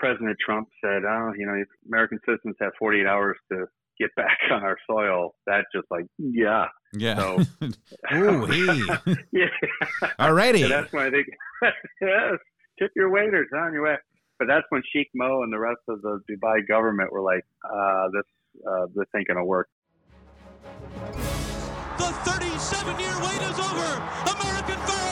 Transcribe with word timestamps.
President 0.00 0.36
Trump 0.44 0.66
said, 0.82 1.04
"Oh, 1.06 1.32
you 1.36 1.46
know, 1.46 1.62
American 1.86 2.18
citizens 2.26 2.56
have 2.60 2.72
48 2.78 3.06
hours 3.06 3.36
to 3.52 3.66
get 4.00 4.10
back 4.16 4.38
on 4.50 4.62
our 4.64 4.76
soil." 4.90 5.34
That 5.46 5.66
just 5.74 5.86
like, 5.90 6.06
yeah, 6.18 6.66
Yeah. 6.92 7.16
So- 7.16 7.38
Ooh, 8.14 8.46
hey. 8.46 8.80
yeah. 9.32 9.46
Alrighty. 10.18 10.60
So 10.62 10.68
that's 10.68 10.92
when 10.92 11.04
I 11.06 11.10
think, 11.10 11.26
yes, 12.00 12.34
tip 12.78 12.90
your 12.96 13.10
waiters 13.10 13.48
on 13.54 13.72
your 13.74 13.84
way. 13.84 13.96
But 14.38 14.48
that's 14.48 14.64
when 14.70 14.82
Sheikh 14.90 15.10
Mo 15.14 15.42
and 15.42 15.52
the 15.52 15.58
rest 15.58 15.82
of 15.86 16.00
the 16.00 16.18
Dubai 16.30 16.66
government 16.66 17.12
were 17.12 17.20
like, 17.20 17.44
uh, 17.62 18.08
this, 18.10 18.24
uh, 18.66 18.86
this 18.94 19.04
ain't 19.14 19.28
gonna 19.28 19.44
work. 19.44 19.68
The 22.00 22.10
37-year 22.24 23.16
wait 23.20 23.42
is 23.50 23.58
over. 23.60 23.90
American 24.32 24.78
Pharoah 24.88 25.09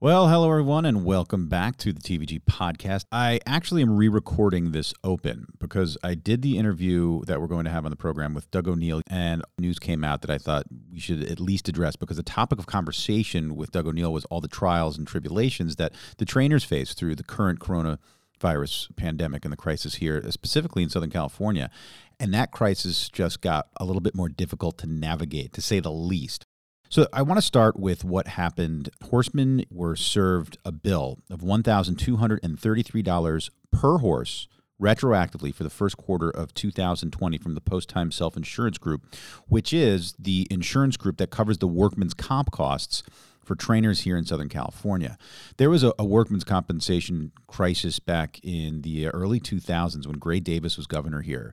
Well, 0.00 0.28
hello 0.28 0.48
everyone, 0.48 0.84
and 0.84 1.04
welcome 1.04 1.48
back 1.48 1.76
to 1.78 1.92
the 1.92 2.00
TVG 2.00 2.44
podcast. 2.44 3.06
I 3.10 3.40
actually 3.44 3.82
am 3.82 3.96
re-recording 3.96 4.70
this 4.70 4.94
open 5.02 5.46
because 5.58 5.98
I 6.04 6.14
did 6.14 6.40
the 6.40 6.56
interview 6.56 7.24
that 7.24 7.40
we're 7.40 7.48
going 7.48 7.64
to 7.64 7.72
have 7.72 7.84
on 7.84 7.90
the 7.90 7.96
program 7.96 8.32
with 8.32 8.48
Doug 8.52 8.68
O'Neill, 8.68 9.02
and 9.08 9.42
news 9.58 9.80
came 9.80 10.04
out 10.04 10.20
that 10.20 10.30
I 10.30 10.38
thought 10.38 10.66
we 10.92 11.00
should 11.00 11.24
at 11.24 11.40
least 11.40 11.68
address 11.68 11.96
because 11.96 12.16
the 12.16 12.22
topic 12.22 12.60
of 12.60 12.66
conversation 12.66 13.56
with 13.56 13.72
Doug 13.72 13.88
O'Neill 13.88 14.12
was 14.12 14.24
all 14.26 14.40
the 14.40 14.46
trials 14.46 14.96
and 14.96 15.04
tribulations 15.04 15.74
that 15.76 15.92
the 16.18 16.24
trainers 16.24 16.62
face 16.62 16.94
through 16.94 17.16
the 17.16 17.24
current 17.24 17.58
coronavirus 17.58 18.94
pandemic 18.94 19.44
and 19.44 19.50
the 19.50 19.56
crisis 19.56 19.96
here, 19.96 20.22
specifically 20.30 20.84
in 20.84 20.90
Southern 20.90 21.10
California. 21.10 21.72
And 22.20 22.32
that 22.32 22.52
crisis 22.52 23.08
just 23.08 23.40
got 23.40 23.66
a 23.78 23.84
little 23.84 24.00
bit 24.00 24.14
more 24.14 24.28
difficult 24.28 24.78
to 24.78 24.86
navigate, 24.86 25.52
to 25.54 25.60
say 25.60 25.80
the 25.80 25.90
least. 25.90 26.46
So 26.90 27.06
I 27.12 27.20
want 27.20 27.38
to 27.38 27.46
start 27.46 27.78
with 27.78 28.02
what 28.02 28.28
happened. 28.28 28.88
Horsemen 29.10 29.66
were 29.70 29.94
served 29.94 30.56
a 30.64 30.72
bill 30.72 31.18
of 31.28 31.40
$1,233 31.40 33.50
per 33.70 33.98
horse 33.98 34.48
retroactively 34.80 35.54
for 35.54 35.64
the 35.64 35.70
first 35.70 35.98
quarter 35.98 36.30
of 36.30 36.54
2020 36.54 37.36
from 37.38 37.54
the 37.54 37.60
Post 37.60 37.90
Time 37.90 38.10
Self 38.10 38.38
Insurance 38.38 38.78
Group, 38.78 39.04
which 39.48 39.74
is 39.74 40.14
the 40.18 40.46
insurance 40.50 40.96
group 40.96 41.18
that 41.18 41.30
covers 41.30 41.58
the 41.58 41.66
workman's 41.66 42.14
comp 42.14 42.52
costs 42.52 43.02
for 43.44 43.54
trainers 43.54 44.00
here 44.00 44.16
in 44.16 44.24
Southern 44.24 44.48
California. 44.48 45.18
There 45.58 45.68
was 45.68 45.84
a, 45.84 45.92
a 45.98 46.06
workman's 46.06 46.44
compensation 46.44 47.32
crisis 47.46 47.98
back 47.98 48.40
in 48.42 48.80
the 48.80 49.08
early 49.08 49.40
2000s 49.40 50.06
when 50.06 50.18
Gray 50.18 50.40
Davis 50.40 50.78
was 50.78 50.86
governor 50.86 51.20
here. 51.20 51.52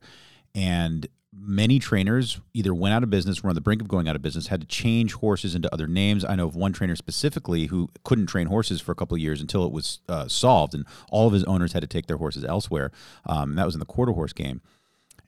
And 0.53 1.09
many 1.38 1.80
trainers 1.80 2.39
either 2.53 2.73
went 2.73 2.94
out 2.94 3.03
of 3.03 3.09
business, 3.09 3.44
were 3.44 3.50
on 3.50 3.55
the 3.55 3.61
brink 3.61 3.81
of 3.81 3.88
going 3.88 4.08
out 4.08 4.16
of 4.16 4.22
business, 4.22 4.47
had 4.47 4.61
to 4.61 4.67
change 4.67 5.14
horses 5.14 5.55
into 5.55 5.72
other 5.73 5.88
names. 5.88 6.23
I 6.23 6.36
know 6.36 6.47
of 6.47 6.55
one 6.55 6.73
trainer 6.73 6.95
specifically 6.95 7.66
who 7.66 7.89
couldn't 8.03 8.28
train 8.28 8.47
horses 8.47 8.81
for 8.81 8.91
a 8.91 8.95
couple 8.95 9.16
of 9.16 9.22
years 9.22 9.41
until 9.41 9.66
it 9.66 9.72
was 9.72 10.00
uh, 10.08 10.28
solved, 10.28 10.73
and 10.73 10.86
all 11.09 11.28
of 11.28 11.33
his 11.33 11.44
owners 11.44 11.73
had 11.73 11.81
to 11.81 11.88
take 11.88 12.08
their 12.08 12.17
horses 12.17 12.45
elsewhere. 12.45 12.91
Um, 13.25 13.56
that 13.56 13.66
was 13.66 13.75
in 13.75 13.80
the 13.80 13.86
quarter 13.86 14.13
horse 14.13 14.33
game. 14.33 14.61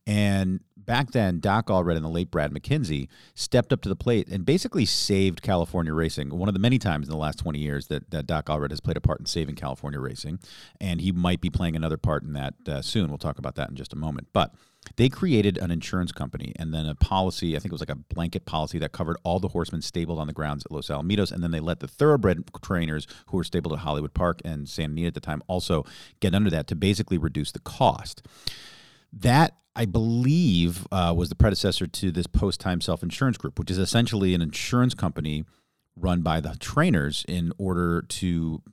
And 0.08 0.62
back 0.78 1.12
then, 1.12 1.42
Doc 1.42 1.68
Allred 1.68 1.98
and 1.98 2.06
the 2.06 2.10
late 2.10 2.32
Brad 2.32 2.52
McKenzie 2.52 3.10
stepped 3.36 3.74
up 3.74 3.82
to 3.82 3.90
the 3.90 3.96
plate 3.96 4.30
and 4.30 4.46
basically 4.46 4.86
saved 4.86 5.42
California 5.42 5.94
racing. 5.94 6.30
One 6.30 6.48
of 6.48 6.54
the 6.54 6.60
many 6.60 6.80
times 6.80 7.08
in 7.08 7.12
the 7.12 7.18
last 7.18 7.40
20 7.40 7.60
years 7.60 7.88
that, 7.88 8.10
that 8.12 8.26
Doc 8.26 8.46
Allred 8.46 8.70
has 8.70 8.80
played 8.80 8.96
a 8.96 9.02
part 9.02 9.20
in 9.20 9.26
saving 9.26 9.56
California 9.56 10.00
racing. 10.00 10.40
And 10.80 11.02
he 11.02 11.12
might 11.12 11.42
be 11.42 11.50
playing 11.50 11.76
another 11.76 11.98
part 11.98 12.24
in 12.24 12.32
that 12.34 12.54
uh, 12.68 12.82
soon. 12.82 13.10
We'll 13.10 13.18
talk 13.18 13.38
about 13.38 13.56
that 13.56 13.70
in 13.70 13.76
just 13.76 13.92
a 13.92 13.98
moment. 13.98 14.30
But 14.32 14.54
they 14.96 15.10
created 15.10 15.58
an 15.58 15.72
insurance 15.72 16.14
company 16.14 16.54
and 16.58 16.74
then 16.74 16.86
a 16.86 16.96
policy, 16.96 17.58
I 17.58 17.60
think 17.60 17.72
it 17.72 17.74
was 17.74 17.82
like 17.82 17.90
a 17.90 17.96
blanket 17.96 18.46
policy 18.46 18.80
that 18.80 18.94
covered 18.94 19.18
all 19.24 19.42
the 19.42 19.50
horsemen 19.50 19.82
stabled 19.82 20.20
on 20.20 20.28
the 20.28 20.34
grounds 20.34 20.66
at 20.66 20.72
Los 20.72 20.88
Alamitos. 20.88 21.34
And 21.34 21.44
then 21.44 21.52
they 21.52 21.60
let 21.60 21.82
the 21.82 21.88
thoroughbred 21.90 22.50
trainers 22.64 23.08
who 23.26 23.36
were 23.36 23.44
stabled 23.44 23.74
at 23.74 23.80
Hollywood 23.80 24.14
Park 24.14 24.40
and 24.46 24.70
Santa 24.70 24.94
Anita 24.94 25.08
at 25.08 25.14
the 25.16 25.20
time 25.20 25.44
also 25.48 25.84
get 26.22 26.34
under 26.34 26.50
that 26.50 26.68
to 26.68 26.76
basically 26.76 27.18
reduce 27.18 27.52
the 27.52 27.60
cost. 27.60 28.26
That, 29.12 29.56
I 29.78 29.86
believe, 29.86 30.88
uh, 30.92 31.14
was 31.16 31.30
the 31.30 31.36
predecessor 31.36 31.86
to 31.86 32.12
this 32.12 32.26
post 32.26 32.60
time 32.60 32.82
self 32.82 33.04
insurance 33.04 33.38
group, 33.38 33.60
which 33.60 33.70
is 33.70 33.78
essentially 33.78 34.34
an 34.34 34.42
insurance 34.42 34.96
company 34.96 35.46
run 35.96 36.22
by 36.22 36.40
the 36.40 36.56
trainers 36.60 37.24
in 37.28 37.54
order 37.60 38.02
to 38.02 38.64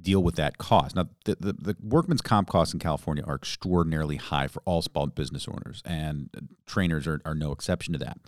deal 0.00 0.22
with 0.22 0.36
that 0.36 0.58
cost. 0.58 0.94
Now, 0.94 1.08
the, 1.24 1.36
the, 1.40 1.52
the, 1.54 1.76
workman's 1.82 2.20
comp 2.20 2.48
costs 2.48 2.74
in 2.74 2.80
California 2.80 3.24
are 3.26 3.34
extraordinarily 3.34 4.16
high 4.16 4.46
for 4.46 4.62
all 4.66 4.82
small 4.82 5.06
business 5.06 5.48
owners, 5.48 5.82
and 5.86 6.28
trainers 6.66 7.06
are, 7.06 7.22
are 7.24 7.34
no 7.34 7.50
exception 7.50 7.94
to 7.94 7.98
that. 8.00 8.18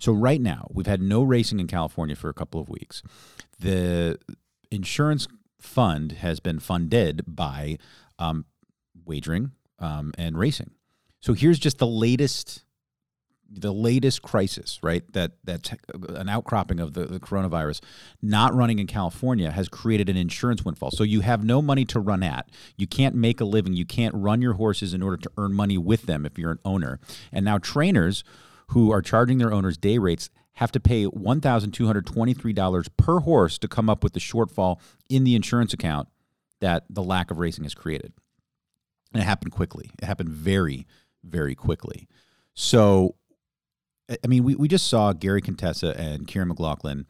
So, 0.00 0.12
right 0.12 0.40
now, 0.40 0.66
we've 0.72 0.86
had 0.86 1.00
no 1.00 1.22
racing 1.22 1.60
in 1.60 1.68
California 1.68 2.16
for 2.16 2.28
a 2.28 2.34
couple 2.34 2.60
of 2.60 2.68
weeks. 2.68 3.04
The 3.60 4.18
insurance 4.72 5.28
fund 5.60 6.12
has 6.12 6.40
been 6.40 6.58
funded 6.58 7.22
by 7.28 7.78
um, 8.18 8.46
wagering 9.06 9.52
um, 9.78 10.12
and 10.18 10.36
racing. 10.36 10.72
So, 11.22 11.32
here's 11.32 11.58
just 11.58 11.78
the 11.78 11.86
latest 11.86 12.64
the 13.54 13.72
latest 13.72 14.22
crisis, 14.22 14.78
right? 14.82 15.02
That 15.12 15.32
that's 15.44 15.70
an 16.08 16.28
outcropping 16.28 16.80
of 16.80 16.94
the, 16.94 17.04
the, 17.04 17.20
coronavirus 17.20 17.82
not 18.22 18.54
running 18.54 18.78
in 18.78 18.86
California 18.86 19.50
has 19.50 19.68
created 19.68 20.08
an 20.08 20.16
insurance 20.16 20.64
windfall. 20.64 20.90
So 20.90 21.04
you 21.04 21.20
have 21.20 21.44
no 21.44 21.60
money 21.60 21.84
to 21.86 22.00
run 22.00 22.22
at. 22.22 22.48
You 22.76 22.86
can't 22.86 23.14
make 23.14 23.40
a 23.40 23.44
living. 23.44 23.74
You 23.74 23.84
can't 23.84 24.14
run 24.14 24.40
your 24.40 24.54
horses 24.54 24.94
in 24.94 25.02
order 25.02 25.16
to 25.18 25.30
earn 25.36 25.52
money 25.52 25.76
with 25.76 26.06
them 26.06 26.24
if 26.24 26.38
you're 26.38 26.52
an 26.52 26.60
owner. 26.64 26.98
And 27.30 27.44
now 27.44 27.58
trainers 27.58 28.24
who 28.68 28.90
are 28.90 29.02
charging 29.02 29.38
their 29.38 29.52
owners 29.52 29.76
day 29.76 29.98
rates 29.98 30.30
have 30.54 30.72
to 30.72 30.80
pay 30.80 31.06
$1,223 31.06 32.88
per 32.96 33.20
horse 33.20 33.58
to 33.58 33.68
come 33.68 33.88
up 33.90 34.02
with 34.02 34.12
the 34.12 34.20
shortfall 34.20 34.80
in 35.08 35.24
the 35.24 35.34
insurance 35.34 35.72
account 35.72 36.08
that 36.60 36.84
the 36.88 37.02
lack 37.02 37.30
of 37.30 37.38
racing 37.38 37.64
has 37.64 37.74
created. 37.74 38.12
And 39.12 39.22
it 39.22 39.26
happened 39.26 39.52
quickly. 39.52 39.90
It 40.00 40.06
happened 40.06 40.30
very, 40.30 40.86
very 41.24 41.54
quickly. 41.54 42.08
So 42.54 43.16
I 44.22 44.26
mean, 44.26 44.44
we, 44.44 44.54
we 44.54 44.68
just 44.68 44.88
saw 44.88 45.12
Gary 45.12 45.40
Contessa 45.40 45.98
and 45.98 46.26
Kiaran 46.26 46.48
McLaughlin 46.48 47.06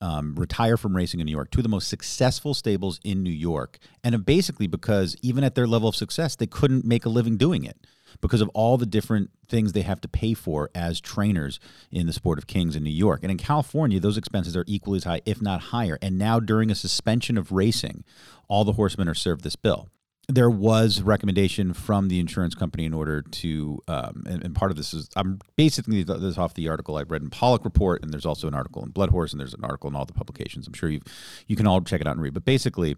um, 0.00 0.34
retire 0.34 0.76
from 0.76 0.96
racing 0.96 1.20
in 1.20 1.26
New 1.26 1.32
York, 1.32 1.50
two 1.50 1.60
of 1.60 1.62
the 1.62 1.68
most 1.68 1.88
successful 1.88 2.54
stables 2.54 2.98
in 3.04 3.22
New 3.22 3.30
York. 3.30 3.78
And 4.02 4.24
basically 4.24 4.66
because 4.66 5.16
even 5.22 5.44
at 5.44 5.54
their 5.54 5.66
level 5.66 5.88
of 5.88 5.94
success, 5.94 6.34
they 6.34 6.46
couldn't 6.46 6.84
make 6.84 7.04
a 7.04 7.08
living 7.08 7.36
doing 7.36 7.64
it 7.64 7.86
because 8.20 8.40
of 8.40 8.50
all 8.52 8.76
the 8.76 8.84
different 8.84 9.30
things 9.48 9.72
they 9.72 9.82
have 9.82 10.00
to 10.00 10.08
pay 10.08 10.34
for 10.34 10.70
as 10.74 11.00
trainers 11.00 11.60
in 11.90 12.06
the 12.06 12.12
sport 12.12 12.38
of 12.38 12.48
kings 12.48 12.74
in 12.74 12.82
New 12.82 12.90
York. 12.90 13.20
And 13.22 13.30
in 13.30 13.38
California, 13.38 14.00
those 14.00 14.18
expenses 14.18 14.56
are 14.56 14.64
equally 14.66 14.98
as 14.98 15.04
high, 15.04 15.22
if 15.24 15.40
not 15.40 15.60
higher. 15.60 15.98
And 16.02 16.18
now, 16.18 16.40
during 16.40 16.70
a 16.70 16.74
suspension 16.74 17.38
of 17.38 17.52
racing, 17.52 18.04
all 18.48 18.64
the 18.64 18.72
horsemen 18.72 19.08
are 19.08 19.14
served 19.14 19.44
this 19.44 19.56
bill 19.56 19.88
there 20.28 20.50
was 20.50 21.02
recommendation 21.02 21.72
from 21.74 22.08
the 22.08 22.20
insurance 22.20 22.54
company 22.54 22.84
in 22.84 22.94
order 22.94 23.22
to, 23.22 23.80
um, 23.88 24.22
and, 24.26 24.44
and, 24.44 24.54
part 24.54 24.70
of 24.70 24.76
this 24.76 24.94
is 24.94 25.10
I'm 25.16 25.40
basically 25.56 26.04
this 26.04 26.38
off 26.38 26.54
the 26.54 26.68
article 26.68 26.96
I've 26.96 27.10
read 27.10 27.22
in 27.22 27.30
Paulick 27.30 27.64
Report, 27.64 28.02
and 28.02 28.12
there's 28.12 28.24
also 28.24 28.46
an 28.46 28.54
article 28.54 28.84
in 28.84 28.90
Blood 28.90 29.10
Horse, 29.10 29.32
and 29.32 29.40
there's 29.40 29.54
an 29.54 29.64
article 29.64 29.90
in 29.90 29.96
all 29.96 30.04
the 30.04 30.12
publications. 30.12 30.66
I'm 30.66 30.74
sure 30.74 30.88
you 30.88 31.00
you 31.48 31.56
can 31.56 31.66
all 31.66 31.80
check 31.80 32.00
it 32.00 32.06
out 32.06 32.12
and 32.12 32.22
read. 32.22 32.34
But 32.34 32.44
basically, 32.44 32.96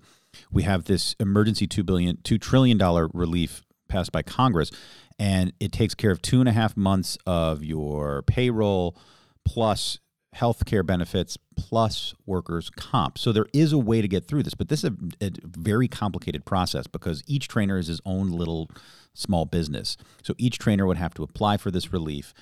we 0.53 0.65
have 0.65 0.85
this 0.85 1.17
emergency 1.19 1.67
two 1.67 1.83
billion, 1.83 2.19
two 2.23 2.39
trillion 2.39 2.77
dollar 2.77 3.09
relief 3.15 3.65
passed 3.89 4.13
by 4.13 4.23
Congress, 4.23 4.71
and 5.19 5.53
it 5.61 5.73
takes 5.73 5.95
care 5.95 6.11
of 6.11 6.21
two 6.21 6.41
and 6.41 6.49
a 6.49 6.53
half 6.53 6.77
months 6.77 7.17
of 7.27 7.65
your 7.65 8.23
payroll 8.23 8.97
plus 9.45 9.99
health 10.35 10.65
care 10.65 10.83
benefits 10.83 11.39
plus 11.57 12.13
workers' 12.27 12.69
comp. 12.69 13.19
So 13.19 13.31
there 13.31 13.47
is 13.53 13.73
a 13.73 13.79
way 13.79 14.03
to 14.03 14.09
get 14.09 14.27
through 14.27 14.43
this, 14.43 14.55
but 14.55 14.69
this 14.69 14.83
is 14.83 14.91
a, 14.91 15.27
a, 15.27 15.31
very 15.45 15.87
complicated 15.87 16.45
process 16.45 16.89
because 16.89 17.23
each 17.29 17.47
trainer 17.47 17.79
is 17.79 17.87
his 17.87 18.01
own 18.05 18.33
little 18.33 18.69
small 19.15 19.45
business. 19.45 19.97
So 20.25 20.35
each 20.37 20.59
trainer 20.59 20.87
would 20.87 20.97
have 20.97 21.15
to 21.15 21.23
apply 21.23 21.57
for 21.59 21.71
this 21.71 21.93
relief, 21.93 22.35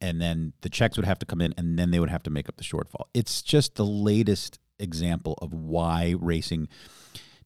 and 0.00 0.18
then 0.18 0.54
the 0.62 0.70
checks 0.70 0.96
would 0.96 1.04
have 1.04 1.18
to 1.18 1.26
come 1.26 1.42
in, 1.42 1.52
and 1.58 1.78
then 1.78 1.90
they 1.90 2.00
would 2.00 2.08
have 2.08 2.22
to 2.22 2.30
make 2.30 2.48
up 2.48 2.56
the 2.56 2.64
shortfall. 2.64 3.04
It's 3.12 3.42
just 3.42 3.74
the 3.74 3.84
latest 3.84 4.58
example 4.78 5.38
of 5.42 5.52
why 5.52 6.14
racing 6.18 6.68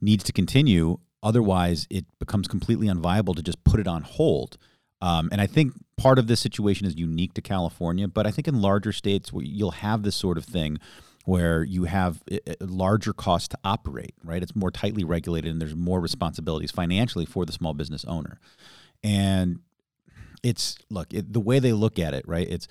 needs 0.01 0.23
to 0.25 0.33
continue. 0.33 0.99
Otherwise, 1.21 1.89
it 1.91 2.07
becomes 2.21 2.47
completely 2.47 2.87
unviable 2.87 3.35
to 3.35 3.43
just 3.43 3.63
put 3.65 3.81
it 3.81 3.89
on 3.89 4.03
hold. 4.03 4.57
Um, 5.03 5.29
and 5.33 5.41
I 5.41 5.47
think 5.47 5.73
part 5.97 6.19
of 6.19 6.27
this 6.27 6.41
situation 6.41 6.87
is 6.87 6.97
unique 6.97 7.35
to 7.35 7.43
California, 7.43 8.09
but 8.09 8.27
I 8.27 8.31
think 8.31 8.49
in 8.49 8.61
larger 8.61 8.93
states 8.93 9.31
you'll 9.35 9.71
have 9.71 10.03
this 10.03 10.17
sort 10.17 10.39
of 10.39 10.45
thing 10.45 10.79
where 11.25 11.63
you 11.63 11.85
have 11.85 12.23
a 12.29 12.57
larger 12.61 13.13
cost 13.13 13.51
to 13.53 13.59
operate, 13.65 14.15
right? 14.25 14.43
It's 14.43 14.57
more 14.57 14.71
tightly 14.71 15.05
regulated 15.05 15.53
and 15.53 15.61
there's 15.61 15.77
more 15.77 16.01
responsibilities 16.01 16.71
financially 16.71 17.27
for 17.27 17.45
the 17.45 17.53
small 17.53 17.75
business 17.75 18.05
owner. 18.07 18.41
And 19.03 19.61
it's 20.43 20.77
look, 20.89 21.13
it, 21.13 21.33
the 21.33 21.41
way 21.41 21.59
they 21.59 21.73
look 21.73 21.99
at 21.99 22.15
it, 22.15 22.27
right? 22.27 22.49
It's 22.49 22.67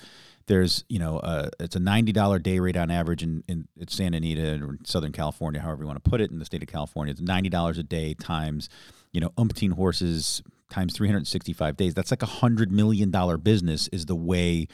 there's 0.47 0.83
you 0.89 0.97
know 0.97 1.19
uh, 1.19 1.49
it's 1.59 1.75
a 1.75 1.79
ninety 1.79 2.11
dollar 2.11 2.39
day 2.39 2.59
rate 2.59 2.75
on 2.75 2.89
average 2.89 3.21
in, 3.21 3.43
in, 3.47 3.67
in 3.77 3.87
Santa 3.87 4.17
Anita 4.17 4.59
or 4.63 4.77
Southern 4.83 5.11
California, 5.11 5.61
however 5.61 5.83
you 5.83 5.87
want 5.87 6.03
to 6.03 6.09
put 6.09 6.21
it, 6.21 6.31
in 6.31 6.39
the 6.39 6.45
state 6.45 6.63
of 6.63 6.67
California. 6.67 7.11
It's 7.11 7.21
ninety 7.21 7.49
dollars 7.49 7.77
a 7.77 7.83
day 7.83 8.15
times 8.15 8.67
you 9.11 9.21
know 9.21 9.29
umpteen 9.37 9.73
horses 9.73 10.41
times 10.69 10.93
three 10.93 11.07
hundred 11.07 11.27
sixty 11.27 11.53
five 11.53 11.77
days. 11.77 11.93
That's 11.93 12.11
like 12.11 12.23
a 12.23 12.27
hundred 12.27 12.71
million 12.71 13.11
dollar 13.11 13.37
business. 13.37 13.87
Is 13.89 14.05
the 14.05 14.15
way 14.15 14.67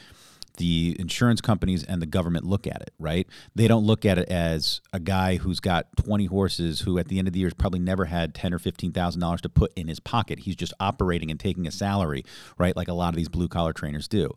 the 0.56 0.96
insurance 0.98 1.40
companies 1.40 1.84
and 1.84 2.00
the 2.00 2.06
government 2.06 2.44
look 2.44 2.66
at 2.66 2.82
it, 2.82 2.92
right? 2.98 3.26
They 3.54 3.68
don't 3.68 3.84
look 3.84 4.04
at 4.04 4.18
it 4.18 4.28
as 4.28 4.80
a 4.92 5.00
guy 5.00 5.36
who's 5.36 5.60
got 5.60 5.86
20 5.98 6.26
horses 6.26 6.80
who 6.80 6.98
at 6.98 7.08
the 7.08 7.18
end 7.18 7.28
of 7.28 7.34
the 7.34 7.40
year 7.40 7.46
has 7.48 7.54
probably 7.54 7.78
never 7.78 8.06
had 8.06 8.34
10 8.34 8.54
or 8.54 8.58
15,000 8.58 9.20
dollars 9.20 9.40
to 9.42 9.48
put 9.48 9.72
in 9.74 9.88
his 9.88 10.00
pocket. 10.00 10.40
He's 10.40 10.56
just 10.56 10.72
operating 10.80 11.30
and 11.30 11.38
taking 11.38 11.66
a 11.66 11.70
salary, 11.70 12.24
right? 12.58 12.76
Like 12.76 12.88
a 12.88 12.94
lot 12.94 13.10
of 13.10 13.16
these 13.16 13.28
blue 13.28 13.48
collar 13.48 13.72
trainers 13.72 14.08
do. 14.08 14.34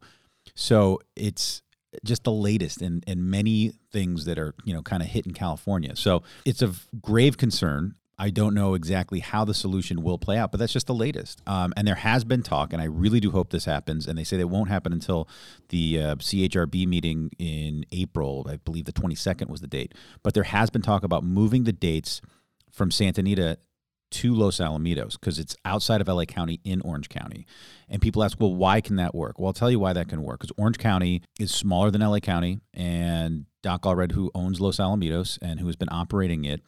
So 0.55 0.99
it's 1.15 1.61
just 2.03 2.23
the 2.23 2.31
latest 2.31 2.81
in, 2.81 3.03
in 3.07 3.29
many 3.29 3.73
things 3.91 4.25
that 4.25 4.37
are, 4.37 4.53
you 4.63 4.73
know, 4.73 4.81
kind 4.81 5.01
of 5.01 5.09
hit 5.09 5.25
in 5.25 5.33
California. 5.33 5.95
So 5.95 6.23
it's 6.45 6.61
of 6.61 6.87
grave 7.01 7.37
concern. 7.37 7.95
I 8.19 8.29
don't 8.29 8.53
know 8.53 8.73
exactly 8.73 9.21
how 9.21 9.45
the 9.45 9.53
solution 9.53 10.03
will 10.03 10.17
play 10.17 10.37
out, 10.37 10.51
but 10.51 10.59
that's 10.59 10.73
just 10.73 10.87
the 10.87 10.93
latest. 10.93 11.41
Um, 11.47 11.73
and 11.77 11.87
there 11.87 11.95
has 11.95 12.25
been 12.25 12.43
talk, 12.43 12.73
and 12.73 12.81
I 12.81 12.85
really 12.85 13.21
do 13.21 13.31
hope 13.31 13.49
this 13.49 13.63
happens. 13.63 14.07
And 14.07 14.17
they 14.17 14.25
say 14.25 14.37
it 14.37 14.49
won't 14.49 14.69
happen 14.69 14.91
until 14.91 15.29
the 15.69 16.01
uh, 16.01 16.15
CHRB 16.15 16.85
meeting 16.85 17.31
in 17.39 17.85
April. 17.93 18.45
I 18.49 18.57
believe 18.57 18.85
the 18.85 18.91
22nd 18.91 19.49
was 19.49 19.61
the 19.61 19.67
date. 19.67 19.93
But 20.21 20.33
there 20.33 20.43
has 20.43 20.69
been 20.69 20.81
talk 20.81 21.03
about 21.03 21.23
moving 21.23 21.63
the 21.63 21.71
dates 21.71 22.21
from 22.69 22.91
Santa 22.91 23.21
Anita 23.21 23.57
to 24.11 24.33
Los 24.33 24.57
Alamitos 24.57 25.13
because 25.13 25.39
it's 25.39 25.55
outside 25.63 26.01
of 26.01 26.07
LA 26.07 26.25
County 26.25 26.59
in 26.63 26.81
Orange 26.81 27.09
County. 27.09 27.45
And 27.87 28.01
people 28.01 28.23
ask, 28.23 28.39
well, 28.39 28.53
why 28.53 28.81
can 28.81 28.97
that 28.97 29.15
work? 29.15 29.39
Well, 29.39 29.47
I'll 29.47 29.53
tell 29.53 29.71
you 29.71 29.79
why 29.79 29.93
that 29.93 30.09
can 30.09 30.23
work 30.23 30.39
because 30.39 30.53
Orange 30.57 30.77
County 30.77 31.21
is 31.39 31.51
smaller 31.51 31.89
than 31.91 32.01
LA 32.01 32.19
County. 32.19 32.59
And 32.73 33.45
Doc 33.61 33.83
Allred, 33.83 34.11
who 34.11 34.31
owns 34.33 34.59
Los 34.59 34.77
Alamitos 34.77 35.37
and 35.41 35.59
who 35.59 35.67
has 35.67 35.75
been 35.75 35.89
operating 35.91 36.45
it, 36.45 36.61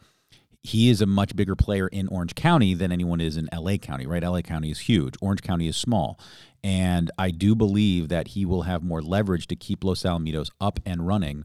he 0.62 0.88
is 0.90 1.00
a 1.00 1.06
much 1.06 1.34
bigger 1.34 1.56
player 1.56 1.88
in 1.88 2.08
Orange 2.08 2.34
County 2.34 2.74
than 2.74 2.92
anyone 2.92 3.20
is 3.20 3.36
in 3.36 3.48
LA 3.52 3.76
County, 3.76 4.06
right? 4.06 4.22
LA 4.22 4.42
County 4.42 4.70
is 4.70 4.80
huge, 4.80 5.14
Orange 5.20 5.42
County 5.42 5.66
is 5.66 5.76
small. 5.76 6.18
And 6.64 7.10
I 7.18 7.30
do 7.30 7.56
believe 7.56 8.08
that 8.08 8.28
he 8.28 8.44
will 8.44 8.62
have 8.62 8.84
more 8.84 9.02
leverage 9.02 9.48
to 9.48 9.56
keep 9.56 9.82
Los 9.82 10.02
Alamitos 10.04 10.50
up 10.60 10.78
and 10.86 11.06
running 11.06 11.44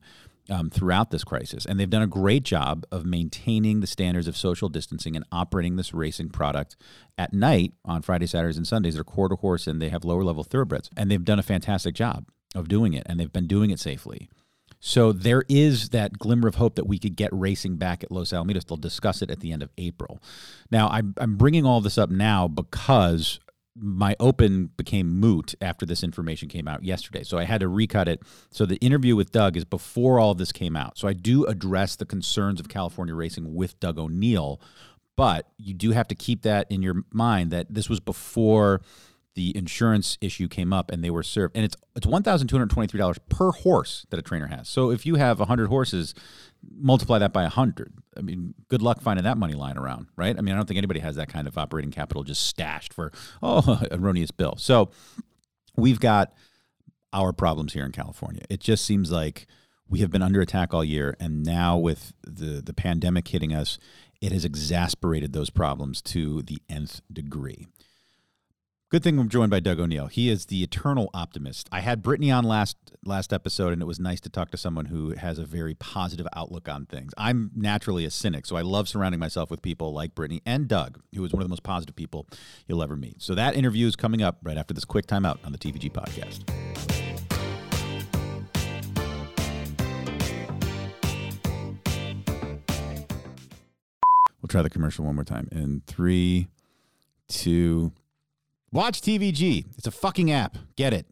um, 0.50 0.70
throughout 0.70 1.10
this 1.10 1.24
crisis. 1.24 1.66
And 1.66 1.80
they've 1.80 1.90
done 1.90 2.04
a 2.04 2.08
great 2.08 2.44
job 2.44 2.86
of 2.92 3.06
maintaining 3.06 3.80
the 3.80 3.88
standards 3.88 4.28
of 4.28 4.38
social 4.38 4.70
distancing 4.70 5.16
and 5.16 5.26
operating 5.32 5.76
this 5.76 5.94
racing 5.94 6.30
product 6.30 6.76
at 7.18 7.34
night 7.34 7.74
on 7.84 8.04
Friday, 8.04 8.28
Saturdays, 8.28 8.58
and 8.58 8.68
Sundays. 8.68 8.94
They're 8.94 9.04
quarter 9.04 9.36
horse 9.36 9.66
and 9.66 9.82
they 9.82 9.90
have 9.90 10.06
lower 10.06 10.24
level 10.24 10.44
thoroughbreds. 10.44 10.90
And 10.96 11.10
they've 11.10 11.26
done 11.26 11.40
a 11.40 11.44
fantastic 11.44 11.96
job 11.96 12.26
of 12.56 12.68
doing 12.68 12.94
it, 12.94 13.04
and 13.06 13.20
they've 13.20 13.32
been 13.32 13.48
doing 13.48 13.72
it 13.72 13.80
safely. 13.80 14.30
So 14.88 15.12
there 15.12 15.44
is 15.50 15.90
that 15.90 16.18
glimmer 16.18 16.48
of 16.48 16.56
hope 16.56 16.76
that 16.76 16.88
we 16.88 16.98
could 16.98 17.18
get 17.18 17.30
racing 17.34 17.76
back 17.76 18.06
at 18.06 18.12
Los 18.12 18.32
Alamitos. 18.32 18.66
They'll 18.66 18.78
discuss 18.78 19.22
it 19.22 19.30
at 19.30 19.42
the 19.42 19.52
end 19.52 19.62
of 19.62 19.70
April. 19.78 20.24
Now, 20.72 20.88
I'm, 20.88 21.14
I'm 21.18 21.36
bringing 21.36 21.66
all 21.66 21.82
this 21.82 21.98
up 21.98 22.10
now 22.10 22.48
because 22.48 23.42
my 23.76 24.16
open 24.18 24.70
became 24.78 25.20
moot 25.20 25.56
after 25.60 25.86
this 25.86 26.04
information 26.04 26.48
came 26.48 26.70
out 26.70 26.86
yesterday. 26.86 27.24
So 27.24 27.38
I 27.38 27.44
had 27.44 27.60
to 27.60 27.68
recut 27.68 28.08
it. 28.08 28.22
So 28.50 28.66
the 28.66 28.78
interview 28.78 29.18
with 29.18 29.34
Doug 29.34 29.58
is 29.58 29.66
before 29.66 30.22
all 30.22 30.34
this 30.34 30.54
came 30.54 30.78
out. 30.78 30.98
So 30.98 31.10
I 31.10 31.12
do 31.12 31.44
address 31.44 31.98
the 31.98 32.06
concerns 32.06 32.62
of 32.62 32.70
California 32.70 33.14
racing 33.14 33.54
with 33.54 33.78
Doug 33.82 34.00
O'Neill, 34.00 34.62
but 35.18 35.50
you 35.58 35.74
do 35.74 35.92
have 35.92 36.08
to 36.08 36.16
keep 36.16 36.44
that 36.44 36.66
in 36.72 36.82
your 36.82 37.04
mind 37.12 37.52
that 37.52 37.74
this 37.74 37.90
was 37.90 38.00
before 38.00 38.82
the 39.38 39.56
insurance 39.56 40.18
issue 40.20 40.48
came 40.48 40.74
up 40.74 40.90
and 40.90 41.04
they 41.04 41.12
were 41.12 41.22
served. 41.22 41.56
And 41.56 41.64
it's 41.64 41.78
it's 41.96 42.08
$1223 42.08 43.20
per 43.30 43.52
horse 43.52 44.08
that 44.10 44.18
a 44.18 44.24
trainer 44.24 44.48
has. 44.48 44.68
So 44.68 44.90
if 44.90 45.06
you 45.06 45.16
have 45.16 45.38
100 45.38 45.68
horses 45.68 46.16
multiply 46.76 47.20
that 47.20 47.32
by 47.32 47.44
100 47.44 47.94
i 48.18 48.22
mean 48.22 48.56
good 48.68 48.82
luck 48.82 49.00
finding 49.00 49.24
that 49.24 49.38
money 49.38 49.54
lying 49.54 49.78
around 49.78 50.08
right? 50.16 50.36
I 50.36 50.42
mean 50.42 50.56
i 50.56 50.58
don't 50.58 50.66
think 50.68 50.80
anybody 50.80 51.00
has 51.02 51.16
that 51.18 51.30
kind 51.30 51.48
of 51.48 51.56
operating 51.56 51.92
capital 51.92 52.24
just 52.24 52.48
stashed 52.48 52.94
for 52.94 53.12
oh 53.44 53.80
erroneous 53.92 54.32
bill. 54.32 54.56
So 54.58 54.90
we've 55.76 56.00
got 56.00 56.34
our 57.14 57.32
problems 57.32 57.74
here 57.74 57.86
in 57.86 57.92
california. 57.92 58.42
It 58.50 58.60
just 58.60 58.86
seems 58.86 59.12
like 59.12 59.46
we 59.88 60.00
have 60.00 60.10
been 60.10 60.24
under 60.24 60.42
attack 60.42 60.74
all 60.74 60.84
year 60.84 61.16
and 61.20 61.44
now 61.44 61.78
with 61.78 62.12
the 62.24 62.60
the 62.60 62.74
pandemic 62.74 63.28
hitting 63.28 63.54
us 63.54 63.78
it 64.20 64.32
has 64.32 64.44
exasperated 64.44 65.32
those 65.32 65.52
problems 65.52 66.02
to 66.02 66.42
the 66.42 66.60
nth 66.70 67.02
degree 67.14 67.68
Good 68.90 69.04
thing 69.04 69.20
I'm 69.20 69.28
joined 69.28 69.52
by 69.52 69.60
Doug 69.60 69.82
O'Neill. 69.82 70.08
He 70.08 70.30
is 70.30 70.46
the 70.46 70.64
eternal 70.64 71.10
optimist. 71.14 71.68
I 71.74 71.82
had 71.82 72.02
Britney 72.02 72.34
on 72.34 72.46
last 72.46 72.78
last 73.04 73.34
episode, 73.34 73.74
and 73.74 73.82
it 73.82 73.86
was 73.86 74.00
nice 74.00 74.22
to 74.22 74.30
talk 74.30 74.50
to 74.52 74.58
someone 74.58 74.86
who 74.86 75.10
has 75.10 75.38
a 75.38 75.44
very 75.46 75.74
positive 75.74 76.26
outlook 76.34 76.70
on 76.70 76.86
things. 76.86 77.12
I'm 77.18 77.52
naturally 77.54 78.06
a 78.06 78.10
cynic, 78.10 78.46
so 78.46 78.56
I 78.56 78.62
love 78.62 78.88
surrounding 78.88 79.20
myself 79.20 79.52
with 79.52 79.62
people 79.62 79.92
like 79.92 80.16
Britney 80.16 80.42
and 80.46 80.70
Doug, 80.70 81.02
who 81.14 81.26
is 81.26 81.34
one 81.34 81.42
of 81.42 81.46
the 81.46 81.50
most 81.50 81.64
positive 81.64 81.98
people 81.98 82.28
you'll 82.66 82.82
ever 82.82 82.96
meet. 82.96 83.22
So 83.22 83.36
that 83.36 83.58
interview 83.58 83.88
is 83.88 83.98
coming 83.98 84.22
up 84.22 84.38
right 84.42 84.58
after 84.58 84.74
this 84.74 84.86
quick 84.86 85.06
timeout 85.06 85.40
on 85.46 85.52
the 85.52 85.58
TVG 85.58 85.92
podcast. 85.92 86.48
We'll 94.42 94.48
try 94.48 94.62
the 94.62 94.70
commercial 94.70 95.04
one 95.04 95.16
more 95.16 95.26
time 95.26 95.50
in 95.52 95.82
three, 95.88 96.48
two. 97.28 97.92
Watch 98.72 99.02
TVG. 99.02 99.66
It's 99.78 99.88
a 99.88 99.92
fucking 99.92 100.30
app. 100.30 100.58
Get 100.76 100.94
it. 100.94 101.06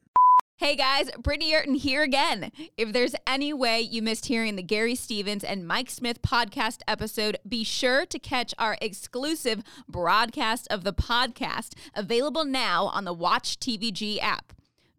Hey 0.57 0.75
guys, 0.75 1.09
Britney 1.11 1.49
Eurton 1.51 1.75
here 1.75 2.01
again. 2.01 2.51
If 2.77 2.91
there's 2.91 3.15
any 3.27 3.53
way 3.53 3.81
you 3.81 4.01
missed 4.01 4.25
hearing 4.27 4.55
the 4.55 4.63
Gary 4.63 4.95
Stevens 4.95 5.43
and 5.43 5.67
Mike 5.67 5.89
Smith 5.89 6.21
podcast 6.21 6.79
episode, 6.87 7.37
be 7.47 7.63
sure 7.63 8.05
to 8.05 8.19
catch 8.19 8.53
our 8.57 8.77
exclusive 8.81 9.63
broadcast 9.87 10.67
of 10.69 10.83
the 10.83 10.93
podcast 10.93 11.73
available 11.93 12.45
now 12.45 12.85
on 12.85 13.03
the 13.03 13.13
Watch 13.13 13.59
TVG 13.59 14.21
app. 14.21 14.53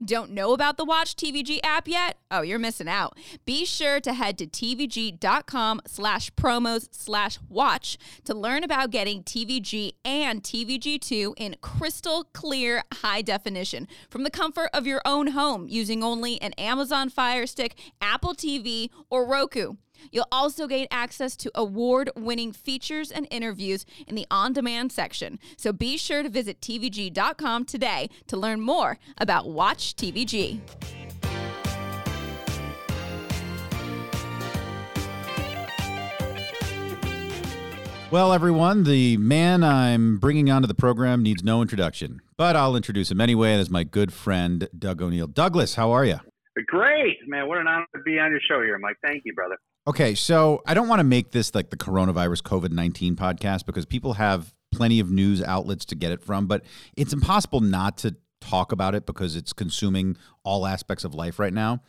Don't 0.05 0.33
know 0.33 0.53
about 0.53 0.77
the 0.77 0.85
Watch 0.85 1.17
TVG 1.17 1.61
app 1.65 1.89
yet? 1.89 2.19
Oh, 2.31 2.43
you're 2.43 2.59
missing 2.59 2.89
out. 2.89 3.17
Be 3.47 3.65
sure 3.65 3.99
to 4.01 4.13
head 4.13 4.37
to 4.39 4.47
tvg.com 4.47 5.81
slash 5.87 6.31
promos 6.33 6.89
slash 6.91 7.39
watch 7.49 7.97
to 8.25 8.35
learn 8.35 8.63
about 8.63 8.91
getting 8.91 9.23
TVG 9.23 9.93
and 10.05 10.43
TVG2 10.43 11.35
in 11.39 11.57
crystal 11.63 12.25
clear 12.35 12.83
high 12.95 13.23
definition 13.23 13.89
from 14.11 14.23
the 14.23 14.31
comfort 14.31 14.69
of 14.75 14.87
your 14.87 15.01
own 15.07 15.29
home 15.29 15.67
using 15.69 16.05
only 16.05 16.41
an 16.43 16.53
Amazon 16.55 17.09
Fire 17.09 17.47
Stick, 17.47 17.79
Apple 18.01 18.35
TV, 18.35 18.91
or 19.09 19.27
Roku. 19.27 19.75
You'll 20.11 20.29
also 20.33 20.67
gain 20.67 20.87
access 20.91 21.37
to 21.37 21.51
award 21.55 22.11
winning 22.17 22.53
features 22.53 23.11
and 23.11 23.27
interviews 23.31 23.85
in 24.07 24.15
the 24.15 24.27
on 24.31 24.53
demand 24.53 24.93
section. 24.93 25.39
So 25.57 25.73
be 25.73 25.97
sure 25.97 26.23
to 26.23 26.29
visit 26.29 26.61
TVG.com 26.61 27.65
today 27.65 28.09
to 28.27 28.37
learn 28.37 28.61
more 28.61 28.99
about 29.19 29.49
Watch 29.49 29.95
TVG. 29.97 30.61
Well, 38.09 38.33
everyone, 38.33 38.85
the 38.85 39.17
man 39.17 39.65
I'm 39.65 40.19
bringing 40.19 40.49
onto 40.49 40.69
the 40.69 40.75
program 40.75 41.25
needs 41.25 41.43
no 41.43 41.61
introduction, 41.61 42.21
but 42.37 42.55
I'll 42.55 42.77
introduce 42.77 43.11
him 43.11 43.21
anyway. 43.21 43.57
That's 43.57 43.69
my 43.69 43.83
good 43.83 44.13
friend, 44.13 44.69
Doug 44.79 45.03
O'Neill. 45.03 45.27
Douglas, 45.27 45.75
how 45.75 45.91
are 45.91 46.05
you? 46.05 46.21
Great, 46.67 47.17
man. 47.27 47.49
What 47.49 47.59
an 47.59 47.67
honor 47.67 47.85
to 47.97 48.03
be 48.03 48.21
on 48.21 48.31
your 48.31 48.41
show 48.49 48.63
here, 48.63 48.79
Mike. 48.79 48.97
Thank 49.05 49.23
you, 49.25 49.35
brother. 49.35 49.59
Okay, 49.89 50.17
so 50.17 50.63
I 50.67 50.75
don't 50.75 50.89
want 50.89 50.99
to 50.99 51.05
make 51.05 51.31
this 51.31 51.55
like 51.55 51.71
the 51.71 51.77
coronavirus 51.77 52.43
COVID 52.43 52.73
19 52.73 53.15
podcast 53.15 53.67
because 53.67 53.87
people 53.87 54.15
have 54.15 54.53
plenty 54.73 54.99
of 54.99 55.11
news 55.11 55.43
outlets 55.43 55.85
to 55.87 55.95
get 55.95 56.11
it 56.11 56.21
from, 56.23 56.47
but 56.47 56.65
it's 56.97 57.13
impossible 57.13 57.61
not 57.61 57.97
to 57.99 58.17
talk 58.41 58.73
about 58.73 58.95
it 58.97 59.07
because 59.07 59.37
it's 59.37 59.53
consuming 59.53 60.17
all 60.43 60.67
aspects 60.67 61.05
of 61.05 61.15
life 61.15 61.39
right 61.39 61.53
now. 61.53 61.83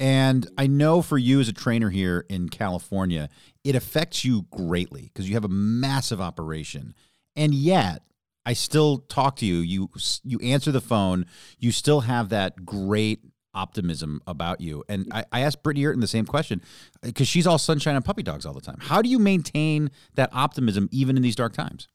And 0.00 0.48
I 0.58 0.66
know 0.66 1.00
for 1.00 1.16
you 1.16 1.38
as 1.38 1.48
a 1.48 1.52
trainer 1.52 1.90
here 1.90 2.26
in 2.28 2.48
California, 2.48 3.28
it 3.62 3.76
affects 3.76 4.24
you 4.24 4.46
greatly 4.50 5.02
because 5.02 5.28
you 5.28 5.34
have 5.34 5.44
a 5.44 5.48
massive 5.48 6.20
operation. 6.20 6.94
And 7.36 7.54
yet, 7.54 8.02
I 8.44 8.52
still 8.52 8.98
talk 8.98 9.36
to 9.36 9.46
you. 9.46 9.58
You 9.58 9.90
you 10.24 10.40
answer 10.40 10.72
the 10.72 10.80
phone. 10.80 11.26
You 11.58 11.70
still 11.70 12.00
have 12.00 12.30
that 12.30 12.66
great 12.66 13.20
optimism 13.54 14.20
about 14.26 14.60
you. 14.60 14.84
And 14.88 15.06
I, 15.12 15.24
I 15.32 15.40
asked 15.40 15.62
Britney 15.62 15.78
Eurton 15.78 16.00
the 16.00 16.06
same 16.06 16.26
question 16.26 16.60
because 17.02 17.28
she's 17.28 17.46
all 17.46 17.58
sunshine 17.58 17.96
and 17.96 18.04
puppy 18.04 18.22
dogs 18.22 18.46
all 18.46 18.52
the 18.52 18.60
time. 18.60 18.78
How 18.80 19.02
do 19.02 19.08
you 19.08 19.18
maintain 19.18 19.90
that 20.14 20.30
optimism 20.32 20.88
even 20.92 21.16
in 21.16 21.22
these 21.22 21.36
dark 21.36 21.52
times? 21.52 21.88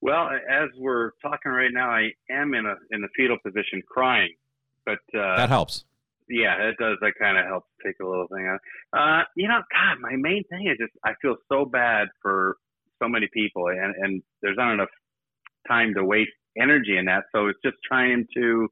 Well, 0.00 0.28
as 0.50 0.68
we're 0.76 1.12
talking 1.22 1.50
right 1.50 1.70
now, 1.72 1.88
I 1.88 2.10
am 2.30 2.52
in 2.52 2.66
a 2.66 2.74
in 2.90 3.00
the 3.00 3.08
fetal 3.16 3.38
position, 3.42 3.82
crying, 3.88 4.34
but 4.84 4.98
uh, 5.18 5.36
that 5.36 5.48
helps. 5.48 5.86
Yeah, 6.28 6.56
it 6.68 6.76
does. 6.78 6.98
That 7.00 7.12
kind 7.18 7.38
of 7.38 7.46
helps 7.46 7.68
take 7.84 7.96
a 8.02 8.06
little 8.06 8.26
thing 8.28 8.46
out. 8.46 8.60
Uh, 8.92 9.22
you 9.34 9.48
know, 9.48 9.60
God, 9.72 10.00
my 10.00 10.16
main 10.16 10.44
thing 10.44 10.66
is 10.70 10.76
just 10.78 10.92
I 11.04 11.12
feel 11.22 11.36
so 11.48 11.64
bad 11.64 12.08
for 12.20 12.56
so 13.02 13.08
many 13.08 13.28
people, 13.32 13.68
and 13.68 13.94
and 13.96 14.22
there's 14.42 14.58
not 14.58 14.74
enough 14.74 14.90
time 15.66 15.94
to 15.94 16.04
waste 16.04 16.32
energy 16.54 16.98
in 16.98 17.06
that. 17.06 17.24
So 17.34 17.46
it's 17.46 17.58
just 17.64 17.76
trying 17.86 18.26
to 18.36 18.68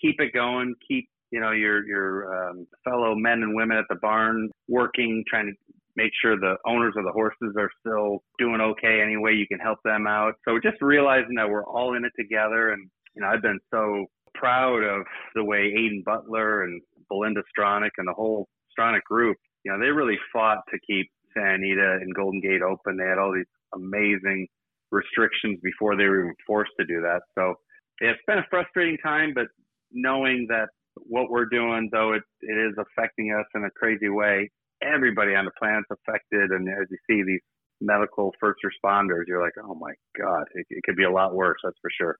keep 0.00 0.20
it 0.20 0.32
going, 0.32 0.74
keep 0.86 1.08
you 1.30 1.40
know 1.40 1.52
your 1.52 1.86
your 1.86 2.50
um, 2.50 2.66
fellow 2.84 3.14
men 3.14 3.42
and 3.42 3.54
women 3.54 3.76
at 3.76 3.84
the 3.88 3.96
barn 3.96 4.48
working, 4.68 5.24
trying 5.28 5.46
to 5.46 5.52
make 5.96 6.12
sure 6.22 6.36
the 6.36 6.56
owners 6.66 6.94
of 6.96 7.04
the 7.04 7.12
horses 7.12 7.54
are 7.58 7.70
still 7.80 8.18
doing 8.38 8.60
okay 8.60 9.00
any 9.02 9.16
way 9.16 9.32
you 9.32 9.46
can 9.48 9.58
help 9.58 9.78
them 9.84 10.06
out. 10.06 10.34
So 10.46 10.58
just 10.62 10.80
realizing 10.80 11.34
that 11.36 11.48
we're 11.48 11.66
all 11.66 11.96
in 11.96 12.04
it 12.04 12.12
together, 12.18 12.72
and 12.72 12.88
you 13.14 13.22
know 13.22 13.28
I've 13.28 13.42
been 13.42 13.60
so 13.72 14.06
proud 14.34 14.82
of 14.84 15.04
the 15.34 15.44
way 15.44 15.72
Aidan 15.76 16.02
Butler 16.04 16.64
and 16.64 16.80
Belinda 17.10 17.42
Stronach 17.50 17.90
and 17.98 18.06
the 18.06 18.12
whole 18.12 18.48
Stronach 18.78 19.02
group, 19.02 19.36
you 19.64 19.72
know, 19.72 19.78
they 19.78 19.90
really 19.90 20.18
fought 20.32 20.58
to 20.70 20.78
keep 20.86 21.10
Santa 21.34 21.54
Anita 21.54 21.98
and 22.00 22.14
Golden 22.14 22.40
Gate 22.40 22.62
open. 22.62 22.96
They 22.96 23.04
had 23.04 23.18
all 23.18 23.34
these 23.34 23.50
amazing 23.74 24.46
restrictions 24.90 25.58
before 25.62 25.96
they 25.96 26.04
were 26.04 26.20
even 26.20 26.34
forced 26.46 26.72
to 26.80 26.86
do 26.86 27.00
that. 27.02 27.20
So 27.36 27.54
it's 27.98 28.20
been 28.26 28.38
a 28.38 28.46
frustrating 28.48 28.96
time, 28.98 29.32
but 29.34 29.46
knowing 29.92 30.46
that 30.48 30.68
what 31.06 31.30
we're 31.30 31.46
doing, 31.46 31.88
though 31.92 32.12
it, 32.12 32.22
it 32.42 32.54
is 32.54 32.74
affecting 32.78 33.32
us 33.32 33.46
in 33.54 33.64
a 33.64 33.70
crazy 33.70 34.08
way, 34.08 34.50
everybody 34.82 35.34
on 35.34 35.44
the 35.44 35.50
planet's 35.58 35.88
affected. 35.90 36.50
And 36.50 36.68
as 36.68 36.86
you 36.90 36.98
see 37.08 37.22
these 37.22 37.40
medical 37.80 38.32
first 38.40 38.60
responders, 38.64 39.24
you're 39.26 39.42
like, 39.42 39.54
oh 39.62 39.74
my 39.74 39.92
God, 40.18 40.44
it, 40.54 40.66
it 40.70 40.82
could 40.84 40.96
be 40.96 41.04
a 41.04 41.10
lot 41.10 41.34
worse, 41.34 41.58
that's 41.62 41.78
for 41.80 41.90
sure. 41.98 42.16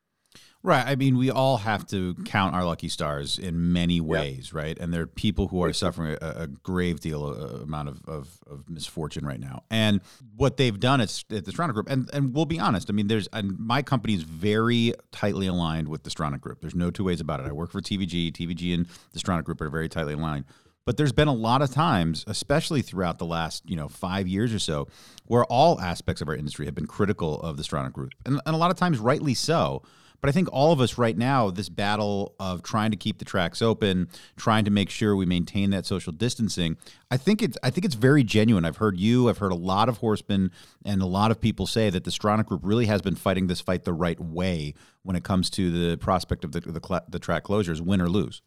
Right. 0.64 0.84
I 0.84 0.96
mean, 0.96 1.16
we 1.16 1.30
all 1.30 1.58
have 1.58 1.86
to 1.88 2.14
count 2.24 2.54
our 2.54 2.64
lucky 2.64 2.88
stars 2.88 3.38
in 3.38 3.72
many 3.72 4.00
ways, 4.00 4.52
right? 4.52 4.76
And 4.76 4.92
there 4.92 5.02
are 5.02 5.06
people 5.06 5.46
who 5.48 5.62
are 5.62 5.72
suffering 5.72 6.16
a, 6.20 6.26
a 6.26 6.46
grave 6.48 6.98
deal 6.98 7.24
uh, 7.26 7.62
amount 7.62 7.88
of, 7.88 8.04
of, 8.08 8.28
of, 8.50 8.68
misfortune 8.68 9.24
right 9.24 9.38
now. 9.38 9.62
And 9.70 10.00
what 10.36 10.56
they've 10.56 10.78
done 10.78 11.00
at, 11.00 11.24
at 11.30 11.44
the 11.44 11.52
Stronach 11.52 11.74
Group, 11.74 11.88
and, 11.88 12.10
and 12.12 12.34
we'll 12.34 12.44
be 12.44 12.58
honest, 12.58 12.90
I 12.90 12.92
mean, 12.92 13.06
there's 13.06 13.28
and 13.28 13.56
my 13.56 13.82
company 13.82 14.14
is 14.14 14.24
very 14.24 14.94
tightly 15.12 15.46
aligned 15.46 15.86
with 15.86 16.02
the 16.02 16.10
Stronach 16.10 16.40
Group. 16.40 16.60
There's 16.60 16.74
no 16.74 16.90
two 16.90 17.04
ways 17.04 17.20
about 17.20 17.38
it. 17.38 17.46
I 17.46 17.52
work 17.52 17.70
for 17.70 17.80
TVG. 17.80 18.32
TVG 18.32 18.74
and 18.74 18.86
the 19.12 19.20
Stronach 19.20 19.44
Group 19.44 19.60
are 19.60 19.70
very 19.70 19.88
tightly 19.88 20.14
aligned. 20.14 20.44
But 20.84 20.96
there's 20.96 21.12
been 21.12 21.28
a 21.28 21.34
lot 21.34 21.62
of 21.62 21.70
times, 21.70 22.24
especially 22.26 22.82
throughout 22.82 23.18
the 23.18 23.26
last, 23.26 23.62
you 23.68 23.76
know, 23.76 23.88
five 23.88 24.26
years 24.26 24.52
or 24.54 24.58
so, 24.58 24.88
where 25.26 25.44
all 25.44 25.78
aspects 25.80 26.20
of 26.22 26.28
our 26.28 26.34
industry 26.34 26.64
have 26.64 26.74
been 26.74 26.86
critical 26.86 27.40
of 27.42 27.58
the 27.58 27.62
Stronach 27.62 27.92
Group. 27.92 28.12
And, 28.26 28.40
and 28.44 28.54
a 28.54 28.58
lot 28.58 28.70
of 28.70 28.76
times 28.76 28.98
rightly 28.98 29.34
so. 29.34 29.82
But 30.20 30.28
I 30.28 30.32
think 30.32 30.48
all 30.52 30.72
of 30.72 30.80
us 30.80 30.98
right 30.98 31.16
now, 31.16 31.50
this 31.50 31.68
battle 31.68 32.34
of 32.40 32.62
trying 32.62 32.90
to 32.90 32.96
keep 32.96 33.18
the 33.18 33.24
tracks 33.24 33.62
open, 33.62 34.08
trying 34.36 34.64
to 34.64 34.70
make 34.70 34.90
sure 34.90 35.14
we 35.14 35.26
maintain 35.26 35.70
that 35.70 35.86
social 35.86 36.12
distancing, 36.12 36.76
I 37.10 37.16
think 37.16 37.42
it's 37.42 37.56
I 37.62 37.70
think 37.70 37.84
it's 37.84 37.94
very 37.94 38.24
genuine. 38.24 38.64
I've 38.64 38.78
heard 38.78 38.98
you, 38.98 39.28
I've 39.28 39.38
heard 39.38 39.52
a 39.52 39.56
lot 39.56 39.88
of 39.88 39.98
horsemen 39.98 40.50
and 40.84 41.00
a 41.02 41.06
lot 41.06 41.30
of 41.30 41.40
people 41.40 41.66
say 41.66 41.90
that 41.90 42.04
the 42.04 42.10
Stronach 42.10 42.46
Group 42.46 42.60
really 42.64 42.86
has 42.86 43.00
been 43.00 43.14
fighting 43.14 43.46
this 43.46 43.60
fight 43.60 43.84
the 43.84 43.92
right 43.92 44.18
way 44.18 44.74
when 45.02 45.16
it 45.16 45.24
comes 45.24 45.50
to 45.50 45.70
the 45.70 45.96
prospect 45.96 46.44
of 46.44 46.52
the 46.52 46.60
the, 46.60 47.02
the 47.08 47.18
track 47.18 47.44
closures, 47.44 47.80
win 47.80 48.00
or 48.00 48.08
lose. 48.08 48.42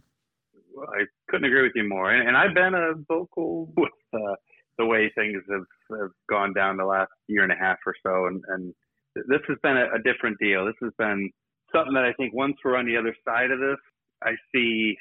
I 0.81 1.03
couldn't 1.29 1.45
agree 1.45 1.63
with 1.63 1.73
you 1.75 1.87
more. 1.87 2.11
And, 2.11 2.27
and 2.27 2.37
I've 2.37 2.53
been 2.53 2.73
a 2.73 2.93
vocal 3.07 3.71
with 3.77 3.91
uh, 4.13 4.35
the 4.77 4.85
way 4.85 5.11
things 5.15 5.41
have, 5.49 5.65
have 5.99 6.11
gone 6.29 6.53
down 6.53 6.77
the 6.77 6.85
last 6.85 7.11
year 7.27 7.43
and 7.43 7.51
a 7.51 7.55
half 7.55 7.77
or 7.85 7.95
so, 8.05 8.25
and, 8.25 8.41
and 8.47 8.73
this 9.15 9.41
has 9.47 9.57
been 9.61 9.77
a, 9.77 9.85
a 9.95 10.01
different 10.03 10.37
deal. 10.39 10.65
This 10.65 10.75
has 10.81 10.91
been 10.97 11.29
something 11.73 11.93
that 11.93 12.05
I 12.05 12.13
think 12.13 12.33
once 12.33 12.55
we're 12.63 12.77
on 12.77 12.85
the 12.85 12.97
other 12.97 13.15
side 13.27 13.51
of 13.51 13.59
this, 13.59 13.77
I 14.23 14.31
see 14.53 14.95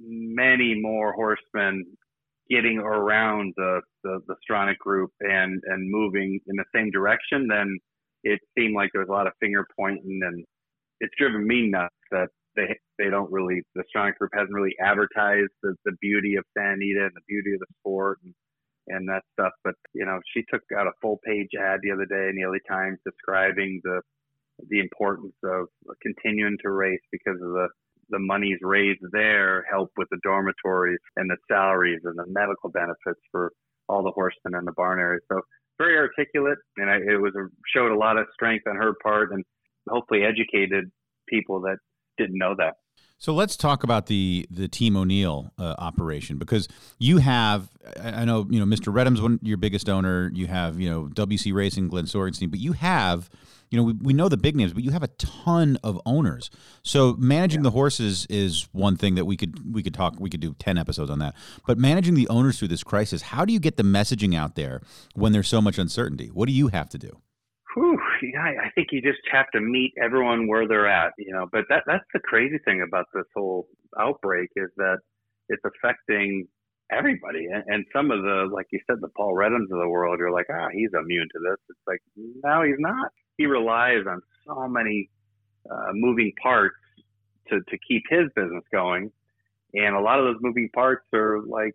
many 0.00 0.74
more 0.80 1.12
horsemen 1.12 1.84
getting 2.50 2.78
around 2.78 3.54
the, 3.56 3.80
the, 4.04 4.20
the 4.26 4.34
Stronach 4.48 4.78
group 4.78 5.10
and, 5.20 5.60
and 5.66 5.90
moving 5.90 6.40
in 6.46 6.56
the 6.56 6.64
same 6.74 6.90
direction, 6.90 7.46
then 7.48 7.78
it 8.24 8.40
seemed 8.56 8.74
like 8.74 8.90
there 8.92 9.02
was 9.02 9.08
a 9.08 9.12
lot 9.12 9.26
of 9.26 9.32
finger 9.40 9.66
pointing 9.78 10.20
and 10.22 10.44
it's 11.00 11.14
driven 11.18 11.46
me 11.46 11.68
nuts 11.68 11.94
that 12.10 12.28
they 12.54 12.78
they 12.98 13.10
don't 13.10 13.30
really 13.32 13.62
the 13.74 13.82
Stronach 13.90 14.14
group 14.16 14.30
hasn't 14.34 14.54
really 14.54 14.74
advertised 14.80 15.50
the, 15.62 15.74
the 15.84 15.92
beauty 16.00 16.36
of 16.36 16.44
Santa 16.56 16.74
Anita 16.74 17.04
and 17.04 17.14
the 17.14 17.26
beauty 17.26 17.54
of 17.54 17.60
the 17.60 17.66
sport 17.80 18.18
and 18.24 18.34
and 18.88 19.08
that 19.08 19.22
stuff. 19.32 19.52
But 19.64 19.74
you 19.94 20.04
know, 20.04 20.20
she 20.32 20.44
took 20.52 20.62
out 20.76 20.86
a 20.86 20.92
full 21.00 21.18
page 21.26 21.50
ad 21.58 21.80
the 21.82 21.90
other 21.90 22.06
day 22.06 22.28
in 22.30 22.36
the 22.36 22.46
LA 22.46 22.58
Times 22.68 22.98
describing 23.04 23.80
the 23.84 24.00
the 24.68 24.80
importance 24.80 25.34
of 25.44 25.66
continuing 26.02 26.56
to 26.62 26.70
race 26.70 27.00
because 27.10 27.40
of 27.42 27.52
the 27.52 27.68
the 28.10 28.18
monies 28.18 28.58
raised 28.60 29.00
there 29.12 29.64
help 29.70 29.90
with 29.96 30.08
the 30.10 30.18
dormitories 30.22 30.98
and 31.16 31.30
the 31.30 31.36
salaries 31.50 32.00
and 32.04 32.18
the 32.18 32.26
medical 32.28 32.68
benefits 32.68 33.20
for 33.30 33.52
all 33.88 34.02
the 34.02 34.10
horsemen 34.10 34.54
in 34.58 34.64
the 34.64 34.72
barn 34.72 34.98
area. 34.98 35.20
So 35.30 35.40
very 35.78 35.96
articulate, 35.96 36.58
and 36.76 36.90
I, 36.90 36.96
it 36.96 37.20
was 37.20 37.32
a, 37.36 37.48
showed 37.74 37.90
a 37.90 37.96
lot 37.96 38.18
of 38.18 38.26
strength 38.34 38.66
on 38.68 38.76
her 38.76 38.92
part, 39.02 39.32
and 39.32 39.42
hopefully 39.88 40.22
educated 40.24 40.90
people 41.28 41.60
that 41.62 41.78
didn't 42.18 42.38
know 42.38 42.54
that. 42.58 42.74
So 43.22 43.32
let's 43.32 43.56
talk 43.56 43.84
about 43.84 44.06
the 44.06 44.48
the 44.50 44.66
Team 44.66 44.96
O'Neill 44.96 45.52
uh, 45.56 45.76
operation 45.78 46.38
because 46.38 46.66
you 46.98 47.18
have 47.18 47.68
I 48.02 48.24
know 48.24 48.48
you 48.50 48.58
know 48.58 48.66
Mr. 48.66 48.92
Reddam's 48.92 49.22
one 49.22 49.38
your 49.42 49.58
biggest 49.58 49.88
owner. 49.88 50.28
You 50.34 50.48
have 50.48 50.80
you 50.80 50.90
know 50.90 51.04
WC 51.04 51.54
Racing, 51.54 51.86
Glenn 51.86 52.06
Sorgenstein, 52.06 52.50
but 52.50 52.58
you 52.58 52.72
have 52.72 53.30
you 53.70 53.78
know, 53.78 53.84
we, 53.84 53.92
we 53.92 54.12
know 54.12 54.28
the 54.28 54.36
big 54.36 54.56
names, 54.56 54.72
but 54.72 54.82
you 54.82 54.90
have 54.90 55.04
a 55.04 55.08
ton 55.08 55.78
of 55.84 56.00
owners. 56.04 56.50
So 56.82 57.14
managing 57.16 57.60
yeah. 57.60 57.64
the 57.64 57.70
horses 57.70 58.26
is 58.28 58.66
one 58.72 58.96
thing 58.96 59.14
that 59.14 59.24
we 59.24 59.36
could 59.36 59.72
we 59.72 59.84
could 59.84 59.94
talk 59.94 60.16
we 60.18 60.28
could 60.28 60.40
do 60.40 60.56
10 60.58 60.76
episodes 60.76 61.08
on 61.08 61.20
that. 61.20 61.36
But 61.64 61.78
managing 61.78 62.14
the 62.14 62.26
owners 62.26 62.58
through 62.58 62.68
this 62.68 62.82
crisis, 62.82 63.22
how 63.22 63.44
do 63.44 63.52
you 63.52 63.60
get 63.60 63.76
the 63.76 63.84
messaging 63.84 64.36
out 64.36 64.56
there 64.56 64.82
when 65.14 65.30
there's 65.30 65.48
so 65.48 65.62
much 65.62 65.78
uncertainty? 65.78 66.26
What 66.26 66.48
do 66.48 66.52
you 66.52 66.68
have 66.68 66.88
to 66.88 66.98
do? 66.98 67.22
Yeah, 68.32 68.40
I 68.64 68.70
think 68.74 68.88
you 68.92 69.02
just 69.02 69.20
have 69.32 69.46
to 69.54 69.60
meet 69.60 69.92
everyone 70.02 70.48
where 70.48 70.68
they're 70.68 70.88
at, 70.88 71.12
you 71.18 71.32
know. 71.32 71.48
But 71.52 71.64
that 71.68 71.84
that's 71.86 72.04
the 72.14 72.20
crazy 72.20 72.58
thing 72.64 72.82
about 72.86 73.06
this 73.14 73.26
whole 73.36 73.66
outbreak 74.00 74.50
is 74.56 74.70
that 74.78 74.98
it's 75.48 75.62
affecting 75.64 76.46
everybody. 76.90 77.46
And, 77.52 77.64
and 77.68 77.86
some 77.92 78.10
of 78.10 78.22
the, 78.22 78.48
like 78.52 78.66
you 78.72 78.80
said, 78.86 78.98
the 79.00 79.08
Paul 79.16 79.34
Reddams 79.34 79.70
of 79.72 79.80
the 79.80 79.88
world, 79.88 80.18
you're 80.18 80.32
like, 80.32 80.46
ah, 80.50 80.68
he's 80.72 80.90
immune 80.94 81.28
to 81.32 81.40
this. 81.50 81.58
It's 81.70 81.80
like, 81.86 82.00
no, 82.16 82.62
he's 82.62 82.76
not 82.78 83.10
he 83.36 83.46
relies 83.46 84.04
on 84.08 84.20
so 84.46 84.68
many 84.68 85.10
uh, 85.70 85.90
moving 85.92 86.32
parts 86.42 86.76
to, 87.48 87.60
to 87.68 87.78
keep 87.86 88.02
his 88.08 88.28
business 88.34 88.64
going. 88.72 89.10
And 89.74 89.96
a 89.96 90.00
lot 90.00 90.18
of 90.18 90.26
those 90.26 90.42
moving 90.42 90.68
parts 90.74 91.04
are 91.14 91.40
like 91.46 91.74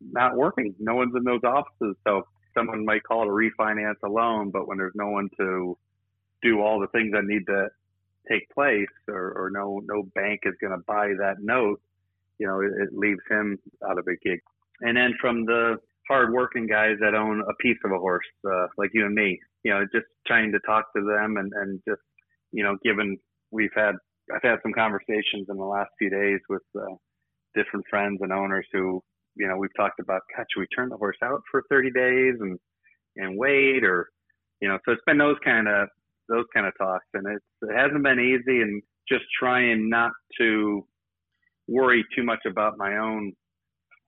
not 0.00 0.36
working. 0.36 0.74
No 0.78 0.94
one's 0.94 1.14
in 1.16 1.24
those 1.24 1.42
offices. 1.44 1.96
So 2.06 2.22
someone 2.56 2.84
might 2.84 3.02
call 3.04 3.22
it 3.22 3.28
a 3.28 3.30
refinance 3.30 3.96
a 4.04 4.08
loan, 4.08 4.50
but 4.50 4.66
when 4.66 4.78
there's 4.78 4.94
no 4.94 5.10
one 5.10 5.28
to 5.38 5.76
do 6.44 6.60
all 6.60 6.78
the 6.78 6.86
things 6.88 7.12
that 7.12 7.24
need 7.24 7.46
to 7.46 7.68
take 8.30 8.48
place 8.50 8.86
or, 9.08 9.32
or 9.32 9.50
no, 9.50 9.80
no 9.84 10.04
bank 10.14 10.40
is 10.44 10.54
going 10.60 10.72
to 10.72 10.84
buy 10.86 11.08
that 11.18 11.36
note, 11.40 11.80
you 12.38 12.46
know, 12.46 12.60
it, 12.60 12.70
it 12.82 12.88
leaves 12.92 13.20
him 13.28 13.58
out 13.88 13.98
of 13.98 14.06
a 14.06 14.16
gig. 14.26 14.40
And 14.80 14.96
then 14.96 15.14
from 15.20 15.44
the 15.44 15.76
hardworking 16.08 16.66
guys 16.66 16.96
that 17.00 17.14
own 17.14 17.40
a 17.40 17.54
piece 17.60 17.78
of 17.84 17.92
a 17.92 17.98
horse, 17.98 18.26
uh, 18.46 18.66
like 18.76 18.90
you 18.92 19.06
and 19.06 19.14
me, 19.14 19.38
you 19.62 19.72
know, 19.72 19.84
just 19.92 20.06
trying 20.26 20.52
to 20.52 20.58
talk 20.60 20.92
to 20.94 21.02
them 21.02 21.36
and, 21.36 21.52
and 21.54 21.80
just, 21.88 22.00
you 22.52 22.62
know, 22.62 22.76
given 22.84 23.16
we've 23.50 23.74
had, 23.74 23.94
I've 24.34 24.42
had 24.42 24.58
some 24.62 24.72
conversations 24.72 25.46
in 25.48 25.56
the 25.56 25.64
last 25.64 25.90
few 25.98 26.10
days 26.10 26.40
with 26.48 26.62
uh, 26.78 26.94
different 27.54 27.86
friends 27.88 28.18
and 28.22 28.32
owners 28.32 28.66
who, 28.72 29.02
you 29.36 29.48
know, 29.48 29.56
we've 29.56 29.74
talked 29.76 30.00
about, 30.00 30.22
God, 30.36 30.46
should 30.52 30.60
we 30.60 30.66
turn 30.74 30.88
the 30.88 30.96
horse 30.96 31.16
out 31.22 31.40
for 31.50 31.62
30 31.70 31.90
days 31.90 32.34
and, 32.40 32.58
and 33.16 33.38
wait 33.38 33.84
or, 33.84 34.08
you 34.60 34.68
know, 34.68 34.78
so 34.84 34.92
it's 34.92 35.02
been 35.06 35.18
those 35.18 35.36
kind 35.44 35.68
of, 35.68 35.88
those 36.28 36.44
kind 36.54 36.66
of 36.66 36.72
talks 36.78 37.06
and 37.14 37.26
it's, 37.26 37.44
it 37.62 37.76
hasn't 37.76 38.02
been 38.02 38.20
easy 38.20 38.62
and 38.62 38.82
just 39.08 39.24
trying 39.38 39.88
not 39.88 40.12
to 40.38 40.86
worry 41.68 42.04
too 42.16 42.24
much 42.24 42.40
about 42.46 42.78
my 42.78 42.96
own 42.98 43.32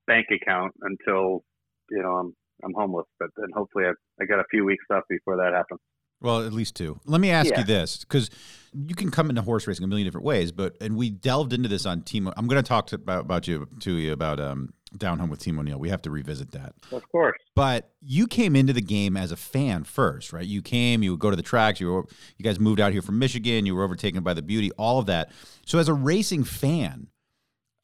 bank 0.06 0.26
account 0.30 0.72
until, 0.82 1.44
you 1.90 2.02
know, 2.02 2.12
I'm 2.12 2.32
I'm 2.64 2.72
homeless, 2.74 3.06
but 3.20 3.28
then 3.36 3.48
hopefully 3.54 3.84
I, 3.84 3.92
I 4.22 4.24
got 4.24 4.40
a 4.40 4.44
few 4.50 4.64
weeks 4.64 4.84
left 4.88 5.08
before 5.08 5.36
that 5.36 5.52
happens. 5.52 5.80
Well, 6.20 6.44
at 6.44 6.52
least 6.52 6.74
two. 6.74 6.98
Let 7.04 7.20
me 7.20 7.30
ask 7.30 7.50
yeah. 7.50 7.60
you 7.60 7.64
this, 7.64 7.98
because 7.98 8.30
you 8.72 8.94
can 8.94 9.10
come 9.10 9.28
into 9.30 9.42
horse 9.42 9.66
racing 9.66 9.84
a 9.84 9.86
million 9.86 10.06
different 10.06 10.26
ways, 10.26 10.52
but 10.52 10.76
and 10.80 10.96
we 10.96 11.10
delved 11.10 11.52
into 11.52 11.68
this 11.68 11.86
on 11.86 12.02
Team. 12.02 12.30
I'm 12.36 12.46
going 12.46 12.62
to 12.62 12.66
talk 12.66 12.92
about 12.92 13.20
about 13.20 13.46
you 13.46 13.68
to 13.80 13.92
you 13.94 14.12
about 14.12 14.40
um, 14.40 14.72
down 14.96 15.18
home 15.18 15.30
with 15.30 15.40
Team 15.40 15.58
O'Neill. 15.58 15.78
We 15.78 15.90
have 15.90 16.02
to 16.02 16.10
revisit 16.10 16.52
that, 16.52 16.74
of 16.92 17.08
course. 17.10 17.38
But 17.54 17.90
you 18.00 18.26
came 18.26 18.56
into 18.56 18.72
the 18.72 18.82
game 18.82 19.16
as 19.16 19.30
a 19.30 19.36
fan 19.36 19.84
first, 19.84 20.32
right? 20.32 20.44
You 20.44 20.62
came, 20.62 21.02
you 21.02 21.12
would 21.12 21.20
go 21.20 21.30
to 21.30 21.36
the 21.36 21.42
tracks. 21.42 21.80
You 21.80 21.92
were, 21.92 22.04
you 22.36 22.44
guys 22.44 22.58
moved 22.58 22.80
out 22.80 22.92
here 22.92 23.02
from 23.02 23.18
Michigan. 23.18 23.66
You 23.66 23.74
were 23.74 23.84
overtaken 23.84 24.22
by 24.22 24.34
the 24.34 24.42
beauty, 24.42 24.70
all 24.72 24.98
of 24.98 25.06
that. 25.06 25.30
So 25.66 25.78
as 25.78 25.88
a 25.88 25.94
racing 25.94 26.44
fan, 26.44 27.08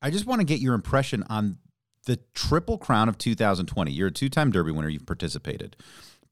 I 0.01 0.11
just 0.11 0.27
want 0.27 0.41
to 0.41 0.45
get 0.45 0.61
your 0.61 0.75
impression 0.75 1.23
on 1.29 1.59
the 2.07 2.19
Triple 2.35 2.79
Crown 2.79 3.09
of 3.09 3.19
2020. 3.19 3.93
You're 3.93 4.09
a 4.09 4.13
two 4.13 4.29
time 4.29 4.51
Derby 4.51 4.73
winner, 4.73 4.89
you've 4.89 5.07
participated. 5.07 5.77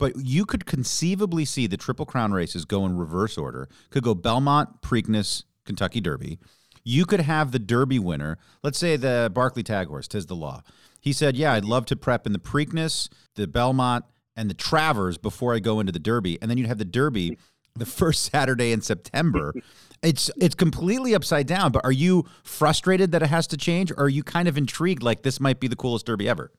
But 0.01 0.17
you 0.17 0.47
could 0.47 0.65
conceivably 0.65 1.45
see 1.45 1.67
the 1.67 1.77
Triple 1.77 2.07
Crown 2.07 2.33
races 2.33 2.65
go 2.65 2.87
in 2.87 2.97
reverse 2.97 3.37
order. 3.37 3.69
Could 3.91 4.03
go 4.03 4.15
Belmont, 4.15 4.81
Preakness, 4.81 5.45
Kentucky 5.67 6.01
Derby. 6.01 6.39
You 6.83 7.05
could 7.05 7.21
have 7.21 7.53
the 7.53 7.59
Derby 7.59 7.99
winner, 7.99 8.39
let's 8.63 8.79
say 8.79 8.97
the 8.97 9.31
Barclay 9.33 9.63
Tagg 9.63 9.89
Horse, 9.89 10.09
Tiz 10.09 10.25
the 10.25 10.35
Law. 10.35 10.63
He 11.01 11.13
said, 11.13 11.37
Yeah, 11.37 11.53
I'd 11.53 11.67
love 11.67 11.85
to 11.87 11.97
prep 11.97 12.27
in 12.27 12.33
the 12.33 12.39
Preakness, 12.39 13.11
the 13.35 13.47
Belmont, 13.47 14.07
and 14.35 14.49
the 14.49 14.55
Travers 14.55 15.19
before 15.19 15.55
I 15.55 15.59
go 15.59 15.81
into 15.81 15.93
the 15.93 15.99
Derby. 15.99 16.41
And 16.41 16.51
then 16.51 16.57
you'd 16.57 16.67
have 16.67 16.79
the 16.79 16.85
Derby 16.87 17.37
the 17.77 17.85
first 17.85 18.31
Saturday 18.33 18.73
in 18.73 18.81
September. 18.81 19.53
it's 20.03 20.31
it's 20.41 20.55
completely 20.55 21.15
upside 21.15 21.47
down. 21.47 21.73
But 21.73 21.85
are 21.85 21.93
you 21.93 22.25
frustrated 22.43 23.13
that 23.13 23.23
it 23.23 23.29
has 23.29 23.47
to 23.49 23.59
change, 23.59 23.91
or 23.93 24.05
are 24.05 24.09
you 24.09 24.23
kind 24.23 24.49
of 24.49 24.57
intrigued 24.57 25.03
like 25.03 25.23
this 25.23 25.41
might 25.41 25.61
be 25.61 25.69
the 25.69 25.77
coolest 25.77 26.07
Derby 26.07 26.27
ever? 26.27 26.51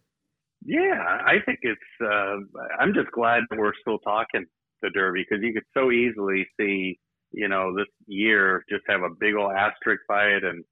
Yeah, 0.66 1.20
I 1.26 1.36
think 1.46 1.60
it's. 1.64 1.82
Uh, 2.02 2.38
I'm 2.80 2.94
just 2.94 3.12
glad 3.12 3.44
that 3.50 3.60
we're 3.60 3.74
still 3.82 4.00
talking 4.00 4.46
the 4.82 4.90
Derby 4.92 5.26
because 5.28 5.44
you 5.44 5.54
could 5.54 5.64
so 5.74 5.92
easily 5.92 6.46
see, 6.60 7.00
you 7.32 7.48
know, 7.48 7.76
this 7.76 7.88
year 8.08 8.64
just 8.70 8.84
have 8.88 9.02
a 9.02 9.14
big 9.20 9.36
old 9.36 9.52
asterisk 9.54 10.02
by 10.08 10.26
it, 10.26 10.44
and 10.44 10.64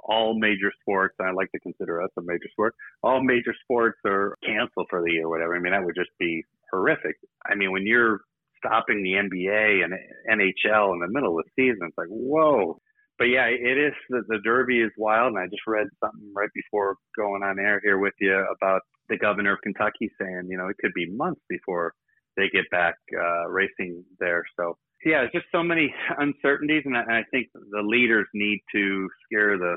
all 0.00 0.38
major 0.38 0.72
sports. 0.80 1.14
I 1.20 1.30
like 1.32 1.50
to 1.52 1.60
consider 1.60 2.02
us 2.02 2.10
a 2.18 2.22
major 2.22 2.48
sport. 2.52 2.74
All 3.02 3.22
major 3.22 3.54
sports 3.62 3.98
are 4.06 4.36
canceled 4.44 4.86
for 4.90 5.02
the 5.02 5.12
year, 5.12 5.28
whatever. 5.28 5.54
I 5.56 5.60
mean, 5.60 5.72
that 5.72 5.84
would 5.84 5.96
just 5.96 6.10
be 6.18 6.44
horrific. 6.72 7.16
I 7.44 7.54
mean, 7.54 7.72
when 7.72 7.86
you're 7.86 8.20
stopping 8.58 9.02
the 9.02 9.12
NBA 9.12 9.84
and 9.84 9.94
NHL 10.30 10.92
in 10.94 11.00
the 11.00 11.08
middle 11.08 11.38
of 11.38 11.44
the 11.44 11.50
season, 11.62 11.86
it's 11.88 11.98
like 11.98 12.08
whoa. 12.08 12.78
But 13.18 13.26
yeah, 13.26 13.46
it 13.46 13.78
is 13.78 13.94
the, 14.10 14.22
the 14.28 14.38
Derby 14.44 14.80
is 14.80 14.92
wild, 14.98 15.34
and 15.34 15.38
I 15.38 15.46
just 15.46 15.66
read 15.66 15.86
something 16.04 16.32
right 16.34 16.50
before 16.54 16.96
going 17.16 17.42
on 17.42 17.58
air 17.58 17.80
here 17.82 17.98
with 17.98 18.14
you 18.20 18.34
about 18.60 18.82
the 19.08 19.16
governor 19.16 19.54
of 19.54 19.60
Kentucky 19.62 20.10
saying, 20.20 20.48
you 20.48 20.58
know, 20.58 20.68
it 20.68 20.76
could 20.80 20.92
be 20.94 21.10
months 21.10 21.40
before 21.48 21.94
they 22.36 22.48
get 22.52 22.68
back 22.70 22.94
uh, 23.18 23.48
racing 23.48 24.04
there. 24.20 24.44
So 24.58 24.76
yeah, 25.04 25.22
it's 25.22 25.32
just 25.32 25.46
so 25.52 25.62
many 25.62 25.94
uncertainties, 26.18 26.82
and 26.84 26.96
I, 26.96 27.20
I 27.20 27.22
think 27.30 27.48
the 27.54 27.82
leaders 27.82 28.26
need 28.34 28.60
to 28.74 29.08
scare 29.24 29.56
the 29.56 29.76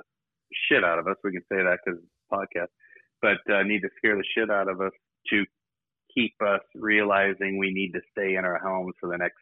shit 0.67 0.83
out 0.83 0.99
of 0.99 1.07
us. 1.07 1.15
We 1.23 1.31
can 1.31 1.41
say 1.51 1.63
that 1.63 1.79
because 1.85 2.01
podcast, 2.31 2.71
but 3.21 3.37
uh, 3.53 3.63
need 3.63 3.81
to 3.81 3.89
scare 3.97 4.15
the 4.15 4.23
shit 4.35 4.49
out 4.49 4.69
of 4.69 4.81
us 4.81 4.91
to 5.31 5.45
keep 6.13 6.33
us 6.45 6.61
realizing 6.75 7.57
we 7.57 7.71
need 7.71 7.91
to 7.91 8.01
stay 8.11 8.35
in 8.35 8.45
our 8.45 8.59
homes 8.59 8.93
for 8.99 9.09
the 9.09 9.17
next 9.17 9.37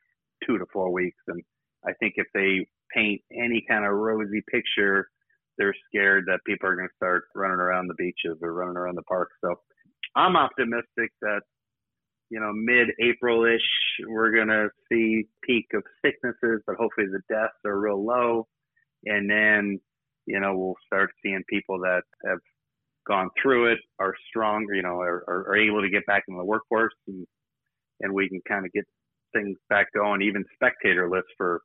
two 0.46 0.58
to 0.58 0.66
four 0.74 0.92
weeks. 0.92 1.18
And 1.28 1.42
I 1.86 1.94
think 2.00 2.14
if 2.18 2.28
they 2.34 2.68
paint 2.94 3.22
any 3.32 3.64
kind 3.68 3.86
of 3.86 3.92
rosy 3.94 4.42
picture, 4.52 5.08
they're 5.58 5.76
scared 5.88 6.26
that 6.28 6.40
people 6.46 6.70
are 6.70 6.76
going 6.76 6.88
to 6.88 6.96
start 6.96 7.24
running 7.36 7.60
around 7.60 7.88
the 7.88 7.96
beaches 7.96 8.38
or 8.42 8.54
running 8.54 8.78
around 8.78 8.96
the 8.96 9.04
park. 9.04 9.30
So 9.44 9.56
I'm 10.16 10.36
optimistic 10.36 11.12
that 11.22 11.42
you 12.30 12.40
know 12.40 12.52
mid-April-ish 12.54 13.62
we're 14.08 14.32
going 14.32 14.50
to 14.50 14.70
see 14.92 15.26
peak 15.44 15.66
of 15.74 15.84
sicknesses, 16.06 16.62
but 16.68 16.76
hopefully 16.76 17.08
the 17.08 17.22
deaths 17.34 17.54
are 17.66 17.80
real 17.80 18.04
low, 18.04 18.48
and 19.06 19.30
then 19.30 19.80
you 20.26 20.40
know 20.40 20.58
we'll 20.58 20.76
start 20.86 21.12
seeing 21.24 21.44
people 21.50 21.80
that 21.80 22.04
have 22.26 22.40
gone 23.08 23.30
through 23.42 23.72
it 23.72 23.80
are 24.00 24.14
strong, 24.30 24.68
you 24.74 24.82
know, 24.82 25.00
are, 25.00 25.24
are, 25.28 25.50
are 25.50 25.56
able 25.56 25.82
to 25.82 25.90
get 25.90 26.06
back 26.06 26.24
into 26.28 26.40
the 26.40 26.46
workforce, 26.46 26.94
and 27.08 27.26
and 28.02 28.14
we 28.14 28.30
can 28.30 28.42
kind 28.48 28.66
of 28.66 28.72
get 28.74 28.86
things 29.34 29.58
back 29.70 29.88
going, 29.94 30.22
even 30.22 30.44
spectatorless 30.62 31.24
for 31.38 31.62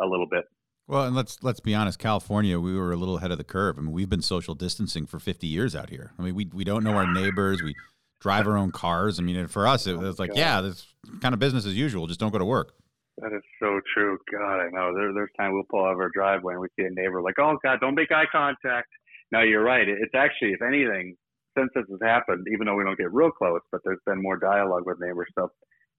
a 0.00 0.06
little 0.06 0.26
bit. 0.30 0.44
Well, 0.88 1.04
and 1.04 1.14
let's 1.14 1.42
let's 1.42 1.60
be 1.60 1.74
honest, 1.74 1.98
California, 1.98 2.58
we 2.58 2.76
were 2.76 2.92
a 2.92 2.96
little 2.96 3.16
ahead 3.16 3.30
of 3.30 3.38
the 3.38 3.44
curve. 3.44 3.78
I 3.78 3.82
mean, 3.82 3.92
we've 3.92 4.10
been 4.10 4.22
social 4.22 4.54
distancing 4.54 5.06
for 5.06 5.18
50 5.18 5.46
years 5.46 5.76
out 5.76 5.90
here. 5.90 6.12
I 6.18 6.22
mean, 6.22 6.34
we 6.34 6.50
we 6.52 6.64
don't 6.64 6.84
know 6.84 6.94
our 6.94 7.10
neighbors. 7.12 7.62
We 7.62 7.74
drive 8.20 8.46
our 8.46 8.56
own 8.56 8.72
cars. 8.72 9.18
I 9.18 9.22
mean, 9.22 9.46
for 9.46 9.66
us, 9.66 9.86
it 9.86 9.98
was 9.98 10.18
like, 10.18 10.30
yeah, 10.34 10.60
this 10.60 10.86
kind 11.20 11.34
of 11.34 11.40
business 11.40 11.66
as 11.66 11.76
usual. 11.76 12.06
Just 12.06 12.20
don't 12.20 12.32
go 12.32 12.38
to 12.38 12.44
work. 12.44 12.74
That 13.18 13.32
is 13.32 13.42
so 13.60 13.80
true. 13.92 14.18
God, 14.30 14.60
I 14.60 14.70
know. 14.70 14.94
There, 14.94 15.12
there's 15.12 15.30
time 15.38 15.52
we'll 15.52 15.64
pull 15.70 15.84
out 15.84 15.92
of 15.92 15.98
our 15.98 16.10
driveway 16.14 16.54
and 16.54 16.62
we 16.62 16.68
see 16.78 16.86
a 16.86 16.90
neighbor 16.90 17.20
like, 17.20 17.38
oh 17.38 17.58
God, 17.62 17.78
don't 17.80 17.94
make 17.94 18.10
eye 18.10 18.24
contact. 18.30 18.88
No, 19.30 19.40
you're 19.40 19.62
right. 19.62 19.86
It's 19.88 20.14
actually, 20.14 20.52
if 20.52 20.62
anything, 20.62 21.16
since 21.56 21.70
this 21.74 21.84
has 21.90 21.98
happened, 22.02 22.46
even 22.52 22.66
though 22.66 22.74
we 22.74 22.84
don't 22.84 22.98
get 22.98 23.12
real 23.12 23.30
close, 23.30 23.60
but 23.70 23.82
there's 23.84 24.00
been 24.06 24.22
more 24.22 24.38
dialogue 24.38 24.84
with 24.86 24.98
neighbors. 25.00 25.28
So, 25.38 25.48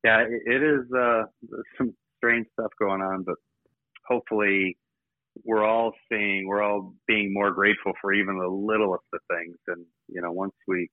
yeah, 0.04 0.22
it, 0.22 0.42
it 0.46 0.64
is 0.64 0.92
uh, 0.92 1.24
some 1.78 1.94
strange 2.18 2.48
stuff 2.54 2.72
going 2.80 3.02
on, 3.02 3.24
but 3.24 3.36
hopefully 4.08 4.78
we're 5.44 5.66
all 5.66 5.94
seeing, 6.12 6.48
we're 6.48 6.62
all 6.62 6.94
being 7.08 7.34
more 7.34 7.52
grateful 7.52 7.94
for 8.02 8.14
even 8.14 8.38
the 8.38 8.48
littlest 8.48 9.04
of 9.14 9.20
things. 9.32 9.58
And, 9.68 9.86
you 10.08 10.22
know, 10.22 10.32
once 10.32 10.54
we 10.68 10.90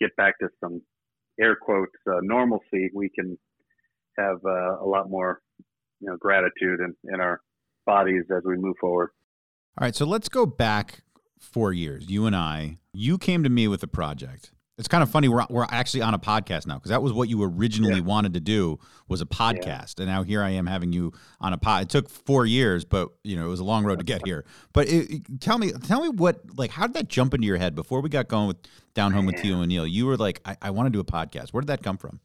get 0.00 0.14
back 0.16 0.38
to 0.40 0.48
some 0.62 0.82
air 1.40 1.56
quotes 1.60 1.92
uh, 2.10 2.18
normalcy, 2.22 2.90
we 2.94 3.10
can 3.14 3.38
have 4.18 4.38
uh, 4.44 4.82
a 4.82 4.86
lot 4.86 5.08
more, 5.08 5.40
you 6.00 6.08
know, 6.08 6.16
gratitude 6.16 6.80
in, 6.80 6.94
in 7.12 7.20
our 7.20 7.40
bodies 7.86 8.24
as 8.36 8.42
we 8.44 8.56
move 8.56 8.76
forward. 8.80 9.10
All 9.78 9.84
right, 9.84 9.94
so 9.94 10.04
let's 10.04 10.28
go 10.28 10.44
back 10.44 11.02
four 11.38 11.72
years, 11.72 12.10
you 12.10 12.26
and 12.26 12.34
I, 12.34 12.78
you 12.92 13.16
came 13.16 13.44
to 13.44 13.48
me 13.48 13.68
with 13.68 13.82
a 13.84 13.86
project. 13.86 14.50
It's 14.78 14.88
kind 14.88 15.02
of 15.02 15.10
funny. 15.10 15.28
We're, 15.28 15.44
we're 15.50 15.66
actually 15.70 16.02
on 16.02 16.14
a 16.14 16.18
podcast 16.18 16.66
now 16.66 16.74
because 16.74 16.90
that 16.90 17.02
was 17.02 17.12
what 17.12 17.28
you 17.28 17.42
originally 17.42 17.96
yeah. 17.96 18.00
wanted 18.00 18.34
to 18.34 18.40
do 18.40 18.78
was 19.08 19.20
a 19.20 19.26
podcast, 19.26 19.98
yeah. 19.98 20.04
and 20.04 20.06
now 20.06 20.22
here 20.22 20.42
I 20.42 20.50
am 20.50 20.66
having 20.66 20.92
you 20.92 21.12
on 21.40 21.52
a 21.52 21.58
pod. 21.58 21.82
It 21.82 21.88
took 21.88 22.08
four 22.08 22.46
years, 22.46 22.84
but 22.84 23.08
you 23.24 23.36
know 23.36 23.46
it 23.46 23.48
was 23.48 23.60
a 23.60 23.64
long 23.64 23.84
road 23.84 23.98
to 23.98 24.04
get 24.04 24.24
here. 24.24 24.44
But 24.72 24.88
it, 24.88 25.10
it, 25.10 25.40
tell 25.40 25.58
me, 25.58 25.72
tell 25.72 26.02
me 26.02 26.10
what 26.10 26.40
like 26.56 26.70
how 26.70 26.86
did 26.86 26.94
that 26.94 27.08
jump 27.08 27.34
into 27.34 27.46
your 27.46 27.58
head 27.58 27.74
before 27.74 28.00
we 28.00 28.08
got 28.08 28.28
going 28.28 28.48
with 28.48 28.58
down 28.94 29.12
home 29.12 29.26
Man. 29.26 29.34
with 29.34 29.42
Team 29.42 29.58
O'Neill? 29.58 29.86
You 29.86 30.06
were 30.06 30.16
like, 30.16 30.40
I, 30.44 30.56
I 30.62 30.70
want 30.70 30.86
to 30.86 30.90
do 30.90 31.00
a 31.00 31.04
podcast. 31.04 31.52
Where 31.52 31.60
did 31.60 31.68
that 31.68 31.82
come 31.82 31.98
from? 31.98 32.20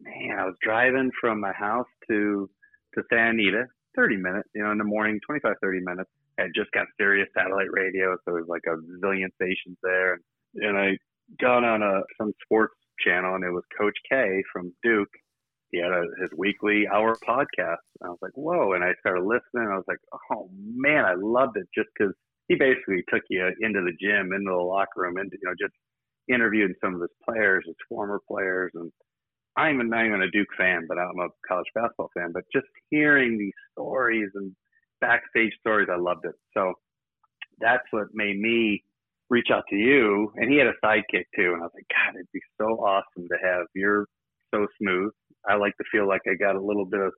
Man, 0.00 0.38
I 0.38 0.44
was 0.44 0.54
driving 0.62 1.10
from 1.20 1.40
my 1.40 1.52
house 1.52 1.88
to 2.08 2.48
to 2.94 3.02
Santa 3.10 3.30
Anita, 3.30 3.64
thirty 3.96 4.16
minutes, 4.16 4.48
you 4.54 4.62
know, 4.62 4.70
in 4.70 4.78
the 4.78 4.84
morning, 4.84 5.20
25, 5.26 5.54
30 5.60 5.80
minutes 5.80 6.10
I 6.40 6.48
just 6.54 6.70
got 6.72 6.86
Sirius 6.98 7.28
satellite 7.36 7.70
radio, 7.70 8.16
so 8.24 8.36
it 8.36 8.46
was 8.46 8.48
like 8.48 8.64
a 8.66 8.76
zillion 9.04 9.28
stations 9.34 9.76
there. 9.82 10.20
And 10.56 10.76
I 10.76 10.96
got 11.40 11.64
on 11.64 11.82
a 11.82 12.00
some 12.18 12.32
sports 12.44 12.74
channel, 13.04 13.34
and 13.34 13.44
it 13.44 13.50
was 13.50 13.64
Coach 13.78 13.96
K 14.10 14.42
from 14.52 14.72
Duke. 14.82 15.10
He 15.70 15.78
had 15.78 15.92
a, 15.92 16.02
his 16.20 16.30
weekly 16.36 16.86
hour 16.92 17.16
podcast. 17.26 17.84
And 18.00 18.06
I 18.06 18.08
was 18.08 18.18
like, 18.22 18.32
whoa! 18.34 18.72
And 18.72 18.84
I 18.84 18.92
started 19.00 19.24
listening. 19.24 19.68
I 19.70 19.76
was 19.76 19.84
like, 19.86 20.00
oh 20.32 20.50
man, 20.52 21.04
I 21.04 21.14
loved 21.16 21.56
it 21.56 21.68
just 21.74 21.88
because 21.96 22.14
he 22.48 22.56
basically 22.56 23.04
took 23.08 23.22
you 23.30 23.46
into 23.60 23.80
the 23.80 23.96
gym, 24.00 24.32
into 24.32 24.50
the 24.50 24.56
locker 24.56 25.02
room, 25.02 25.16
and 25.16 25.30
you 25.32 25.38
know 25.42 25.54
just 25.60 25.74
interviewed 26.32 26.72
some 26.82 26.94
of 26.94 27.00
his 27.00 27.10
players, 27.28 27.64
his 27.66 27.76
former 27.88 28.20
players, 28.28 28.72
and 28.74 28.90
I'm 29.56 29.88
not 29.88 30.06
even 30.06 30.22
a 30.22 30.30
Duke 30.30 30.48
fan, 30.56 30.86
but 30.88 30.98
I'm 30.98 31.18
a 31.18 31.28
college 31.46 31.66
basketball 31.74 32.10
fan. 32.14 32.30
But 32.32 32.44
just 32.52 32.66
hearing 32.90 33.36
these 33.38 33.52
stories 33.72 34.30
and 34.34 34.54
backstage 35.00 35.52
stories. 35.60 35.88
I 35.90 35.98
loved 35.98 36.24
it. 36.24 36.34
So 36.54 36.74
that's 37.58 37.84
what 37.90 38.08
made 38.12 38.38
me 38.38 38.82
reach 39.30 39.48
out 39.52 39.64
to 39.70 39.76
you. 39.76 40.32
And 40.36 40.50
he 40.50 40.58
had 40.58 40.66
a 40.66 40.74
sidekick 40.84 41.24
too. 41.34 41.52
And 41.54 41.62
I 41.62 41.66
was 41.66 41.72
like, 41.74 41.86
God, 41.88 42.16
it'd 42.16 42.26
be 42.32 42.40
so 42.60 42.66
awesome 42.84 43.28
to 43.28 43.36
have. 43.42 43.66
You're 43.74 44.06
so 44.52 44.66
smooth. 44.80 45.12
I 45.48 45.56
like 45.56 45.76
to 45.78 45.84
feel 45.90 46.06
like 46.06 46.22
I 46.30 46.34
got 46.34 46.56
a 46.56 46.60
little 46.60 46.84
bit 46.84 47.00
of 47.00 47.12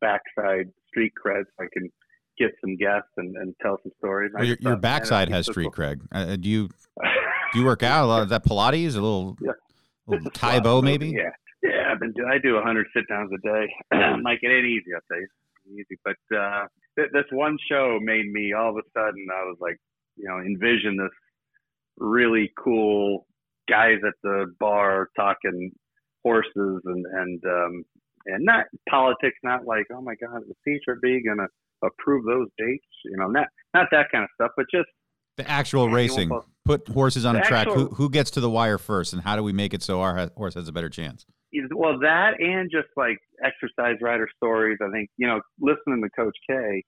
backside 0.00 0.70
street 0.88 1.12
cred 1.24 1.44
so 1.44 1.64
I 1.64 1.66
can 1.72 1.90
get 2.38 2.50
some 2.60 2.76
guests 2.76 3.08
and, 3.16 3.36
and 3.36 3.54
tell 3.62 3.78
some 3.82 3.92
stories. 3.98 4.32
Well, 4.34 4.44
your, 4.44 4.58
your 4.60 4.76
backside 4.76 5.28
has 5.30 5.46
street 5.46 5.70
cred. 5.70 6.00
Uh, 6.12 6.36
do 6.36 6.48
you 6.48 6.68
do 7.52 7.60
you 7.60 7.64
work 7.64 7.82
out 7.82 8.04
a 8.04 8.06
lot? 8.06 8.22
Is 8.24 8.30
that 8.30 8.44
Pilates? 8.44 8.90
A 8.90 9.00
little, 9.00 9.36
yeah. 9.40 9.52
little 10.06 10.30
Tae 10.32 10.60
Bo 10.60 10.82
maybe? 10.82 11.08
Yeah. 11.10 11.30
Yeah, 11.62 11.92
I've 11.92 11.98
been 11.98 12.12
do 12.12 12.26
I 12.26 12.36
do 12.36 12.54
100 12.56 12.86
sit 12.94 13.04
downs 13.08 13.30
a 13.32 13.38
day. 13.38 13.66
Mike, 14.20 14.40
it 14.42 14.48
ain't 14.48 14.66
easy, 14.66 14.92
I'll 14.94 15.00
tell 15.10 15.18
you. 15.18 15.28
Easy, 15.80 15.98
but 16.04 16.36
uh, 16.36 16.66
th- 16.98 17.08
this 17.14 17.24
one 17.32 17.56
show 17.70 17.98
made 18.02 18.30
me 18.30 18.52
all 18.52 18.68
of 18.68 18.76
a 18.76 18.82
sudden 18.92 19.26
I 19.32 19.44
was 19.44 19.56
like, 19.60 19.78
you 20.16 20.28
know, 20.28 20.40
envision 20.40 20.98
this 20.98 21.08
really 21.98 22.52
cool 22.58 23.26
guys 23.68 23.98
at 24.06 24.14
the 24.22 24.46
bar 24.60 25.08
talking 25.16 25.70
horses 26.22 26.80
and 26.84 27.06
and 27.06 27.42
um 27.44 27.84
and 28.26 28.44
not 28.44 28.64
politics, 28.88 29.36
not 29.42 29.66
like 29.66 29.86
oh 29.92 30.00
my 30.00 30.14
god, 30.14 30.42
is 30.42 30.56
CHRB 30.66 31.24
gonna 31.26 31.48
approve 31.84 32.24
those 32.24 32.48
dates? 32.58 32.86
You 33.04 33.16
know, 33.16 33.28
not 33.28 33.48
not 33.74 33.88
that 33.90 34.06
kind 34.10 34.24
of 34.24 34.30
stuff, 34.34 34.52
but 34.56 34.66
just 34.72 34.88
the 35.36 35.48
actual 35.50 35.88
racing. 35.90 36.30
Put 36.64 36.88
horses 36.88 37.26
on 37.26 37.36
a 37.36 37.42
track. 37.42 37.66
Actual, 37.66 37.88
who 37.88 37.94
who 37.94 38.10
gets 38.10 38.30
to 38.32 38.40
the 38.40 38.48
wire 38.48 38.78
first, 38.78 39.12
and 39.12 39.20
how 39.20 39.36
do 39.36 39.42
we 39.42 39.52
make 39.52 39.74
it 39.74 39.82
so 39.82 40.00
our 40.00 40.30
horse 40.36 40.54
has 40.54 40.68
a 40.68 40.72
better 40.72 40.88
chance? 40.88 41.26
well, 41.72 41.98
that 42.00 42.40
and 42.40 42.70
just 42.70 42.88
like 42.96 43.18
exercise 43.44 43.96
rider 44.00 44.28
stories. 44.36 44.78
I 44.82 44.90
think 44.90 45.10
you 45.16 45.26
know, 45.26 45.40
listening 45.60 46.02
to 46.02 46.10
Coach 46.16 46.36
K, 46.48 46.82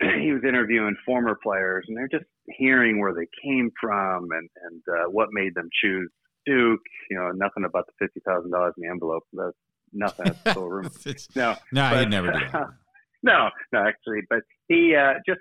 he 0.20 0.32
was 0.32 0.42
interviewing 0.46 0.96
former 1.04 1.38
players, 1.42 1.84
and 1.88 1.96
they're 1.96 2.08
just 2.08 2.24
hearing 2.48 3.00
where 3.00 3.14
they 3.14 3.26
came 3.42 3.70
from 3.80 4.28
and 4.32 4.48
and 4.64 4.82
uh, 4.88 5.10
what 5.10 5.28
made 5.32 5.54
them 5.54 5.68
choose 5.82 6.10
Duke. 6.46 6.80
You 7.10 7.18
know, 7.18 7.30
nothing 7.32 7.64
about 7.64 7.86
the 7.86 7.92
fifty 7.98 8.20
thousand 8.26 8.50
dollars 8.50 8.74
in 8.76 8.84
the 8.84 8.90
envelope. 8.90 9.24
That's 9.32 9.56
nothing. 9.92 10.26
That's 10.26 10.40
still 10.50 10.68
room. 10.68 10.90
no, 11.36 11.56
no, 11.72 11.98
he'd 11.98 12.10
never 12.10 12.32
do 12.32 12.38
that. 12.52 12.68
no, 13.22 13.50
no, 13.72 13.86
actually, 13.86 14.22
but 14.28 14.40
he 14.68 14.94
uh, 14.94 15.14
just 15.26 15.40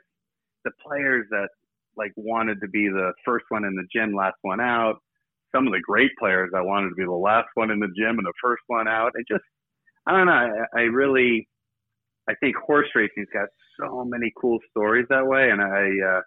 the 0.66 0.72
players 0.86 1.26
that 1.32 1.50
like 1.98 2.12
wanted 2.16 2.62
to 2.62 2.68
be 2.68 2.88
the 2.88 3.14
first 3.26 3.46
one 3.50 3.66
in 3.66 3.76
the 3.76 3.86
gym, 3.94 4.14
last 4.14 4.38
one 4.42 4.62
out 4.62 4.98
some 5.54 5.68
of 5.68 5.74
the 5.74 5.82
great 5.82 6.12
players. 6.18 6.52
I 6.56 6.62
wanted 6.62 6.90
to 6.90 6.96
be 6.96 7.06
the 7.06 7.12
last 7.12 7.50
one 7.56 7.72
in 7.72 7.80
the 7.80 7.92
gym 7.98 8.18
and 8.18 8.26
the 8.26 8.34
first 8.42 8.64
one 8.68 8.88
out. 8.88 9.14
It 9.16 9.26
just, 9.28 9.44
I 10.06 10.12
don't 10.12 10.28
know. 10.28 10.66
I, 10.76 10.80
I 10.80 10.82
really, 10.84 11.48
I 12.30 12.36
think 12.40 12.56
horse 12.56 12.88
racing's 12.94 13.28
got 13.34 13.50
so 13.80 14.06
many 14.06 14.32
cool 14.40 14.60
stories 14.70 15.08
that 15.10 15.26
way, 15.26 15.50
and 15.50 15.62
I, 15.62 15.90
uh, 16.06 16.22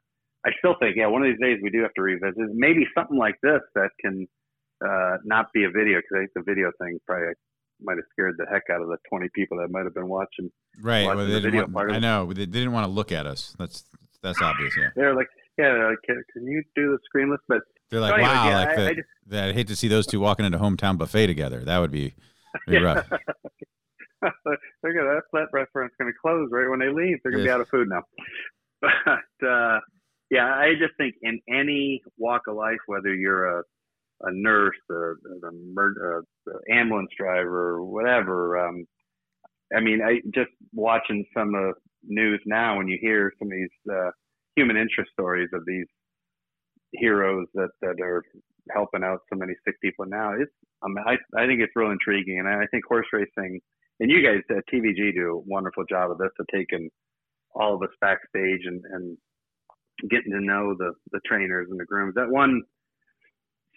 I 0.45 0.51
still 0.59 0.75
think, 0.81 0.97
yeah, 0.97 1.07
one 1.07 1.23
of 1.23 1.29
these 1.31 1.41
days 1.41 1.59
we 1.63 1.71
do 1.71 1.81
have 1.83 1.95
to 1.95 2.03
revisit 2.03 2.51
maybe 2.53 2.85
something 2.97 3.17
like 3.17 3.37
this 3.43 3.61
that 3.77 3.91
can 4.01 4.27
uh, 4.85 5.19
not 5.25 5.47
be 5.55 5.63
a 5.65 5.71
video 5.71 5.99
because 5.99 6.11
I 6.17 6.19
think 6.21 6.31
the 6.35 6.43
video 6.43 6.73
thing 6.81 6.99
probably 7.07 7.29
might 7.81 7.97
have 7.97 8.05
scared 8.13 8.35
the 8.39 8.47
heck 8.51 8.63
out 8.73 8.81
of 8.83 8.89
the 8.89 8.97
20 9.11 9.29
people 9.35 9.59
that 9.59 9.71
might 9.71 9.85
have 9.85 9.95
been 9.95 10.09
watching. 10.09 10.51
Right. 10.83 11.05
watching 11.05 11.19
Well, 11.19 11.27
the 11.29 11.41
video 11.41 11.61
want, 11.63 11.73
part 11.75 11.93
I 11.93 11.99
know. 11.99 12.33
They 12.33 12.47
didn't 12.47 12.73
want 12.73 12.87
to 12.87 12.91
look 12.93 13.13
at 13.13 13.27
us. 13.27 13.55
That's 13.59 13.85
that's 14.23 14.41
obvious. 14.41 14.73
Yeah. 14.77 14.91
They're 14.97 15.15
like, 15.15 15.27
yeah, 15.59 15.73
they're 15.75 15.91
like, 15.91 15.99
can, 16.07 16.23
can 16.33 16.47
you 16.47 16.63
do 16.77 16.97
the 16.97 16.99
screenless? 17.13 17.39
But 17.49 17.59
They're 17.91 18.01
like, 18.01 18.15
So 18.17 18.23
wow, 18.23 18.49
yeah, 18.49 18.57
like 18.59 18.69
I- 18.69 18.77
the, 18.77 18.87
I 18.91 18.95
just- 18.95 19.09
that. 19.29 19.49
I'd 19.51 19.55
hate 19.55 19.69
to 19.69 19.77
see 19.77 19.89
those 19.89 20.07
two 20.07 20.21
walking 20.21 20.47
into 20.47 20.59
hometown 20.59 20.99
buffet 20.99 21.27
together. 21.29 21.61
That 21.61 21.79
would 21.79 21.91
be, 21.93 22.15
be 22.67 22.79
rough. 22.83 23.09
they're 24.83 24.95
gonna 24.95 25.15
that, 25.15 25.23
that 25.33 25.47
restaurant's 25.53 25.95
gonna 25.99 26.13
close 26.21 26.49
right 26.51 26.71
when 26.71 26.79
they 26.79 26.89
leave. 26.89 27.19
They're 27.23 27.33
gonna 27.33 27.45
be 27.45 27.51
out 27.51 27.61
of 27.61 27.69
food 27.69 27.89
now. 27.89 28.03
But 28.83 29.47
uh, 29.47 29.79
yeah, 30.31 30.47
I 30.47 30.73
just 30.73 30.97
think 30.97 31.15
in 31.23 31.41
any 31.49 32.03
walk 32.19 32.43
of 32.49 32.57
life, 32.57 32.81
whether 32.87 33.15
you're 33.15 33.61
a 33.61 33.63
a 34.23 34.31
nurse, 34.33 34.77
a, 34.91 34.95
a, 34.95 35.53
mer- 35.53 36.25
a 36.49 36.73
ambulance 36.73 37.11
driver, 37.19 37.77
or 37.77 37.85
whatever. 37.85 38.67
Um, 38.67 38.85
I 39.77 39.81
mean, 39.81 40.01
I 40.03 40.21
just 40.35 40.51
watching 40.73 41.25
some 41.37 41.55
of 41.55 41.63
the 41.63 41.73
news 42.05 42.41
now 42.47 42.77
when 42.77 42.89
you 42.89 42.99
hear 43.01 43.33
some 43.39 43.49
of 43.49 43.53
these 43.53 43.93
uh, 43.93 44.11
human 44.57 44.77
interest 44.77 45.11
stories 45.13 45.49
of 45.53 45.63
these 45.67 45.87
heroes 46.93 47.47
that 47.55 47.71
that 47.81 48.01
are 48.01 48.23
helping 48.71 49.03
out 49.03 49.21
so 49.31 49.39
many 49.39 49.55
sick 49.65 49.75
people 49.81 50.07
now. 50.07 50.33
It's 50.33 50.53
I 50.83 50.89
mean, 50.89 51.05
I 51.07 51.17
I 51.41 51.47
think 51.47 51.61
it's 51.61 51.73
real 51.75 51.91
intriguing, 51.91 52.39
and 52.39 52.49
I 52.49 52.67
think 52.71 52.85
horse 52.87 53.07
racing 53.13 53.61
and 54.01 54.11
you 54.11 54.23
guys 54.23 54.43
uh, 54.51 54.59
at 54.59 54.65
TVG 54.73 55.15
do 55.15 55.37
a 55.37 55.51
wonderful 55.51 55.85
job 55.89 56.11
of 56.11 56.19
this 56.19 56.31
of 56.39 56.47
taking 56.53 56.89
all 57.55 57.75
of 57.75 57.83
us 57.83 57.95
backstage 58.01 58.61
and 58.65 58.83
and 58.93 59.19
getting 60.11 60.33
to 60.33 60.41
know 60.41 60.75
the 60.79 60.93
the 61.13 61.21
trainers 61.27 61.69
and 61.71 61.79
the 61.79 61.85
grooms. 61.85 62.15
That 62.15 62.31
one 62.31 62.63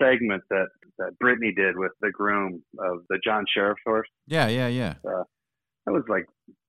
segment 0.02 0.44
that 0.50 0.68
that 0.98 1.12
Britney 1.24 1.56
did 1.56 1.78
with 1.78 1.92
the 2.02 2.12
groom 2.12 2.64
of 2.80 3.00
the 3.10 3.20
John 3.24 3.46
Shirreffs 3.56 3.76
horse 3.86 4.08
Yeah, 4.28 4.48
yeah, 4.48 4.68
yeah. 4.68 4.96
Uh, 5.08 5.24
that 5.86 5.92
was 5.92 6.04
like 6.10 6.26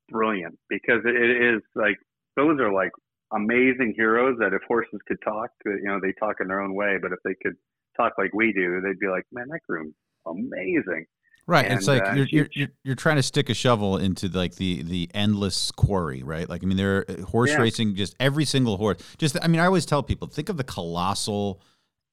brilliant 0.08 0.58
because 0.68 1.00
it, 1.04 1.14
it 1.14 1.54
is 1.54 1.62
like 1.74 1.96
those 2.36 2.60
are 2.60 2.72
like 2.72 2.90
amazing 3.32 3.94
heroes 3.96 4.36
that 4.38 4.52
if 4.52 4.62
horses 4.68 5.00
could 5.06 5.18
talk, 5.24 5.50
uh, 5.66 5.70
you 5.70 5.86
know, 5.86 5.98
they 6.00 6.12
talk 6.18 6.36
in 6.40 6.48
their 6.48 6.60
own 6.60 6.74
way, 6.74 6.96
but 7.00 7.12
if 7.12 7.18
they 7.24 7.34
could 7.42 7.56
talk 7.96 8.12
like 8.18 8.32
we 8.34 8.52
do, 8.52 8.80
they'd 8.80 8.98
be 8.98 9.08
like, 9.08 9.24
man, 9.32 9.46
that 9.48 9.60
groom's 9.68 9.94
amazing. 10.26 11.06
Right. 11.48 11.70
it's 11.70 11.86
like 11.86 12.02
uh, 12.02 12.12
you're, 12.14 12.26
you're 12.26 12.48
you're 12.52 12.68
you're 12.82 12.94
trying 12.96 13.16
to 13.16 13.22
stick 13.22 13.48
a 13.50 13.54
shovel 13.54 13.98
into 13.98 14.28
like 14.28 14.56
the 14.56 14.82
the 14.82 15.08
endless 15.14 15.70
quarry, 15.70 16.22
right? 16.24 16.48
Like 16.48 16.64
I 16.64 16.66
mean, 16.66 16.76
there 16.76 17.04
are 17.08 17.22
horse 17.22 17.50
Yeah. 17.50 17.58
racing. 17.58 17.94
Just 17.94 18.16
every 18.18 18.44
single 18.44 18.76
horse. 18.76 18.98
Just 19.18 19.36
I 19.42 19.46
mean, 19.46 19.60
I 19.60 19.66
always 19.66 19.86
tell 19.86 20.02
people 20.02 20.26
think 20.28 20.48
of 20.48 20.56
the 20.56 20.64
colossal 20.64 21.60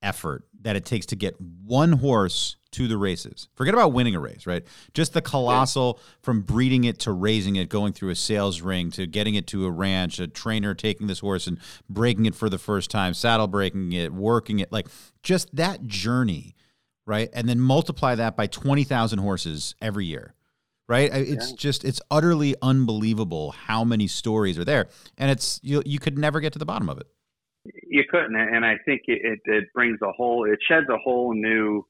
effort 0.03 0.43
that 0.61 0.75
it 0.75 0.85
takes 0.85 1.05
to 1.07 1.15
get 1.15 1.35
one 1.65 1.93
horse 1.93 2.57
to 2.71 2.87
the 2.87 2.97
races. 2.97 3.47
Forget 3.55 3.73
about 3.73 3.93
winning 3.93 4.15
a 4.15 4.19
race, 4.19 4.45
right? 4.45 4.63
Just 4.93 5.13
the 5.13 5.21
colossal 5.21 5.99
from 6.21 6.41
breeding 6.41 6.83
it 6.83 6.99
to 7.01 7.11
raising 7.11 7.55
it, 7.55 7.69
going 7.69 7.93
through 7.93 8.09
a 8.09 8.15
sales 8.15 8.61
ring 8.61 8.91
to 8.91 9.05
getting 9.07 9.35
it 9.35 9.47
to 9.47 9.65
a 9.65 9.71
ranch, 9.71 10.19
a 10.19 10.27
trainer 10.27 10.73
taking 10.73 11.07
this 11.07 11.19
horse 11.19 11.47
and 11.47 11.57
breaking 11.89 12.25
it 12.25 12.35
for 12.35 12.49
the 12.49 12.57
first 12.57 12.89
time, 12.91 13.13
saddle 13.13 13.47
breaking 13.47 13.93
it, 13.93 14.11
working 14.13 14.59
it, 14.59 14.71
like 14.71 14.87
just 15.21 15.55
that 15.55 15.83
journey, 15.85 16.55
right? 17.05 17.29
And 17.33 17.47
then 17.47 17.59
multiply 17.59 18.15
that 18.15 18.35
by 18.35 18.47
20,000 18.47 19.19
horses 19.19 19.75
every 19.81 20.05
year. 20.05 20.35
Right? 20.89 21.09
It's 21.13 21.51
Yeah. 21.51 21.55
just 21.57 21.85
it's 21.85 22.01
utterly 22.11 22.55
unbelievable 22.61 23.51
how 23.51 23.85
many 23.85 24.05
stories 24.05 24.59
are 24.59 24.65
there 24.65 24.87
and 25.17 25.31
it's 25.31 25.59
you 25.63 25.81
you 25.85 25.97
could 25.97 26.17
never 26.17 26.41
get 26.41 26.51
to 26.53 26.59
the 26.59 26.65
bottom 26.65 26.89
of 26.89 26.97
it. 26.97 27.07
You 27.87 28.03
couldn't, 28.09 28.35
and 28.35 28.65
I 28.65 28.75
think 28.85 29.03
it, 29.07 29.21
it, 29.23 29.39
it 29.45 29.63
brings 29.73 29.97
a 30.03 30.11
whole, 30.11 30.43
it 30.43 30.59
sheds 30.67 30.87
a 30.89 30.97
whole 30.97 31.33
new 31.33 31.85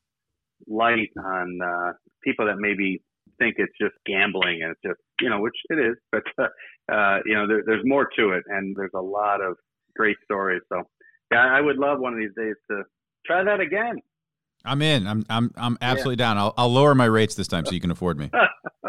light 0.67 1.10
on 1.17 1.60
uh, 1.63 1.93
people 2.23 2.45
that 2.45 2.58
maybe 2.60 3.02
think 3.39 3.56
it's 3.58 3.73
just 3.82 3.95
gambling 4.06 4.62
and 4.62 4.71
it's 4.71 4.82
just, 4.86 4.99
you 5.19 5.30
know, 5.32 5.41
which 5.41 5.56
it 5.71 5.80
is, 5.80 5.95
but, 6.12 6.21
uh, 6.38 6.93
uh, 6.93 7.17
you 7.26 7.34
know, 7.34 7.47
there, 7.47 7.63
there's 7.65 7.82
more 7.86 8.08
to 8.17 8.32
it 8.34 8.43
and 8.47 8.76
there's 8.78 8.93
a 8.95 9.02
lot 9.02 9.41
of 9.41 9.56
great 9.95 10.17
stories. 10.23 10.62
So, 10.69 10.84
yeah, 11.32 11.43
I 11.52 11.60
would 11.60 11.78
love 11.78 11.99
one 11.99 12.13
of 12.13 12.19
these 12.19 12.36
days 12.38 12.56
to 12.69 12.84
try 13.26 13.43
that 13.43 13.60
again. 13.60 13.95
I'm 14.65 14.82
in. 14.82 15.08
I'm 15.08 15.26
I'm 15.30 15.52
I'm 15.56 15.78
absolutely 15.82 16.15
down. 16.17 16.38
I'll 16.38 16.54
I'll 16.58 16.71
lower 16.71 16.95
my 16.95 17.06
rates 17.06 17.36
this 17.36 17.47
time 17.47 17.65
so 17.65 17.71
you 17.71 17.82
can 17.82 17.91
afford 17.91 18.17
me. 18.17 18.30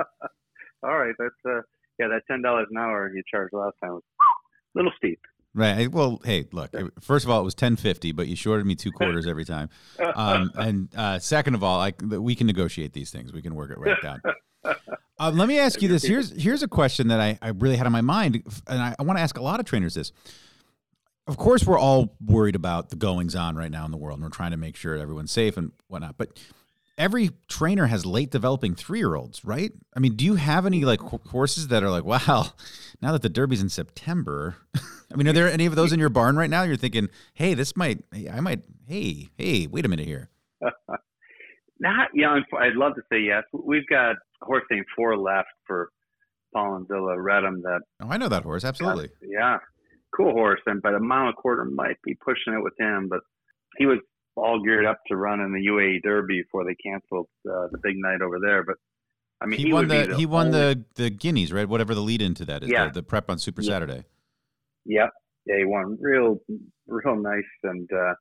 All 0.82 0.98
right, 0.98 1.14
that's 1.18 1.34
uh, 1.46 1.62
yeah, 1.98 2.08
that 2.08 2.22
ten 2.30 2.42
dollars 2.42 2.68
an 2.70 2.78
hour 2.78 3.10
you 3.14 3.22
charged 3.30 3.52
last 3.52 3.74
time 3.82 3.94
was 3.94 4.02
a 4.74 4.78
little 4.78 4.92
steep. 4.96 5.20
Right. 5.56 5.90
Well, 5.90 6.20
hey, 6.24 6.46
look. 6.50 6.74
First 7.00 7.24
of 7.24 7.30
all, 7.30 7.40
it 7.40 7.44
was 7.44 7.54
ten 7.54 7.76
fifty, 7.76 8.12
but 8.12 8.26
you 8.26 8.36
shorted 8.36 8.66
me 8.66 8.74
two 8.74 8.92
quarters 8.92 9.26
every 9.26 9.44
time. 9.44 9.70
Um, 10.14 10.50
and 10.56 10.88
uh, 10.96 11.18
second 11.18 11.54
of 11.54 11.62
all, 11.62 11.80
I, 11.80 11.92
we 12.02 12.34
can 12.34 12.46
negotiate 12.46 12.92
these 12.92 13.10
things. 13.10 13.32
We 13.32 13.42
can 13.42 13.54
work 13.54 13.70
it 13.70 13.78
right 13.78 14.00
down. 14.02 14.20
Um, 15.18 15.36
let 15.38 15.48
me 15.48 15.58
ask 15.58 15.80
you 15.80 15.88
this. 15.88 16.02
Here's 16.02 16.30
here's 16.30 16.62
a 16.62 16.68
question 16.68 17.08
that 17.08 17.20
I, 17.20 17.38
I 17.40 17.48
really 17.50 17.76
had 17.76 17.86
on 17.86 17.92
my 17.92 18.00
mind, 18.00 18.42
and 18.66 18.82
I, 18.82 18.96
I 18.98 19.02
want 19.04 19.18
to 19.18 19.22
ask 19.22 19.38
a 19.38 19.42
lot 19.42 19.60
of 19.60 19.66
trainers 19.66 19.94
this. 19.94 20.12
Of 21.26 21.36
course, 21.38 21.64
we're 21.64 21.78
all 21.78 22.14
worried 22.24 22.54
about 22.54 22.90
the 22.90 22.96
goings 22.96 23.34
on 23.34 23.56
right 23.56 23.70
now 23.70 23.84
in 23.86 23.90
the 23.90 23.96
world, 23.96 24.18
and 24.18 24.24
we're 24.24 24.30
trying 24.30 24.50
to 24.50 24.56
make 24.58 24.76
sure 24.76 24.96
everyone's 24.96 25.32
safe 25.32 25.56
and 25.56 25.72
whatnot. 25.88 26.16
But 26.18 26.38
every 26.98 27.30
trainer 27.48 27.86
has 27.86 28.04
late 28.04 28.30
developing 28.30 28.74
three 28.74 28.98
year 28.98 29.14
olds, 29.14 29.44
right? 29.44 29.72
I 29.96 30.00
mean, 30.00 30.16
do 30.16 30.24
you 30.24 30.34
have 30.34 30.66
any 30.66 30.84
like 30.84 31.00
horses 31.00 31.68
that 31.68 31.82
are 31.82 31.90
like, 31.90 32.04
wow, 32.04 32.52
now 33.00 33.12
that 33.12 33.22
the 33.22 33.28
Derby's 33.30 33.62
in 33.62 33.70
September? 33.70 34.56
I 35.12 35.16
mean, 35.16 35.28
are 35.28 35.32
there 35.32 35.48
any 35.50 35.66
of 35.66 35.76
those 35.76 35.92
in 35.92 36.00
your 36.00 36.08
barn 36.08 36.36
right 36.36 36.50
now? 36.50 36.62
You're 36.62 36.76
thinking, 36.76 37.08
hey, 37.34 37.54
this 37.54 37.76
might, 37.76 38.02
I 38.30 38.40
might, 38.40 38.62
hey, 38.86 39.28
hey, 39.36 39.66
wait 39.66 39.84
a 39.84 39.88
minute 39.88 40.06
here. 40.06 40.28
Not, 41.80 42.08
young. 42.14 42.44
I'd 42.58 42.74
love 42.74 42.94
to 42.96 43.02
say 43.10 43.20
yes. 43.20 43.44
We've 43.52 43.86
got 43.88 44.12
a 44.12 44.16
horse 44.42 44.64
named 44.70 44.86
Fore 44.96 45.16
Left 45.16 45.48
for 45.66 45.90
Paul 46.52 46.76
and 46.76 46.88
Zillah 46.88 47.16
Reddam 47.16 47.62
that 47.62 47.80
Oh, 48.00 48.08
I 48.08 48.16
know 48.16 48.28
that 48.28 48.42
horse, 48.42 48.64
absolutely. 48.64 49.10
Yeah, 49.20 49.58
cool 50.16 50.32
horse, 50.32 50.60
and 50.66 50.80
but 50.82 50.94
a 50.94 51.00
mile 51.00 51.26
and 51.28 51.30
a 51.30 51.40
quarter 51.40 51.64
might 51.64 51.96
be 52.04 52.14
pushing 52.14 52.54
it 52.54 52.62
with 52.62 52.74
him. 52.78 53.08
But 53.08 53.20
he 53.78 53.86
was 53.86 53.98
all 54.36 54.62
geared 54.62 54.86
up 54.86 54.98
to 55.08 55.16
run 55.16 55.40
in 55.40 55.52
the 55.52 55.66
UAE 55.68 56.02
Derby 56.02 56.42
before 56.42 56.64
they 56.64 56.74
canceled 56.76 57.28
uh, 57.48 57.68
the 57.70 57.78
big 57.82 57.96
night 57.96 58.20
over 58.22 58.38
there. 58.40 58.64
But 58.64 58.76
I 59.40 59.46
mean, 59.46 59.58
He, 59.58 59.66
he, 59.66 59.72
won 59.72 59.88
be 59.88 60.02
the, 60.06 60.16
he 60.16 60.26
won 60.26 60.46
only- 60.48 60.58
the 60.58 60.84
the 60.94 61.10
guineas, 61.10 61.52
right? 61.52 61.68
Whatever 61.68 61.94
the 61.94 62.00
lead 62.00 62.22
into 62.22 62.44
that 62.46 62.62
is, 62.62 62.70
Yeah. 62.70 62.86
the, 62.88 62.94
the 62.94 63.02
prep 63.02 63.28
on 63.30 63.38
Super 63.38 63.62
Yeah. 63.62 63.68
Saturday. 63.70 64.04
Yep, 64.86 65.10
yeah, 65.46 65.56
he 65.58 65.64
won 65.64 65.96
real, 66.00 66.38
real 66.86 67.16
nice, 67.16 67.42
and 67.62 67.90
uh, 67.92 68.14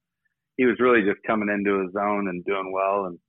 he 0.57 0.65
was 0.65 0.77
really 0.79 1.01
just 1.01 1.21
coming 1.27 1.49
into 1.49 1.81
his 1.81 1.93
own 1.99 2.29
and 2.29 2.43
doing 2.45 2.71
well. 2.71 3.05
And 3.05 3.19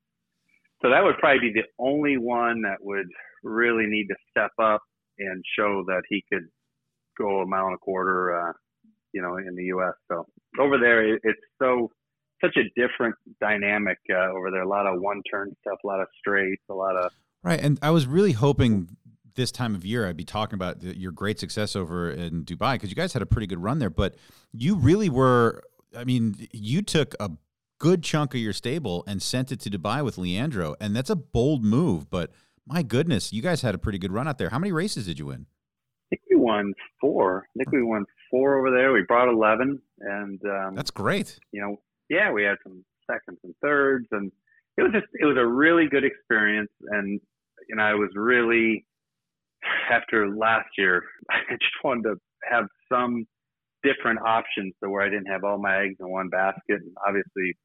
so 0.83 0.89
that 0.91 1.03
would 1.03 1.17
probably 1.19 1.41
be 1.41 1.53
the 1.53 1.67
only 1.81 2.17
one 2.17 2.63
that 2.63 2.77
would 2.81 3.09
really 3.43 3.87
need 3.87 4.07
to 4.09 4.15
step 4.31 4.53
up 4.63 4.83
and 5.19 5.43
show 5.59 5.83
that 5.89 6.03
he 6.09 6.23
could 6.33 6.47
go 7.19 7.41
a 7.41 7.47
mile 7.47 7.67
and 7.67 7.75
a 7.75 7.79
quarter, 7.79 8.37
uh, 8.37 8.53
you 9.13 9.23
know, 9.23 9.37
in 9.37 9.55
the 9.55 9.65
U.S. 9.65 9.95
So 10.11 10.27
over 10.59 10.79
there, 10.79 11.15
it, 11.15 11.21
it's 11.25 11.41
so 11.61 11.91
such 12.43 12.57
a 12.57 12.65
different 12.81 13.15
dynamic 13.41 13.99
uh, 14.11 14.33
over 14.33 14.51
there. 14.51 14.63
A 14.63 14.69
lot 14.69 14.87
of 14.87 15.01
one-turn 15.01 15.55
stuff, 15.61 15.79
a 15.83 15.87
lot 15.87 16.01
of 16.01 16.09
straights, 16.21 16.63
a 16.69 16.75
lot 16.75 16.97
of 16.97 17.13
Right, 17.45 17.61
and 17.61 17.79
I 17.83 17.91
was 17.91 18.07
really 18.07 18.33
hoping 18.33 18.97
this 19.35 19.53
time 19.53 19.75
of 19.75 19.85
year 19.85 20.09
I'd 20.09 20.17
be 20.17 20.25
talking 20.25 20.55
about 20.55 20.81
the, 20.81 20.97
your 20.97 21.13
great 21.13 21.39
success 21.39 21.77
over 21.77 22.11
in 22.11 22.45
Dubai 22.45 22.75
because 22.75 22.89
you 22.89 22.97
guys 22.97 23.13
had 23.13 23.21
a 23.21 23.27
pretty 23.27 23.47
good 23.47 23.63
run 23.63 23.79
there. 23.79 23.91
But 23.91 24.17
you 24.53 24.77
really 24.77 25.11
were. 25.11 25.63
I 25.97 26.05
mean, 26.05 26.49
you 26.53 26.81
took 26.81 27.15
a 27.21 27.31
good 27.79 28.03
chunk 28.03 28.35
of 28.35 28.41
your 28.41 28.55
stable 28.55 29.05
and 29.07 29.23
sent 29.23 29.53
it 29.53 29.61
to 29.61 29.71
Dubai 29.71 30.03
with 30.03 30.17
Leandro, 30.17 30.75
and 30.81 30.97
that's 30.97 31.11
a 31.11 31.17
bold 31.17 31.63
move. 31.63 32.09
But 32.09 32.31
my 32.67 32.83
goodness, 32.83 33.31
you 33.31 33.43
guys 33.43 33.61
had 33.61 33.75
a 33.75 33.79
pretty 33.79 33.99
good 33.99 34.11
run 34.11 34.27
out 34.27 34.39
there. 34.39 34.49
How 34.49 34.59
many 34.59 34.73
races 34.73 35.05
did 35.05 35.19
you 35.19 35.27
win? 35.27 35.47
I 36.45 36.59
think 36.59 36.63
we 36.63 36.63
won 36.63 36.75
four. 37.01 37.47
I 37.49 37.59
think 37.59 37.73
we 37.73 37.83
won 37.83 38.05
four 38.31 38.59
over 38.59 38.71
there. 38.71 38.93
We 38.93 39.03
brought 39.07 39.29
eleven, 39.29 39.81
and 40.01 40.41
um, 40.45 40.75
That's 40.75 40.91
great. 40.91 41.39
you 41.53 41.61
know, 41.61 41.77
yeah, 42.09 42.31
we 42.31 42.45
had 42.45 42.57
some 42.63 42.85
seconds 43.11 43.39
and 43.45 43.55
thirds, 43.63 44.07
and 44.13 44.31
it 44.77 44.83
was 44.83 44.93
just 44.93 45.07
it 45.21 45.25
was 45.25 45.37
a 45.39 45.47
really 45.47 45.89
good 45.89 46.05
experience. 46.05 46.71
And 46.91 47.21
you 47.69 47.77
know, 47.77 47.83
I 47.83 47.95
was 47.95 48.11
really 48.15 48.85
after 49.91 50.35
last 50.35 50.69
year, 50.79 51.03
I 51.31 51.53
just 51.53 51.83
wanted 51.83 52.03
to 52.05 52.15
have 52.51 52.65
some 52.93 53.25
different 53.83 54.21
options 54.27 54.75
to 54.83 54.91
where 54.91 55.03
I 55.03 55.11
didn't 55.11 55.31
have 55.31 55.45
all 55.45 55.59
my 55.59 55.85
eggs 55.85 55.97
in 56.01 56.11
one 56.11 56.29
basket. 56.29 56.63
And 56.81 56.93
obviously, 57.07 57.57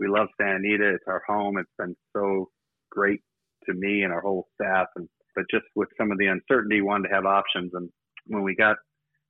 we 0.00 0.08
love 0.08 0.28
Santa 0.40 0.56
Anita; 0.56 0.94
it's 0.94 1.04
our 1.06 1.22
home. 1.26 1.58
It's 1.58 1.70
been 1.78 1.96
so 2.14 2.48
great 2.90 3.20
to 3.66 3.74
me 3.74 4.02
and 4.02 4.12
our 4.12 4.20
whole 4.20 4.48
staff, 4.60 4.88
and 4.96 5.08
but 5.34 5.44
just 5.50 5.64
with 5.74 5.88
some 5.98 6.12
of 6.12 6.18
the 6.18 6.26
uncertainty, 6.26 6.82
wanted 6.82 7.08
to 7.08 7.14
have 7.14 7.24
options. 7.24 7.70
And 7.74 7.88
when 8.26 8.42
we 8.42 8.54
got 8.54 8.76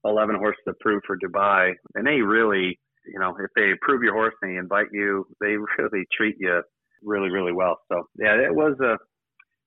11 0.04 0.36
horses 0.36 0.62
approved 0.68 1.04
for 1.06 1.16
Dubai, 1.18 1.72
and 1.94 2.06
they 2.06 2.20
really 2.20 2.78
you 3.04 3.18
know, 3.18 3.34
if 3.40 3.50
they 3.56 3.72
approve 3.72 4.02
your 4.04 4.14
horse 4.14 4.34
and 4.42 4.52
they 4.52 4.58
invite 4.58 4.86
you, 4.92 5.26
they 5.40 5.56
really 5.78 6.06
treat 6.16 6.36
you 6.38 6.62
really, 7.02 7.30
really 7.30 7.52
well. 7.52 7.78
So 7.90 8.04
yeah, 8.16 8.34
it 8.36 8.54
was 8.54 8.78
a 8.80 8.96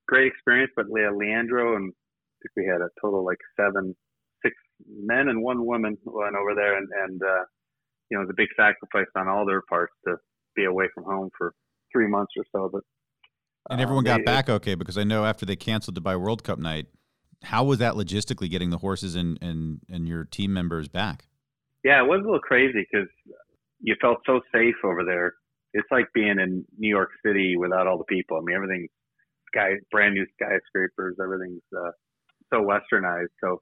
great 0.08 0.26
experience. 0.28 0.72
But 0.74 0.86
Le- 0.88 1.14
Leandro 1.14 1.76
and 1.76 1.92
I 1.92 2.36
think 2.42 2.52
we 2.56 2.66
had 2.72 2.80
a 2.80 2.88
total 3.00 3.24
like 3.26 3.38
seven, 3.58 3.94
six 4.42 4.54
men 4.88 5.28
and 5.28 5.42
one 5.42 5.66
woman 5.66 5.98
went 6.04 6.34
over 6.34 6.54
there, 6.54 6.78
and 6.78 6.88
and 7.04 7.22
uh, 7.22 7.44
you 8.10 8.16
know, 8.16 8.22
it 8.22 8.26
was 8.26 8.30
a 8.30 8.36
big 8.36 8.48
sacrifice 8.56 9.10
on 9.16 9.28
all 9.28 9.44
their 9.44 9.62
parts 9.68 9.92
to 10.06 10.16
be 10.54 10.64
away 10.64 10.86
from 10.94 11.04
home 11.04 11.28
for 11.36 11.52
three 11.92 12.08
months 12.08 12.32
or 12.38 12.44
so. 12.52 12.70
But 12.72 12.82
And 13.70 13.80
everyone 13.82 14.06
Um, 14.08 14.12
got 14.12 14.18
they- 14.18 14.24
back 14.24 14.48
okay 14.48 14.74
because 14.76 14.96
I 14.96 15.04
know 15.04 15.24
after 15.26 15.44
they 15.44 15.56
canceled 15.56 16.02
Dubai 16.02 16.18
World 16.18 16.42
Cup 16.42 16.58
night, 16.58 16.86
how 17.42 17.64
was 17.64 17.78
that 17.78 17.94
logistically 17.94 18.50
getting 18.50 18.70
the 18.70 18.78
horses 18.78 19.14
and 19.14 19.38
and 19.42 19.80
and 19.88 20.08
your 20.08 20.24
team 20.24 20.52
members 20.52 20.88
back? 20.88 21.26
Yeah, 21.84 22.02
it 22.02 22.08
was 22.08 22.20
a 22.20 22.24
little 22.24 22.40
crazy 22.40 22.86
because 22.90 23.08
you 23.80 23.94
felt 24.00 24.18
so 24.26 24.40
safe 24.52 24.74
over 24.84 25.04
there. 25.04 25.34
It's 25.72 25.88
like 25.90 26.06
being 26.14 26.38
in 26.40 26.64
New 26.78 26.88
York 26.88 27.10
City 27.24 27.56
without 27.56 27.86
all 27.86 27.98
the 27.98 28.04
people. 28.04 28.38
I 28.38 28.40
mean, 28.40 28.56
everything's 28.56 28.90
sky, 29.54 29.74
brand 29.90 30.14
new 30.14 30.26
skyscrapers. 30.34 31.16
Everything's 31.22 31.62
uh, 31.76 31.90
so 32.52 32.60
westernized. 32.60 33.34
So 33.40 33.60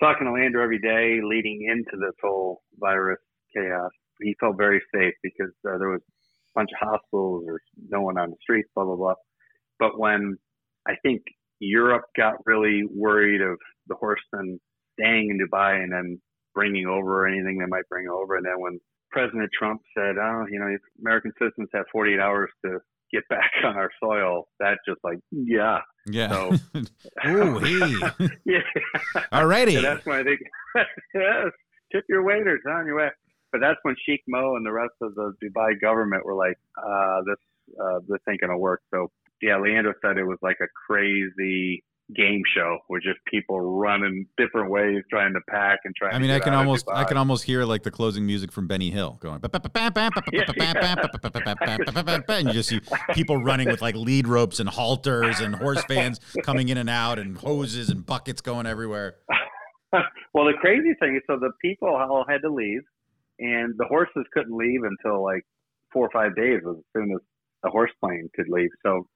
talking 0.00 0.26
to 0.26 0.32
Leandro 0.32 0.62
every 0.62 0.78
day 0.78 1.20
leading 1.22 1.68
into 1.70 1.96
this 1.98 2.14
whole 2.22 2.62
virus 2.78 3.18
chaos, 3.54 3.90
he 4.20 4.36
felt 4.40 4.56
very 4.56 4.80
safe 4.94 5.14
because 5.22 5.52
uh, 5.68 5.78
there 5.78 5.90
was 5.90 6.00
a 6.00 6.54
bunch 6.54 6.70
of 6.80 6.88
hospitals 6.88 7.44
or 7.46 7.60
no 7.88 8.02
one 8.02 8.18
on 8.18 8.30
the 8.30 8.36
streets, 8.40 8.68
blah, 8.74 8.84
blah, 8.84 8.96
blah. 8.96 9.14
But 9.78 9.98
when 9.98 10.36
I 10.86 10.94
think 11.02 11.22
Europe 11.60 12.04
got 12.16 12.34
really 12.44 12.84
worried 12.90 13.40
of 13.40 13.58
the 13.88 13.94
horsemen 13.94 14.60
staying 14.98 15.30
in 15.30 15.38
Dubai 15.38 15.82
and 15.82 15.92
then 15.92 16.20
bringing 16.54 16.86
over 16.86 17.26
anything 17.26 17.58
they 17.58 17.66
might 17.66 17.88
bring 17.88 18.08
over. 18.08 18.36
And 18.36 18.44
then 18.44 18.58
when 18.58 18.80
President 19.10 19.50
Trump 19.56 19.80
said, 19.96 20.16
oh, 20.18 20.46
you 20.50 20.58
know, 20.58 20.76
American 21.00 21.32
citizens 21.38 21.68
have 21.74 21.84
48 21.92 22.18
hours 22.18 22.50
to 22.64 22.78
get 23.12 23.22
back 23.28 23.50
on 23.64 23.76
our 23.76 23.90
soil, 24.02 24.48
that 24.60 24.78
just 24.88 25.00
like, 25.04 25.18
yeah. 25.30 25.80
Yeah. 26.06 26.28
So, 26.28 26.52
Ooh, 27.26 27.58
hey. 27.58 28.28
yeah. 28.44 28.58
Alrighty. 29.32 29.74
So 29.74 29.82
that's 29.82 30.04
when 30.06 30.20
I 30.20 30.24
think, 30.24 30.40
yes, 31.14 31.50
tip 31.92 32.04
your 32.08 32.24
waiters 32.24 32.60
on 32.68 32.86
your 32.86 32.96
way. 32.96 33.08
But 33.52 33.60
that's 33.60 33.78
when 33.82 33.94
Sheikh 34.04 34.22
Mo 34.26 34.56
and 34.56 34.66
the 34.66 34.72
rest 34.72 34.94
of 35.00 35.14
the 35.14 35.32
Dubai 35.42 35.80
government 35.80 36.24
were 36.24 36.34
like, 36.34 36.56
uh, 36.76 37.22
this, 37.26 37.76
uh, 37.80 38.00
this 38.08 38.18
ain't 38.28 38.40
going 38.40 38.50
to 38.50 38.58
work. 38.58 38.82
So, 38.92 39.10
yeah, 39.42 39.58
Leandro 39.58 39.92
said 40.02 40.18
it 40.18 40.24
was 40.24 40.38
like 40.42 40.58
a 40.60 40.68
crazy 40.86 41.82
game 42.14 42.42
show 42.54 42.78
with 42.88 43.02
just 43.02 43.18
people 43.26 43.60
running 43.60 44.26
different 44.36 44.70
ways, 44.70 45.02
trying 45.10 45.32
to 45.34 45.40
pack 45.50 45.80
and 45.84 45.94
trying 45.96 46.14
I 46.14 46.18
mean, 46.18 46.30
I 46.30 46.38
can 46.38 46.54
almost, 46.54 46.88
I 46.88 47.04
can 47.04 47.16
almost 47.16 47.42
hear 47.44 47.64
like 47.64 47.82
the 47.82 47.90
closing 47.90 48.24
music 48.24 48.52
from 48.52 48.68
Benny 48.68 48.90
Hill 48.90 49.18
going, 49.20 49.40
and 52.28 52.48
you 52.48 52.52
just 52.52 52.68
see 52.68 52.80
people 53.12 53.42
running 53.42 53.68
with 53.68 53.82
like 53.82 53.96
lead 53.96 54.28
ropes 54.28 54.60
and 54.60 54.68
halters 54.68 55.40
and 55.40 55.54
horse 55.54 55.82
fans 55.84 56.20
coming 56.42 56.68
in 56.68 56.78
and 56.78 56.88
out 56.88 57.18
and 57.18 57.36
hoses 57.36 57.90
and 57.90 58.06
buckets 58.06 58.40
going 58.40 58.66
everywhere. 58.66 59.16
well, 60.34 60.46
the 60.46 60.54
crazy 60.60 60.94
thing 61.00 61.16
is, 61.16 61.22
so 61.26 61.38
the 61.38 61.50
people 61.60 61.88
all 61.88 62.24
had 62.28 62.42
to 62.42 62.50
leave, 62.50 62.82
and 63.40 63.74
the 63.78 63.86
horses 63.86 64.24
couldn't 64.32 64.56
leave 64.56 64.82
until 64.84 65.22
like 65.22 65.42
four 65.92 66.06
or 66.06 66.10
five 66.10 66.36
days 66.36 66.60
as 66.68 66.76
soon 66.96 67.10
as 67.12 67.20
a 67.64 67.70
horse 67.70 67.90
plane 68.00 68.28
could 68.34 68.48
leave. 68.48 68.70
So, 68.84 69.06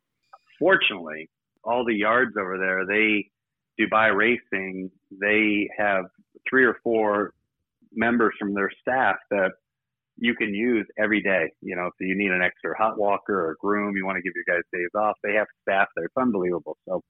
fortunately, 0.60 1.28
all 1.64 1.84
the 1.84 1.94
yards 1.94 2.36
over 2.38 2.56
there, 2.58 2.86
they 2.86 3.28
Dubai 3.80 4.14
Racing, 4.14 4.90
they 5.10 5.68
have 5.76 6.04
three 6.48 6.64
or 6.64 6.76
four 6.84 7.32
members 7.92 8.34
from 8.38 8.54
their 8.54 8.70
staff 8.80 9.16
that 9.30 9.50
you 10.16 10.34
can 10.34 10.54
use 10.54 10.86
every 10.96 11.22
day. 11.22 11.50
You 11.60 11.74
know, 11.74 11.90
so 11.98 12.04
you 12.04 12.16
need 12.16 12.30
an 12.30 12.42
extra 12.42 12.76
hot 12.78 12.98
walker 12.98 13.48
or 13.48 13.56
groom, 13.60 13.96
you 13.96 14.06
want 14.06 14.16
to 14.16 14.22
give 14.22 14.34
your 14.36 14.44
guys 14.46 14.64
days 14.72 14.90
off, 14.94 15.16
they 15.24 15.34
have 15.34 15.48
staff 15.62 15.88
there. 15.96 16.04
It's 16.04 16.16
unbelievable. 16.16 16.76
So 16.86 17.02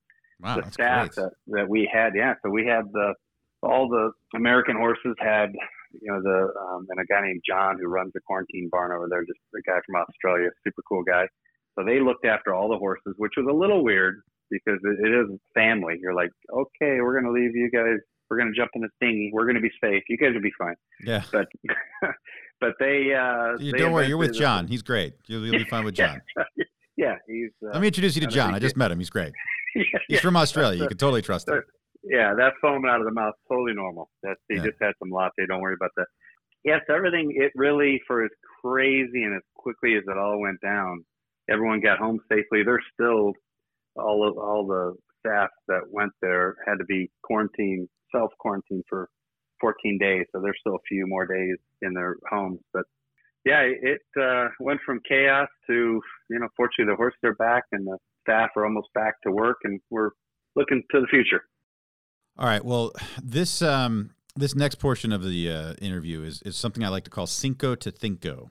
Wow, 0.43 0.61
the 0.61 0.73
staff 0.73 1.15
great. 1.15 1.15
that, 1.17 1.33
that 1.49 1.69
we 1.69 1.91
had, 1.93 2.15
yeah. 2.15 2.35
So 2.43 2.51
we 2.51 2.67
had 2.67 2.91
the 2.93 3.15
all 3.63 3.89
the 3.89 4.13
American 4.35 4.77
horses 4.77 5.15
had, 5.19 5.53
you 6.01 6.11
know, 6.11 6.23
the 6.23 6.49
um, 6.59 6.87
and 6.89 6.99
a 6.99 7.05
guy 7.05 7.21
named 7.21 7.43
John 7.47 7.77
who 7.79 7.89
runs 7.89 8.13
the 8.15 8.21
quarantine 8.21 8.71
barn 8.73 8.91
over 8.93 9.07
there, 9.11 9.23
just 9.25 9.39
a 9.55 9.61
guy 9.71 9.79
from 9.85 9.97
Australia, 9.97 10.49
super 10.65 10.83
cool 10.89 11.03
guy. 11.03 11.27
So 11.79 11.85
they 11.85 12.01
looked 12.01 12.25
after 12.25 12.55
all 12.55 12.69
the 12.69 12.77
horses, 12.79 13.15
which 13.17 13.33
was 13.37 13.47
a 13.51 13.55
little 13.55 13.83
weird 13.85 14.23
because 14.51 14.79
it, 14.83 15.07
it 15.07 15.11
is 15.13 15.39
family. 15.55 15.95
You're 16.01 16.15
like, 16.15 16.31
okay, 16.53 17.01
we're 17.01 17.21
gonna 17.21 17.33
leave 17.33 17.55
you 17.55 17.71
guys. 17.71 17.99
We're 18.29 18.39
gonna 18.39 18.53
jump 18.57 18.71
in 18.75 18.83
this 18.83 18.91
dinghy. 19.01 19.31
We're 19.33 19.47
gonna 19.47 19.61
be 19.61 19.71
safe. 19.83 20.03
You 20.09 20.17
guys 20.17 20.31
will 20.35 20.43
be 20.43 20.53
fine. 20.59 20.75
Yeah. 21.05 21.23
But 21.33 21.47
but 22.61 22.73
they. 22.79 23.13
Uh, 23.15 23.59
You 23.59 23.73
they 23.73 23.79
don't 23.79 23.93
worry, 23.93 24.07
you're 24.09 24.17
with 24.17 24.35
John. 24.35 24.67
He's 24.67 24.83
great. 24.83 25.15
You'll, 25.27 25.45
you'll 25.47 25.59
be 25.59 25.65
fine 25.71 25.85
with 25.85 25.95
John. 26.03 26.21
Yeah, 26.97 27.15
he's. 27.27 27.49
Uh, 27.65 27.71
Let 27.73 27.81
me 27.81 27.87
introduce 27.87 28.15
you 28.15 28.21
to 28.21 28.27
John. 28.27 28.55
I 28.55 28.59
just 28.59 28.77
met 28.77 28.91
him. 28.93 28.99
He's 28.99 29.09
great. 29.09 29.33
yeah, 29.75 29.83
He's 30.07 30.17
yeah. 30.17 30.21
from 30.21 30.37
Australia. 30.37 30.83
You 30.83 30.87
can 30.87 30.99
totally 30.99 31.23
trust 31.23 31.49
him. 31.49 31.63
Yeah, 32.03 32.35
that 32.37 32.53
foam 32.61 32.85
out 32.85 33.01
of 33.01 33.07
the 33.07 33.13
mouth, 33.13 33.33
totally 33.51 33.73
normal. 33.73 34.11
That's 34.23 34.39
he 34.51 34.57
Yeah. 34.57 34.65
just 34.65 34.77
had 34.83 34.93
some 34.99 35.09
latte. 35.11 35.47
Don't 35.49 35.63
worry 35.63 35.77
about 35.81 35.93
that. 35.97 36.05
Yes, 36.63 36.81
everything. 36.95 37.33
It 37.35 37.53
really, 37.55 38.03
for 38.07 38.23
as 38.23 38.31
crazy 38.61 39.23
and 39.23 39.35
as 39.35 39.41
quickly 39.55 39.95
as 39.95 40.03
it 40.07 40.19
all 40.19 40.39
went 40.41 40.61
down, 40.61 41.03
everyone 41.51 41.81
got 41.81 41.99
home 41.99 42.21
safely. 42.29 42.63
There's 42.65 42.85
still 42.95 43.33
all 43.97 44.29
of 44.29 44.39
all 44.39 44.67
the 44.67 44.95
staff 45.19 45.51
that 45.69 45.83
went 45.91 46.13
there 46.23 46.57
had 46.67 46.77
to 46.79 46.85
be 46.85 47.11
quarantined, 47.23 47.89
self 48.15 48.31
quarantined 48.39 48.85
for 48.89 49.09
14 49.61 49.99
days. 49.99 50.27
So 50.33 50.41
there's 50.41 50.57
still 50.61 50.77
a 50.77 50.87
few 50.89 51.07
more 51.07 51.27
days 51.27 51.57
in 51.83 51.93
their 51.93 52.17
homes. 52.31 52.61
But 52.73 52.85
yeah, 53.45 53.63
it 53.63 54.03
uh, 54.21 54.49
went 54.61 54.81
from 54.85 55.01
chaos 55.09 55.49
to 55.67 56.01
you 56.31 56.39
know, 56.39 56.49
fortunately 56.57 56.93
the 56.93 56.97
horses 56.97 57.19
are 57.25 57.35
back 57.35 57.65
and 57.73 57.87
the 57.87 57.99
staff 58.23 58.51
are 58.57 58.65
almost 58.65 58.89
back 58.95 59.15
to 59.23 59.33
work, 59.33 59.59
and 59.65 59.81
we're 59.91 60.11
looking 60.57 60.83
to 60.93 61.01
the 61.01 61.07
future. 61.07 61.43
All 62.39 62.47
right. 62.47 62.65
Well, 62.65 62.93
this 63.23 63.63
um, 63.63 64.11
this 64.37 64.55
next 64.55 64.77
portion 64.77 65.13
of 65.13 65.25
the 65.25 65.51
uh, 65.51 65.75
interview 65.81 66.23
is 66.23 66.43
is 66.43 66.57
something 66.57 66.85
I 66.85 66.89
like 66.89 67.05
to 67.05 67.11
call 67.11 67.27
Cinco 67.27 67.75
to 67.77 67.91
Thinko. 67.91 68.51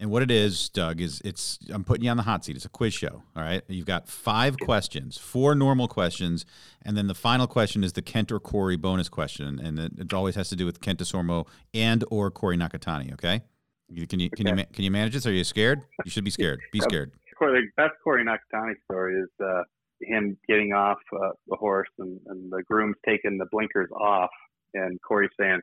And 0.00 0.10
what 0.10 0.22
it 0.22 0.30
is, 0.30 0.70
Doug, 0.70 1.00
is 1.02 1.20
it's 1.26 1.58
I'm 1.72 1.84
putting 1.84 2.04
you 2.04 2.10
on 2.10 2.16
the 2.16 2.22
hot 2.22 2.42
seat. 2.42 2.56
It's 2.56 2.64
a 2.64 2.70
quiz 2.70 2.94
show. 2.94 3.22
All 3.36 3.42
right. 3.42 3.62
You've 3.68 3.84
got 3.84 4.08
five 4.08 4.56
questions, 4.58 5.18
four 5.18 5.54
normal 5.54 5.88
questions, 5.88 6.46
and 6.82 6.96
then 6.96 7.06
the 7.06 7.14
final 7.14 7.46
question 7.46 7.84
is 7.84 7.92
the 7.92 8.00
Kent 8.00 8.32
or 8.32 8.40
Corey 8.40 8.76
bonus 8.76 9.10
question, 9.10 9.60
and 9.60 9.78
it, 9.78 9.92
it 9.98 10.14
always 10.14 10.36
has 10.36 10.48
to 10.48 10.56
do 10.56 10.64
with 10.64 10.80
Kent 10.80 11.00
Desormeaux 11.00 11.46
and 11.74 12.02
or 12.10 12.30
Corey 12.30 12.56
Nakatani. 12.56 13.12
Okay. 13.12 13.42
You, 13.90 14.06
can 14.06 14.20
you 14.20 14.30
can 14.30 14.46
you 14.46 14.52
Okay. 14.54 14.62
ma- 14.62 14.72
can 14.72 14.84
you 14.84 14.90
manage 14.90 15.12
this? 15.12 15.26
Are 15.26 15.32
you 15.32 15.44
scared? 15.44 15.82
You 16.04 16.10
should 16.10 16.24
be 16.24 16.30
scared. 16.30 16.60
Be 16.72 16.80
scared. 16.80 17.12
The 17.38 17.62
best 17.76 17.92
Corey 18.02 18.24
Nakatani 18.24 18.74
story 18.84 19.20
is 19.20 19.28
uh, 19.44 19.62
him 20.00 20.38
getting 20.48 20.72
off 20.72 20.98
uh, 21.12 21.30
the 21.48 21.56
horse 21.56 21.88
and, 21.98 22.18
and 22.28 22.50
the 22.50 22.62
groom's 22.62 22.96
taking 23.06 23.36
the 23.36 23.46
blinkers 23.52 23.90
off, 23.98 24.30
and 24.72 24.98
Corey 25.02 25.28
saying, 25.38 25.60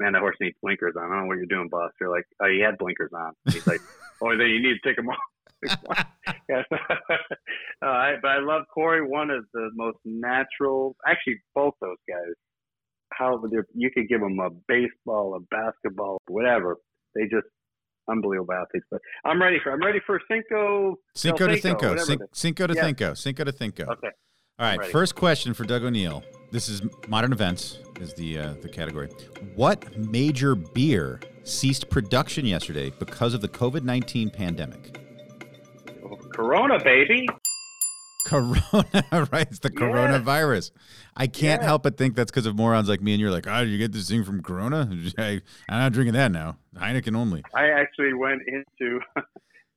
"Man, 0.00 0.12
that 0.12 0.20
horse 0.20 0.36
needs 0.40 0.56
blinkers 0.62 0.94
on. 0.96 1.04
I 1.04 1.08
don't 1.08 1.20
know 1.22 1.26
what 1.26 1.36
you're 1.38 1.46
doing, 1.46 1.68
boss." 1.68 1.92
You're 2.00 2.10
like, 2.10 2.24
"Oh, 2.40 2.48
he 2.48 2.60
had 2.60 2.78
blinkers 2.78 3.10
on." 3.14 3.32
He's 3.50 3.66
like, 3.66 3.80
"Oh, 4.22 4.30
then 4.36 4.48
you 4.48 4.62
need 4.62 4.78
to 4.82 4.88
take 4.88 4.96
them 4.96 5.08
off." 5.08 5.18
yeah. 6.48 6.62
uh, 7.82 8.12
but 8.22 8.28
I 8.28 8.38
love 8.40 8.62
Corey. 8.72 9.02
One 9.06 9.30
of 9.30 9.44
the 9.52 9.70
most 9.74 9.98
natural. 10.04 10.96
Actually, 11.06 11.40
both 11.54 11.74
those 11.80 11.96
guys. 12.08 12.34
How 13.10 13.42
you 13.74 13.90
could 13.90 14.08
give 14.08 14.20
them 14.20 14.38
a 14.38 14.50
baseball, 14.68 15.34
a 15.34 15.40
basketball, 15.54 16.18
whatever. 16.28 16.76
They 17.14 17.22
just 17.22 17.46
unbelievable 18.08 18.52
athletes. 18.52 18.86
But 18.90 19.00
I'm 19.24 19.40
ready 19.40 19.58
for. 19.62 19.72
I'm 19.72 19.80
ready 19.82 20.00
for 20.06 20.20
Cinco. 20.30 20.96
Cinco 21.14 21.46
del 21.46 21.56
to 21.56 21.62
Thinko. 21.62 21.74
whatever 21.74 21.98
Cin- 21.98 22.20
it 22.20 22.24
is. 22.32 22.38
Cinco 22.38 22.66
to 22.66 22.74
Yeah. 22.74 22.84
Thinko. 22.84 23.16
Cinco 23.16 23.44
to 23.44 23.52
Thinko. 23.52 23.88
Okay. 23.88 24.10
All 24.60 24.66
right, 24.76 24.84
first 24.86 25.14
question 25.14 25.54
for 25.54 25.64
Doug 25.64 25.84
O'Neill. 25.84 26.24
This 26.50 26.68
is 26.68 26.82
modern 27.08 27.32
events 27.32 27.78
is 28.00 28.14
the 28.14 28.38
uh, 28.38 28.54
the 28.62 28.68
category. 28.68 29.08
What 29.54 29.96
major 29.98 30.54
beer 30.54 31.20
ceased 31.44 31.90
production 31.90 32.46
yesterday 32.46 32.90
because 32.98 33.34
of 33.34 33.40
the 33.40 33.48
COVID 33.48 33.82
nineteen 33.82 34.30
pandemic? 34.30 34.98
Corona, 36.32 36.82
baby. 36.82 37.26
Corona, 38.24 38.58
right? 39.32 39.46
It's 39.50 39.58
the 39.58 39.70
Yeah. 39.72 39.80
coronavirus. 39.80 40.70
I 41.16 41.26
can't 41.26 41.60
Yeah. 41.62 41.66
help 41.66 41.82
but 41.82 41.96
think 41.96 42.14
that's 42.14 42.30
because 42.30 42.46
of 42.46 42.56
morons 42.56 42.88
like 42.88 43.00
me 43.00 43.12
and 43.12 43.20
you're 43.20 43.30
like, 43.30 43.46
oh, 43.46 43.64
did 43.64 43.70
you 43.70 43.78
get 43.78 43.92
this 43.92 44.08
thing 44.08 44.24
from 44.24 44.42
Corona? 44.42 44.88
I, 45.18 45.40
I'm 45.68 45.80
not 45.80 45.92
drinking 45.92 46.14
that 46.14 46.30
now. 46.30 46.58
Heineken 46.76 47.16
only. 47.16 47.42
I 47.54 47.68
actually 47.70 48.14
went 48.14 48.42
into 48.46 49.00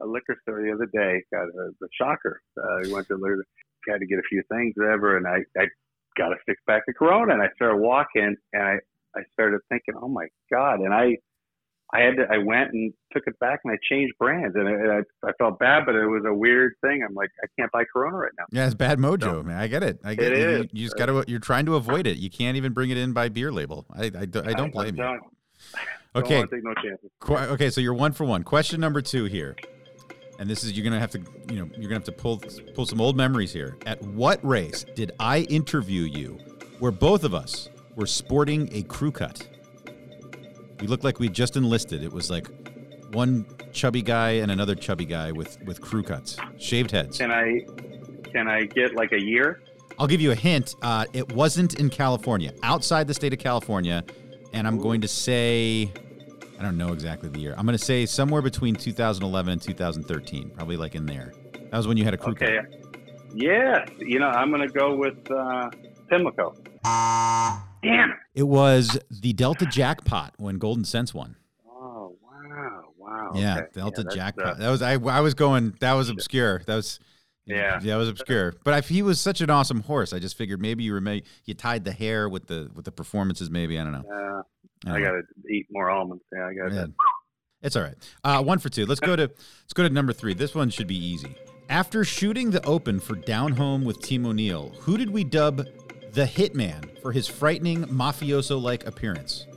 a 0.02 0.06
liquor 0.06 0.38
store 0.44 0.62
the 0.62 0.72
other 0.72 0.86
day. 0.86 1.24
Got 1.34 1.46
a, 1.48 1.72
the 1.80 1.88
shocker. 2.00 2.42
Uh, 2.58 2.88
I 2.90 2.94
went 2.94 3.08
to 3.08 3.16
liquor, 3.16 3.44
had 3.90 4.00
to 4.00 4.06
get 4.06 4.20
a 4.20 4.24
few 4.30 4.44
things, 4.52 4.74
whatever, 4.76 5.18
and 5.18 5.26
I, 5.28 5.40
I 5.58 5.66
got 6.18 6.32
a 6.32 6.36
six 6.48 6.62
pack 6.68 6.84
of 6.88 6.96
Corona, 6.96 7.34
and 7.34 7.42
I 7.42 7.48
started 7.56 7.78
walking, 7.78 8.36
and 8.54 8.64
I, 8.64 8.76
I 9.16 9.22
started 9.34 9.62
thinking, 9.70 9.96
oh 10.02 10.08
my 10.08 10.28
god, 10.52 10.80
and 10.80 10.94
I, 10.94 11.18
I 11.94 12.02
had 12.02 12.16
to, 12.18 12.28
I 12.32 12.38
went 12.38 12.72
and 12.72 12.94
took 13.12 13.24
it 13.28 13.38
back, 13.40 13.60
and 13.64 13.74
I 13.74 13.78
changed 13.90 14.14
brands, 14.18 14.56
and 14.56 14.68
I, 14.68 14.98
I, 14.98 15.30
I 15.30 15.32
felt 15.38 15.60
bad, 15.60 15.86
but 15.86 15.96
it 15.96 16.06
was 16.06 16.24
a 16.26 16.34
weird 16.34 16.74
thing. 16.82 17.04
I'm 17.08 17.14
like, 17.14 17.30
I 17.44 17.48
can't 17.60 17.72
buy 17.72 17.84
Corona 17.92 18.18
right 18.18 18.32
now. 18.38 18.46
Yeah, 18.52 18.66
it's 18.66 18.76
bad 18.76 18.98
mojo, 18.98 19.44
man. 19.44 19.58
I 19.58 19.68
get 19.68 19.84
it. 19.84 20.00
I 20.04 20.16
get 20.16 20.32
It 20.32 20.40
You, 20.40 20.70
you, 20.72 20.86
just 20.86 20.98
got 20.98 21.08
to, 21.08 21.26
you're 21.28 21.40
trying 21.40 21.66
to 21.66 21.76
avoid 21.76 22.08
it. 22.08 22.18
You 22.18 22.30
can't 22.30 22.56
even 22.58 22.72
bring 22.72 22.90
it 22.92 22.98
in 22.98 23.12
by 23.12 23.30
beer 23.30 23.52
label. 23.52 23.86
I, 23.94 24.06
I, 24.06 24.22
I 24.22 24.26
don't 24.26 24.72
blame 24.72 24.96
you. 24.96 25.20
Okay, 26.14 26.42
take 26.48 26.64
no 26.64 26.74
chances. 26.74 27.10
Qu- 27.20 27.36
okay, 27.36 27.70
so 27.70 27.80
you're 27.80 27.94
one 27.94 28.12
for 28.12 28.26
one. 28.26 28.44
Question 28.44 28.82
number 28.82 29.02
two 29.02 29.26
here, 29.26 29.56
and 30.42 30.50
this 30.50 30.64
is 30.64 30.74
you're 30.74 30.84
gonna 30.84 31.00
have 31.00 31.12
to, 31.12 31.22
you 31.52 31.60
know, 31.60 31.70
you're 31.78 31.84
gonna 31.84 31.94
have 31.94 32.04
to 32.04 32.12
pull 32.12 32.42
pull 32.74 32.88
some 32.88 33.00
old 33.00 33.16
memories 33.16 33.54
here. 33.54 33.78
At 33.86 34.02
what 34.02 34.44
race 34.44 34.84
did 34.96 35.12
I 35.20 35.42
interview 35.42 36.02
you, 36.02 36.40
where 36.80 36.92
both 36.92 37.24
of 37.24 37.36
us 37.36 37.70
were 37.96 38.08
sporting 38.08 38.68
a 38.74 38.82
crew 38.82 39.12
cut? 39.12 39.48
We 40.80 40.88
looked 40.88 41.04
like 41.04 41.20
we 41.20 41.30
just 41.30 41.58
enlisted. 41.58 42.04
It 42.04 42.12
was 42.12 42.32
like 42.32 42.48
one 43.12 43.46
chubby 43.72 44.02
guy 44.02 44.32
and 44.32 44.50
another 44.52 44.74
chubby 44.74 45.06
guy 45.06 45.32
with 45.32 45.62
with 45.62 45.80
crew 45.80 46.02
cuts, 46.02 46.38
shaved 46.58 46.90
heads. 46.90 47.20
Can 47.20 47.32
I 47.32 47.62
can 48.32 48.48
I 48.48 48.64
get 48.64 48.96
like 48.96 49.12
a 49.12 49.22
year? 49.22 49.62
I'll 50.00 50.08
give 50.08 50.22
you 50.22 50.32
a 50.32 50.36
hint. 50.36 50.74
Uh, 50.82 51.06
it 51.14 51.32
wasn't 51.34 51.80
in 51.80 51.92
California, 51.92 52.52
outside 52.64 53.08
the 53.08 53.14
state 53.14 53.32
of 53.32 53.38
California, 53.38 54.04
and 54.54 54.68
I'm 54.68 54.80
going 54.80 55.02
to 55.02 55.08
say, 55.08 55.92
I 56.62 56.64
don't 56.64 56.78
know 56.78 56.94
exactly 56.94 57.28
the 57.28 57.40
year. 57.40 57.56
I'm 57.58 57.66
going 57.66 57.76
to 57.76 57.84
say 57.84 58.06
somewhere 58.06 58.44
between 58.44 58.76
2011 58.76 59.52
and 59.52 59.60
2013, 59.60 60.52
probably 60.52 60.78
like 60.78 60.94
in 60.94 61.08
there. 61.08 61.34
That 61.56 61.74
was 61.74 61.88
when 61.88 61.98
you 61.98 62.04
had 62.04 62.14
a 62.14 62.18
crew 62.18 62.34
Okay. 62.34 62.60
Yeah. 63.34 63.84
You 63.98 64.20
know, 64.20 64.28
I'm 64.28 64.52
gonna 64.52 64.68
go 64.68 64.96
with 64.96 65.32
uh, 65.32 65.72
Pimlico. 66.08 66.54
Damn 66.84 68.12
it. 68.12 68.18
It 68.36 68.44
was 68.44 69.00
the 69.10 69.34
Delta 69.34 69.66
jackpot 69.66 70.36
when 70.38 70.60
Goldencents 70.60 71.16
won. 71.16 71.36
Oh 71.68 72.16
wow, 72.22 72.94
wow. 72.96 73.32
Yeah, 73.34 73.58
okay. 73.58 73.68
Delta 73.74 74.04
that's, 74.04 74.16
jackpot. 74.16 74.46
uh, 74.46 74.54
that 74.56 74.70
was 74.70 74.84
I. 74.84 75.00
I 75.00 75.22
was 75.22 75.34
going. 75.34 75.76
That 75.80 75.94
was 75.94 76.10
obscure. 76.10 76.62
That 76.68 76.76
was. 76.76 77.00
Yeah. 77.48 77.80
yeah, 77.82 77.96
it 77.96 77.98
was 77.98 78.10
obscure. 78.10 78.54
But 78.64 78.78
if 78.78 78.90
he 78.90 79.02
was 79.02 79.20
such 79.20 79.42
an 79.42 79.50
awesome 79.50 79.82
horse, 79.82 80.14
I 80.14 80.20
just 80.20 80.38
figured 80.38 80.62
maybe 80.62 80.84
you 80.84 80.94
were 80.94 81.22
you 81.46 81.54
tied 81.56 81.86
the 81.86 81.92
hair 81.92 82.30
with 82.30 82.46
the 82.46 82.70
with 82.76 82.86
the 82.86 82.92
performances. 82.92 83.50
Maybe 83.50 83.80
I 83.80 83.84
don't 83.84 83.94
know. 83.94 84.40
uh, 84.40 84.44
don't 84.86 84.96
I 84.96 85.02
gotta 85.02 85.22
eat 85.50 85.68
more 85.72 85.90
almonds. 85.90 86.24
Yeah, 86.34 86.48
I 86.48 86.54
gotta. 86.54 86.76
Yeah. 86.76 86.86
It's 87.62 87.76
all 87.76 87.84
right. 87.84 87.96
Uh, 88.24 88.44
one 88.44 88.60
for 88.60 88.70
two. 88.70 88.86
Let's 88.86 89.00
go 89.00 89.16
to 89.16 89.24
let's 89.24 89.74
go 89.74 89.84
to 89.84 89.90
number 89.90 90.14
three. 90.14 90.34
This 90.34 90.56
one 90.56 90.70
should 90.70 90.88
be 90.88 90.98
easy. 90.98 91.36
After 91.70 92.04
shooting 92.04 92.52
the 92.52 92.66
Open 92.66 93.00
for 93.00 93.16
Down 93.16 93.54
Home 93.54 93.86
with 93.86 94.02
Team 94.02 94.26
O'Neill, 94.26 94.74
who 94.82 94.98
did 94.98 95.10
we 95.10 95.24
dub 95.24 95.66
the 96.12 96.26
Hitman 96.26 97.02
for 97.02 97.14
his 97.14 97.28
frightening 97.28 97.86
mafioso-like 97.86 98.86
appearance? 98.86 99.48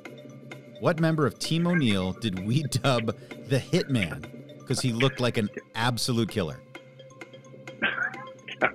What 0.78 1.00
member 1.00 1.26
of 1.26 1.38
Team 1.38 1.66
O'Neill 1.66 2.12
did 2.12 2.46
we 2.46 2.62
dub 2.70 3.16
the 3.48 3.58
Hitman 3.58 4.30
because 4.58 4.80
he 4.80 4.92
looked 4.92 5.18
like 5.18 5.38
an 5.38 5.48
absolute 5.74 6.28
killer? 6.28 6.60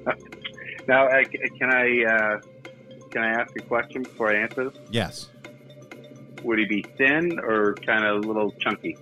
Now, 0.88 1.06
uh, 1.06 1.24
can 1.60 1.72
I 1.72 2.04
uh, 2.04 2.42
can 3.12 3.22
I 3.22 3.30
ask 3.40 3.56
a 3.56 3.62
question 3.62 4.02
before 4.02 4.32
I 4.32 4.38
answer 4.38 4.72
this? 4.72 4.80
Yes, 4.90 5.30
Would 6.43 6.60
he 6.60 6.65
be 6.65 6.84
thin 6.97 7.39
or 7.39 7.75
kind 7.75 8.06
of 8.06 8.23
a 8.23 8.28
little 8.28 8.52
chunky? 8.60 8.97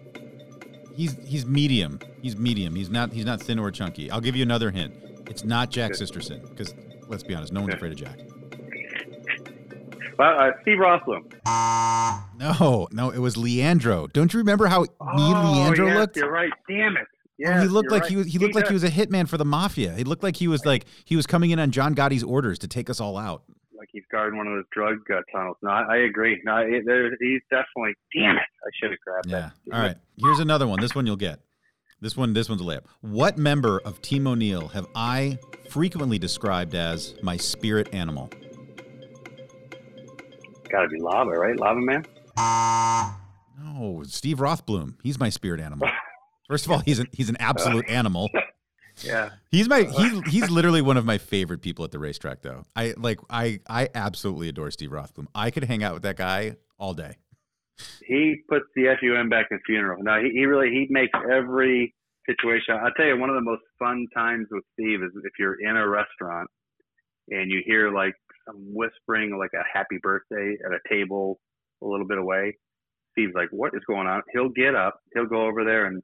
he's 0.96 1.16
he's 1.26 1.46
medium. 1.46 2.00
He's 2.22 2.36
medium. 2.36 2.76
He's 2.76 2.90
not 2.90 3.14
he's 3.14 3.26
not 3.26 3.42
thin 3.42 3.60
or 3.60 3.72
chunky. 3.72 4.10
I'll 4.12 4.22
give 4.22 4.36
you 4.36 4.44
another 4.44 4.72
hint. 4.72 4.94
It's 5.30 5.44
not 5.44 5.70
Jack 5.70 5.92
Okay. 5.92 5.98
Sisterson 6.00 6.42
because 6.50 6.74
let's 7.08 7.24
be 7.24 7.36
honest, 7.36 7.54
no 7.54 7.62
one's 7.62 7.74
Okay. 7.74 7.78
afraid 7.78 7.92
of 7.92 7.98
Jack. 8.00 8.20
Well, 10.18 10.40
uh, 10.40 10.52
Steve 10.64 10.78
Rothblum. 10.80 11.32
No, 12.40 12.88
no, 12.92 13.10
it 13.12 13.20
was 13.20 13.38
Leandro. 13.38 14.08
Don't 14.08 14.34
you 14.34 14.40
remember 14.40 14.66
how 14.68 14.82
mean 14.82 14.90
oh, 15.00 15.52
Leandro 15.54 15.88
yes, 15.88 15.98
looked? 15.98 16.18
You're 16.18 16.32
right. 16.32 16.52
Damn 16.68 16.98
it. 16.98 17.06
Oh, 17.08 17.16
Yeah, 17.38 17.62
he 17.62 17.68
looked 17.68 17.92
like 17.92 18.06
he 18.08 18.16
was. 18.16 18.26
He 18.28 18.40
looked 18.40 18.56
like 18.56 18.68
he 18.68 18.74
was 18.74 18.84
a 18.84 18.90
hitman 18.90 19.28
for 19.28 19.38
the 19.38 19.46
mafia. 19.46 19.94
He 19.94 20.04
looked 20.04 20.24
like 20.24 20.36
he 20.38 20.48
was 20.48 20.66
like 20.66 20.86
he 21.06 21.16
was 21.16 21.28
coming 21.28 21.52
in 21.52 21.60
on 21.60 21.70
John 21.72 21.94
Gotti's 21.94 22.24
orders 22.24 22.58
to 22.60 22.68
take 22.68 22.90
us 22.90 23.00
all 23.00 23.16
out. 23.18 23.44
He's 23.98 24.04
guarding 24.12 24.38
one 24.38 24.46
of 24.46 24.54
those 24.54 24.66
drug 24.72 24.98
uh, 25.12 25.22
tunnels. 25.36 25.58
No, 25.64 25.72
I, 25.72 25.82
I 25.82 25.98
agree. 26.06 26.40
No, 26.46 26.58
it, 26.58 26.84
there, 26.86 27.10
he's 27.20 27.42
definitely. 27.50 27.96
Damn 28.16 28.36
it! 28.36 28.44
I 28.44 28.70
should 28.80 28.92
have 28.92 29.00
grabbed 29.00 29.28
Yeah. 29.28 29.50
that. 29.66 29.76
All 29.76 29.82
right. 29.82 29.96
Here's 30.18 30.38
another 30.38 30.68
one. 30.68 30.80
This 30.80 30.94
one 30.94 31.08
you'll 31.08 31.16
get. 31.16 31.40
This 32.00 32.16
one. 32.16 32.34
This 32.34 32.48
one's 32.48 32.62
a 32.62 32.64
layup. 32.64 32.84
What 33.02 33.40
member 33.40 33.80
of 33.80 34.00
Team 34.04 34.28
O'Neill 34.28 34.68
have 34.68 34.86
I 34.94 35.40
frequently 35.72 36.20
described 36.20 36.76
as 36.76 37.16
my 37.24 37.38
spirit 37.38 37.92
animal? 37.92 38.30
Got 40.70 40.84
to 40.84 40.88
be 40.90 41.00
lava, 41.00 41.32
right? 41.32 41.58
Lava 41.58 41.80
Man. 41.80 42.06
No, 43.60 44.04
Steve 44.06 44.38
Rothblum. 44.38 44.94
He's 45.02 45.20
my 45.20 45.30
spirit 45.30 45.60
animal. 45.60 45.90
First 46.48 46.66
of 46.68 46.72
all, 46.72 46.80
he's 46.80 47.00
an 47.00 47.08
he's 47.14 47.30
an 47.30 47.38
absolute 47.40 47.90
animal. 47.90 48.30
Yeah. 49.04 49.32
He's 49.52 49.70
my 49.70 49.84
he's 49.84 50.22
he's 50.30 50.50
literally 50.50 50.82
one 50.82 50.98
of 50.98 51.06
my 51.06 51.18
favorite 51.18 51.62
people 51.62 51.86
at 51.86 51.92
the 51.92 52.00
racetrack 52.00 52.42
though. 52.42 52.64
I 52.76 52.94
like 52.98 53.20
I 53.30 53.60
I 53.70 53.90
absolutely 53.94 54.50
adore 54.50 54.72
Steve 54.72 54.92
Rothblum. 54.92 55.28
I 55.36 55.52
could 55.52 55.64
hang 55.64 55.84
out 55.84 55.94
with 55.94 56.04
that 56.04 56.18
guy 56.18 56.56
all 56.78 56.94
day. 56.94 57.18
He 58.06 58.38
puts 58.50 58.66
the 58.76 58.96
FUM 59.02 59.30
back 59.30 59.48
in 59.52 59.60
funeral. 59.66 60.02
No, 60.02 60.20
he, 60.20 60.32
he 60.32 60.46
really 60.46 60.70
he 60.70 60.88
makes 60.90 61.18
every 61.32 61.94
situation. 62.28 62.76
I'll 62.76 62.92
tell 62.92 63.06
you, 63.06 63.18
one 63.18 63.30
of 63.30 63.36
the 63.36 63.42
most 63.42 63.62
fun 63.80 64.08
times 64.16 64.48
with 64.52 64.64
Steve 64.74 65.04
is 65.04 65.12
if 65.24 65.34
you're 65.40 65.60
in 65.62 65.78
a 65.78 65.88
restaurant 65.88 66.50
and 67.30 67.52
you 67.52 67.62
hear 67.66 67.92
like 67.92 68.16
some 68.46 68.58
whispering, 68.74 69.38
like 69.38 69.52
a 69.54 69.64
happy 69.72 70.00
birthday 70.02 70.58
at 70.66 70.72
a 70.72 70.80
table 70.90 71.40
a 71.84 71.88
little 71.88 72.08
bit 72.08 72.18
away. 72.18 72.58
Steve's 73.12 73.34
like, 73.36 73.50
"What 73.52 73.74
is 73.76 73.82
going 73.88 74.08
on?" 74.08 74.22
He'll 74.32 74.50
get 74.50 74.76
up, 74.76 75.00
he'll 75.14 75.26
go 75.26 75.46
over 75.48 75.64
there, 75.64 75.86
and 75.86 76.02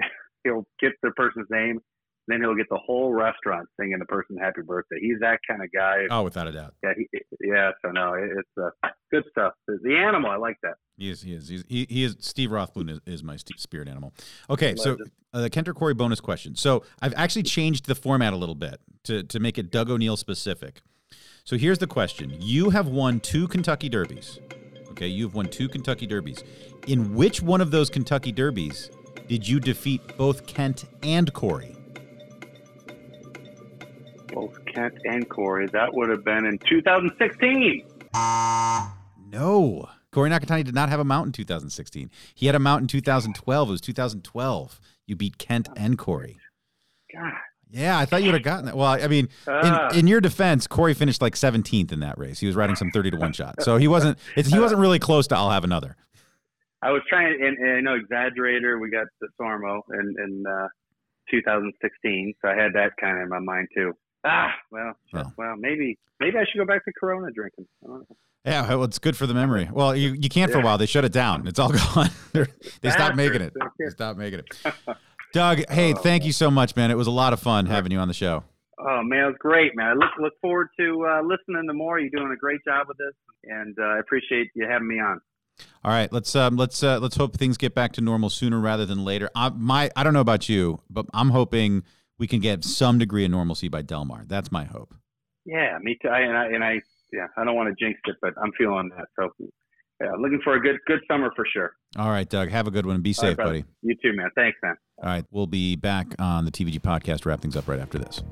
he'll 0.44 0.66
get 0.80 0.92
the 1.02 1.10
person's 1.12 1.48
name. 1.50 1.80
Then 2.26 2.40
he'll 2.40 2.54
get 2.54 2.68
the 2.70 2.78
whole 2.78 3.12
restaurant 3.12 3.68
singing 3.78 3.98
the 3.98 4.06
person 4.06 4.36
happy 4.38 4.62
birthday. 4.62 4.96
He's 5.00 5.18
that 5.20 5.40
kind 5.48 5.62
of 5.62 5.70
guy. 5.72 6.04
Oh, 6.10 6.22
without 6.22 6.46
a 6.46 6.52
doubt. 6.52 6.74
Yeah, 6.82 6.92
he, 6.96 7.08
yeah. 7.40 7.70
So 7.84 7.90
no, 7.90 8.14
it, 8.14 8.30
it's 8.38 8.48
uh, 8.82 8.88
good 9.10 9.24
stuff. 9.30 9.52
The 9.66 9.96
animal, 9.96 10.30
I 10.30 10.36
like 10.36 10.56
that. 10.62 10.74
He 10.96 11.10
is. 11.10 11.22
He 11.22 11.34
is. 11.34 11.48
He's, 11.48 11.64
he, 11.68 11.86
he 11.90 12.04
is. 12.04 12.16
Steve 12.20 12.50
Rothblum 12.50 12.90
is, 12.90 13.00
is 13.06 13.22
my 13.22 13.36
spirit 13.36 13.88
animal. 13.88 14.14
Okay, 14.48 14.74
so 14.76 14.96
uh, 15.32 15.42
the 15.42 15.50
Kent 15.50 15.68
or 15.68 15.74
Corey 15.74 15.94
bonus 15.94 16.20
question. 16.20 16.56
So 16.56 16.84
I've 17.02 17.14
actually 17.14 17.42
changed 17.42 17.86
the 17.86 17.94
format 17.94 18.32
a 18.32 18.36
little 18.36 18.54
bit 18.54 18.80
to 19.04 19.22
to 19.24 19.38
make 19.38 19.58
it 19.58 19.70
Doug 19.70 19.90
O'Neill 19.90 20.16
specific. 20.16 20.80
So 21.44 21.56
here's 21.56 21.78
the 21.78 21.86
question: 21.86 22.34
You 22.38 22.70
have 22.70 22.88
won 22.88 23.20
two 23.20 23.48
Kentucky 23.48 23.90
Derbies. 23.90 24.38
Okay, 24.92 25.08
you've 25.08 25.34
won 25.34 25.48
two 25.48 25.68
Kentucky 25.68 26.06
Derbies. 26.06 26.42
In 26.86 27.14
which 27.14 27.42
one 27.42 27.60
of 27.60 27.70
those 27.70 27.90
Kentucky 27.90 28.32
Derbies 28.32 28.90
did 29.28 29.46
you 29.48 29.58
defeat 29.58 30.16
both 30.16 30.46
Kent 30.46 30.84
and 31.02 31.32
Corey? 31.32 31.74
Both 34.34 34.58
Kent 34.66 34.94
and 35.04 35.28
Corey. 35.28 35.68
That 35.72 35.94
would 35.94 36.08
have 36.10 36.24
been 36.24 36.44
in 36.44 36.58
2016. 36.58 37.86
No. 39.30 39.88
Corey 40.10 40.30
Nakatani 40.30 40.64
did 40.64 40.74
not 40.74 40.88
have 40.88 41.00
a 41.00 41.04
mount 41.04 41.26
in 41.26 41.32
2016. 41.32 42.10
He 42.34 42.46
had 42.46 42.54
a 42.54 42.58
mount 42.58 42.82
in 42.82 42.88
2012. 42.88 43.68
It 43.68 43.70
was 43.70 43.80
2012. 43.80 44.80
You 45.06 45.16
beat 45.16 45.38
Kent 45.38 45.68
and 45.76 45.98
Corey. 45.98 46.38
God. 47.12 47.32
Yeah, 47.70 47.98
I 47.98 48.04
thought 48.04 48.22
you 48.22 48.26
would 48.28 48.34
have 48.34 48.44
gotten 48.44 48.66
that. 48.66 48.76
Well, 48.76 48.86
I 48.86 49.08
mean, 49.08 49.28
Ah. 49.48 49.88
in, 49.90 50.00
in 50.00 50.06
your 50.06 50.20
defense, 50.20 50.68
Corey 50.68 50.94
finished 50.94 51.20
like 51.20 51.34
17th 51.34 51.90
in 51.92 52.00
that 52.00 52.16
race. 52.18 52.38
He 52.38 52.46
was 52.46 52.54
riding 52.54 52.76
some 52.76 52.90
30 52.92 53.10
to 53.12 53.16
one 53.16 53.32
shot, 53.32 53.62
so 53.62 53.76
he 53.78 53.88
wasn't. 53.88 54.16
It's, 54.36 54.48
he 54.48 54.60
wasn't 54.60 54.80
really 54.80 55.00
close 55.00 55.26
to. 55.28 55.36
I'll 55.36 55.50
Have 55.50 55.64
Another. 55.64 55.96
I 56.82 56.92
was 56.92 57.02
trying, 57.08 57.36
and, 57.42 57.58
and 57.58 57.70
I 57.76 57.80
know 57.80 57.98
Exaggerator. 57.98 58.80
We 58.80 58.90
got 58.90 59.06
the 59.20 59.26
Sormo 59.40 59.80
in, 59.92 60.14
in 60.22 60.44
uh, 60.46 60.68
2016, 61.30 62.34
so 62.40 62.48
I 62.48 62.54
had 62.54 62.74
that 62.74 62.92
kind 63.00 63.16
of 63.16 63.22
in 63.24 63.28
my 63.30 63.40
mind 63.40 63.68
too. 63.74 63.92
Ah, 64.24 64.52
well, 64.70 64.92
Well. 65.12 65.34
well, 65.36 65.54
maybe 65.56 65.98
maybe 66.20 66.36
I 66.38 66.44
should 66.50 66.58
go 66.58 66.64
back 66.64 66.84
to 66.84 66.92
Corona 66.98 67.30
drinking. 67.34 67.66
I 67.84 67.86
don't 67.88 67.98
know. 68.08 68.16
Yeah, 68.44 68.68
well, 68.68 68.84
it's 68.84 68.98
good 68.98 69.16
for 69.16 69.26
the 69.26 69.32
memory. 69.34 69.68
Well, 69.72 69.96
you, 69.96 70.12
you 70.12 70.28
can't 70.28 70.52
for 70.52 70.58
a 70.58 70.62
while. 70.62 70.76
They 70.76 70.84
shut 70.86 71.04
it 71.04 71.12
down. 71.12 71.46
It's 71.46 71.58
all 71.58 71.72
gone. 71.94 72.10
They're- 72.32 72.48
stopped 72.90 73.16
making 73.16 73.40
it. 73.42 73.52
They 73.78 73.88
stopped 73.90 74.18
making 74.18 74.40
it. 74.40 74.74
Doug, 75.32 75.62
hey, 75.70 75.94
thank 75.94 76.24
you 76.24 76.32
so 76.32 76.50
much, 76.50 76.76
man. 76.76 76.90
It 76.90 76.96
was 76.96 77.06
a 77.06 77.10
lot 77.10 77.32
of 77.32 77.40
fun 77.40 77.66
having 77.66 77.90
you 77.90 77.98
on 77.98 78.06
the 78.08 78.14
show. 78.14 78.44
Oh 78.78 79.02
man, 79.02 79.24
it 79.24 79.26
was 79.26 79.36
great, 79.38 79.72
man. 79.76 79.86
I 79.88 79.92
look 79.94 80.10
look 80.20 80.32
forward 80.42 80.68
to 80.78 81.06
uh, 81.08 81.22
listening 81.22 81.66
to 81.68 81.72
more. 81.74 81.98
You're 81.98 82.10
doing 82.10 82.32
a 82.32 82.36
great 82.36 82.60
job 82.66 82.86
with 82.88 82.96
this, 82.98 83.14
and 83.44 83.74
uh, 83.80 83.82
I 83.84 83.98
appreciate 83.98 84.48
you 84.54 84.66
having 84.68 84.88
me 84.88 84.96
on. 85.00 85.20
All 85.84 85.90
right, 85.92 86.12
let's 86.12 86.34
um, 86.36 86.56
let's 86.56 86.82
uh, 86.82 86.98
let's 86.98 87.16
hope 87.16 87.36
things 87.36 87.56
get 87.56 87.74
back 87.74 87.92
to 87.94 88.00
normal 88.00 88.30
sooner 88.30 88.58
rather 88.60 88.84
than 88.84 89.04
later. 89.04 89.30
I, 89.34 89.48
my 89.50 89.90
I 89.96 90.02
don't 90.02 90.12
know 90.12 90.20
about 90.20 90.48
you, 90.48 90.80
but 90.90 91.06
I'm 91.14 91.30
hoping 91.30 91.84
we 92.18 92.26
can 92.26 92.40
get 92.40 92.64
some 92.64 92.98
degree 92.98 93.24
of 93.24 93.30
normalcy 93.30 93.68
by 93.68 93.82
Del 93.82 94.04
Mar. 94.04 94.24
That's 94.26 94.52
my 94.52 94.64
hope. 94.64 94.94
Yeah, 95.44 95.78
me 95.82 95.98
too. 96.00 96.08
I, 96.08 96.20
and 96.20 96.36
I 96.36 96.46
and 96.46 96.64
I 96.64 96.80
yeah, 97.12 97.26
I 97.36 97.44
don't 97.44 97.54
want 97.54 97.76
to 97.76 97.84
jinx 97.84 98.00
it, 98.06 98.16
but 98.20 98.34
I'm 98.42 98.52
feeling 98.56 98.90
that. 98.96 99.06
So, 99.18 99.30
yeah, 100.00 100.12
looking 100.18 100.40
for 100.42 100.54
a 100.54 100.60
good 100.60 100.76
good 100.86 101.00
summer 101.08 101.30
for 101.36 101.44
sure. 101.52 101.72
All 101.96 102.10
right, 102.10 102.28
Doug, 102.28 102.48
have 102.50 102.66
a 102.66 102.70
good 102.70 102.86
one 102.86 103.00
be 103.02 103.12
safe, 103.12 103.36
brother. 103.36 103.60
buddy. 103.60 103.64
You 103.82 103.94
too, 104.02 104.16
man. 104.16 104.30
Thanks, 104.34 104.58
man. 104.62 104.76
All 105.02 105.08
right, 105.08 105.24
we'll 105.30 105.46
be 105.46 105.76
back 105.76 106.14
on 106.18 106.44
the 106.44 106.50
TVG 106.50 106.80
podcast 106.80 107.22
to 107.22 107.28
wrap 107.28 107.40
things 107.40 107.56
up 107.56 107.68
right 107.68 107.80
after 107.80 107.98
this. 107.98 108.22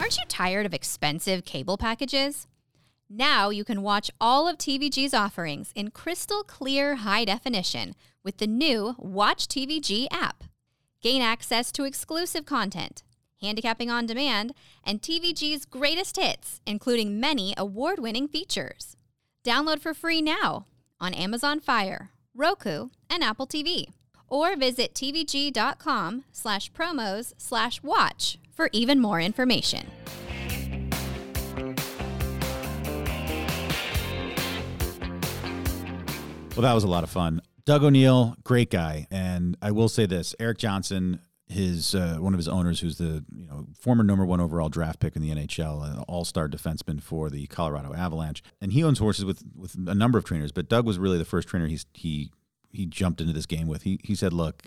Aren't 0.00 0.16
you 0.16 0.24
tired 0.28 0.66
of 0.66 0.74
expensive 0.74 1.44
cable 1.44 1.76
packages? 1.76 2.46
Now 3.10 3.48
you 3.48 3.64
can 3.64 3.80
watch 3.80 4.10
all 4.20 4.46
of 4.46 4.58
TVG's 4.58 5.14
offerings 5.14 5.72
in 5.74 5.90
crystal 5.92 6.42
clear 6.42 6.96
high 6.96 7.24
definition 7.24 7.94
with 8.22 8.36
the 8.36 8.46
new 8.46 8.96
Watch 8.98 9.46
TVG 9.48 10.08
app. 10.10 10.44
Gain 11.00 11.22
access 11.22 11.72
to 11.72 11.84
exclusive 11.84 12.44
content, 12.44 13.02
handicapping 13.40 13.90
on 13.90 14.04
demand, 14.04 14.52
and 14.84 15.00
TVG's 15.00 15.64
greatest 15.64 16.18
hits, 16.18 16.60
including 16.66 17.18
many 17.18 17.54
award 17.56 17.98
winning 17.98 18.28
features. 18.28 18.94
Download 19.42 19.80
for 19.80 19.94
free 19.94 20.20
now 20.20 20.66
on 21.00 21.14
Amazon 21.14 21.60
Fire, 21.60 22.10
Roku, 22.34 22.88
and 23.08 23.24
Apple 23.24 23.46
TV. 23.46 23.86
Or 24.28 24.54
visit 24.54 24.92
tvg.com 24.92 26.24
slash 26.32 26.70
promos 26.72 27.32
slash 27.38 27.82
watch 27.82 28.38
for 28.52 28.68
even 28.72 29.00
more 29.00 29.20
information. 29.20 29.86
Well, 36.58 36.64
that 36.64 36.74
was 36.74 36.82
a 36.82 36.88
lot 36.88 37.04
of 37.04 37.10
fun. 37.10 37.40
Doug 37.66 37.84
O'Neill, 37.84 38.34
great 38.42 38.68
guy, 38.68 39.06
and 39.12 39.56
I 39.62 39.70
will 39.70 39.88
say 39.88 40.06
this: 40.06 40.34
Eric 40.40 40.58
Johnson, 40.58 41.20
his 41.46 41.94
uh, 41.94 42.16
one 42.18 42.34
of 42.34 42.38
his 42.38 42.48
owners, 42.48 42.80
who's 42.80 42.98
the 42.98 43.24
you 43.32 43.46
know 43.46 43.68
former 43.78 44.02
number 44.02 44.26
one 44.26 44.40
overall 44.40 44.68
draft 44.68 44.98
pick 44.98 45.14
in 45.14 45.22
the 45.22 45.30
NHL, 45.30 45.88
an 45.88 46.02
all-star 46.08 46.48
defenseman 46.48 47.00
for 47.00 47.30
the 47.30 47.46
Colorado 47.46 47.94
Avalanche, 47.94 48.42
and 48.60 48.72
he 48.72 48.82
owns 48.82 48.98
horses 48.98 49.24
with 49.24 49.44
with 49.54 49.76
a 49.86 49.94
number 49.94 50.18
of 50.18 50.24
trainers. 50.24 50.50
But 50.50 50.68
Doug 50.68 50.84
was 50.84 50.98
really 50.98 51.16
the 51.16 51.24
first 51.24 51.46
trainer 51.46 51.68
he's 51.68 51.86
he 51.94 52.32
he 52.72 52.86
jumped 52.86 53.20
into 53.20 53.32
this 53.32 53.46
game 53.46 53.68
with. 53.68 53.82
He 53.82 54.00
he 54.02 54.16
said, 54.16 54.32
"Look, 54.32 54.64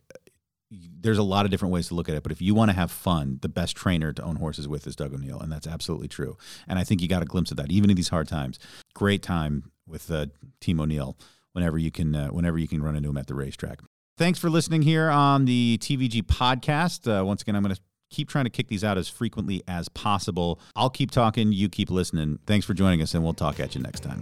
there's 0.72 1.18
a 1.18 1.24
lot 1.24 1.44
of 1.44 1.52
different 1.52 1.74
ways 1.74 1.89
to 1.89 1.94
look 1.94 2.08
at 2.08 2.16
it, 2.16 2.24
but 2.24 2.32
if 2.32 2.42
you 2.42 2.56
want 2.56 2.72
to 2.72 2.76
have 2.76 2.89
fun, 2.89 3.39
the 3.42 3.50
best 3.50 3.76
trainer 3.76 4.14
to 4.14 4.24
own 4.24 4.38
horses 4.38 4.66
with 4.66 4.88
is 4.88 4.96
Doug 4.96 5.14
O'Neill, 5.14 5.42
and 5.42 5.52
that's 5.52 5.68
absolutely 5.68 6.08
true. 6.08 6.38
And 6.70 6.80
I 6.80 6.86
think 6.86 7.02
you 7.02 7.10
got 7.10 7.22
a 7.22 7.26
glimpse 7.26 7.52
of 7.52 7.58
that, 7.58 7.70
even 7.70 7.89
in 7.89 7.98
these 7.98 8.08
hard 8.08 8.30
times. 8.30 8.60
Great 8.94 9.22
time 9.22 9.72
with 9.86 10.10
uh, 10.10 10.28
Team 10.62 10.80
O'Neill 10.80 11.18
whenever 11.54 11.78
you 11.78 11.91
can 11.91 12.16
uh, 12.16 12.28
whenever 12.28 12.58
you 12.58 12.68
can 12.68 12.82
run 12.82 12.95
into 12.95 13.10
them 13.10 13.18
at 13.18 13.28
the 13.28 13.36
racetrack. 13.36 13.80
Thanks 14.18 14.39
for 14.39 14.49
listening 14.49 14.84
here 14.84 15.10
on 15.10 15.45
the 15.45 15.78
TVG 15.82 16.24
podcast. 16.24 17.08
Uh, 17.08 17.26
once 17.26 17.41
again, 17.41 17.56
I'm 17.56 17.64
going 17.64 17.74
to 17.74 17.82
keep 18.12 18.30
trying 18.30 18.45
to 18.45 18.52
kick 18.52 18.68
these 18.68 18.84
out 18.84 18.97
as 18.97 19.08
frequently 19.08 19.64
as 19.68 19.89
possible. 19.89 20.60
I'll 20.76 20.89
keep 20.89 21.12
talking, 21.12 21.52
you 21.52 21.70
keep 21.70 21.89
listening. 21.89 22.39
Thanks 22.45 22.66
for 22.66 22.74
joining 22.74 23.02
us, 23.02 23.16
and 23.16 23.24
we'll 23.24 23.34
talk 23.34 23.60
at 23.60 23.74
you 23.74 23.82
next 23.82 24.02
time. 24.02 24.22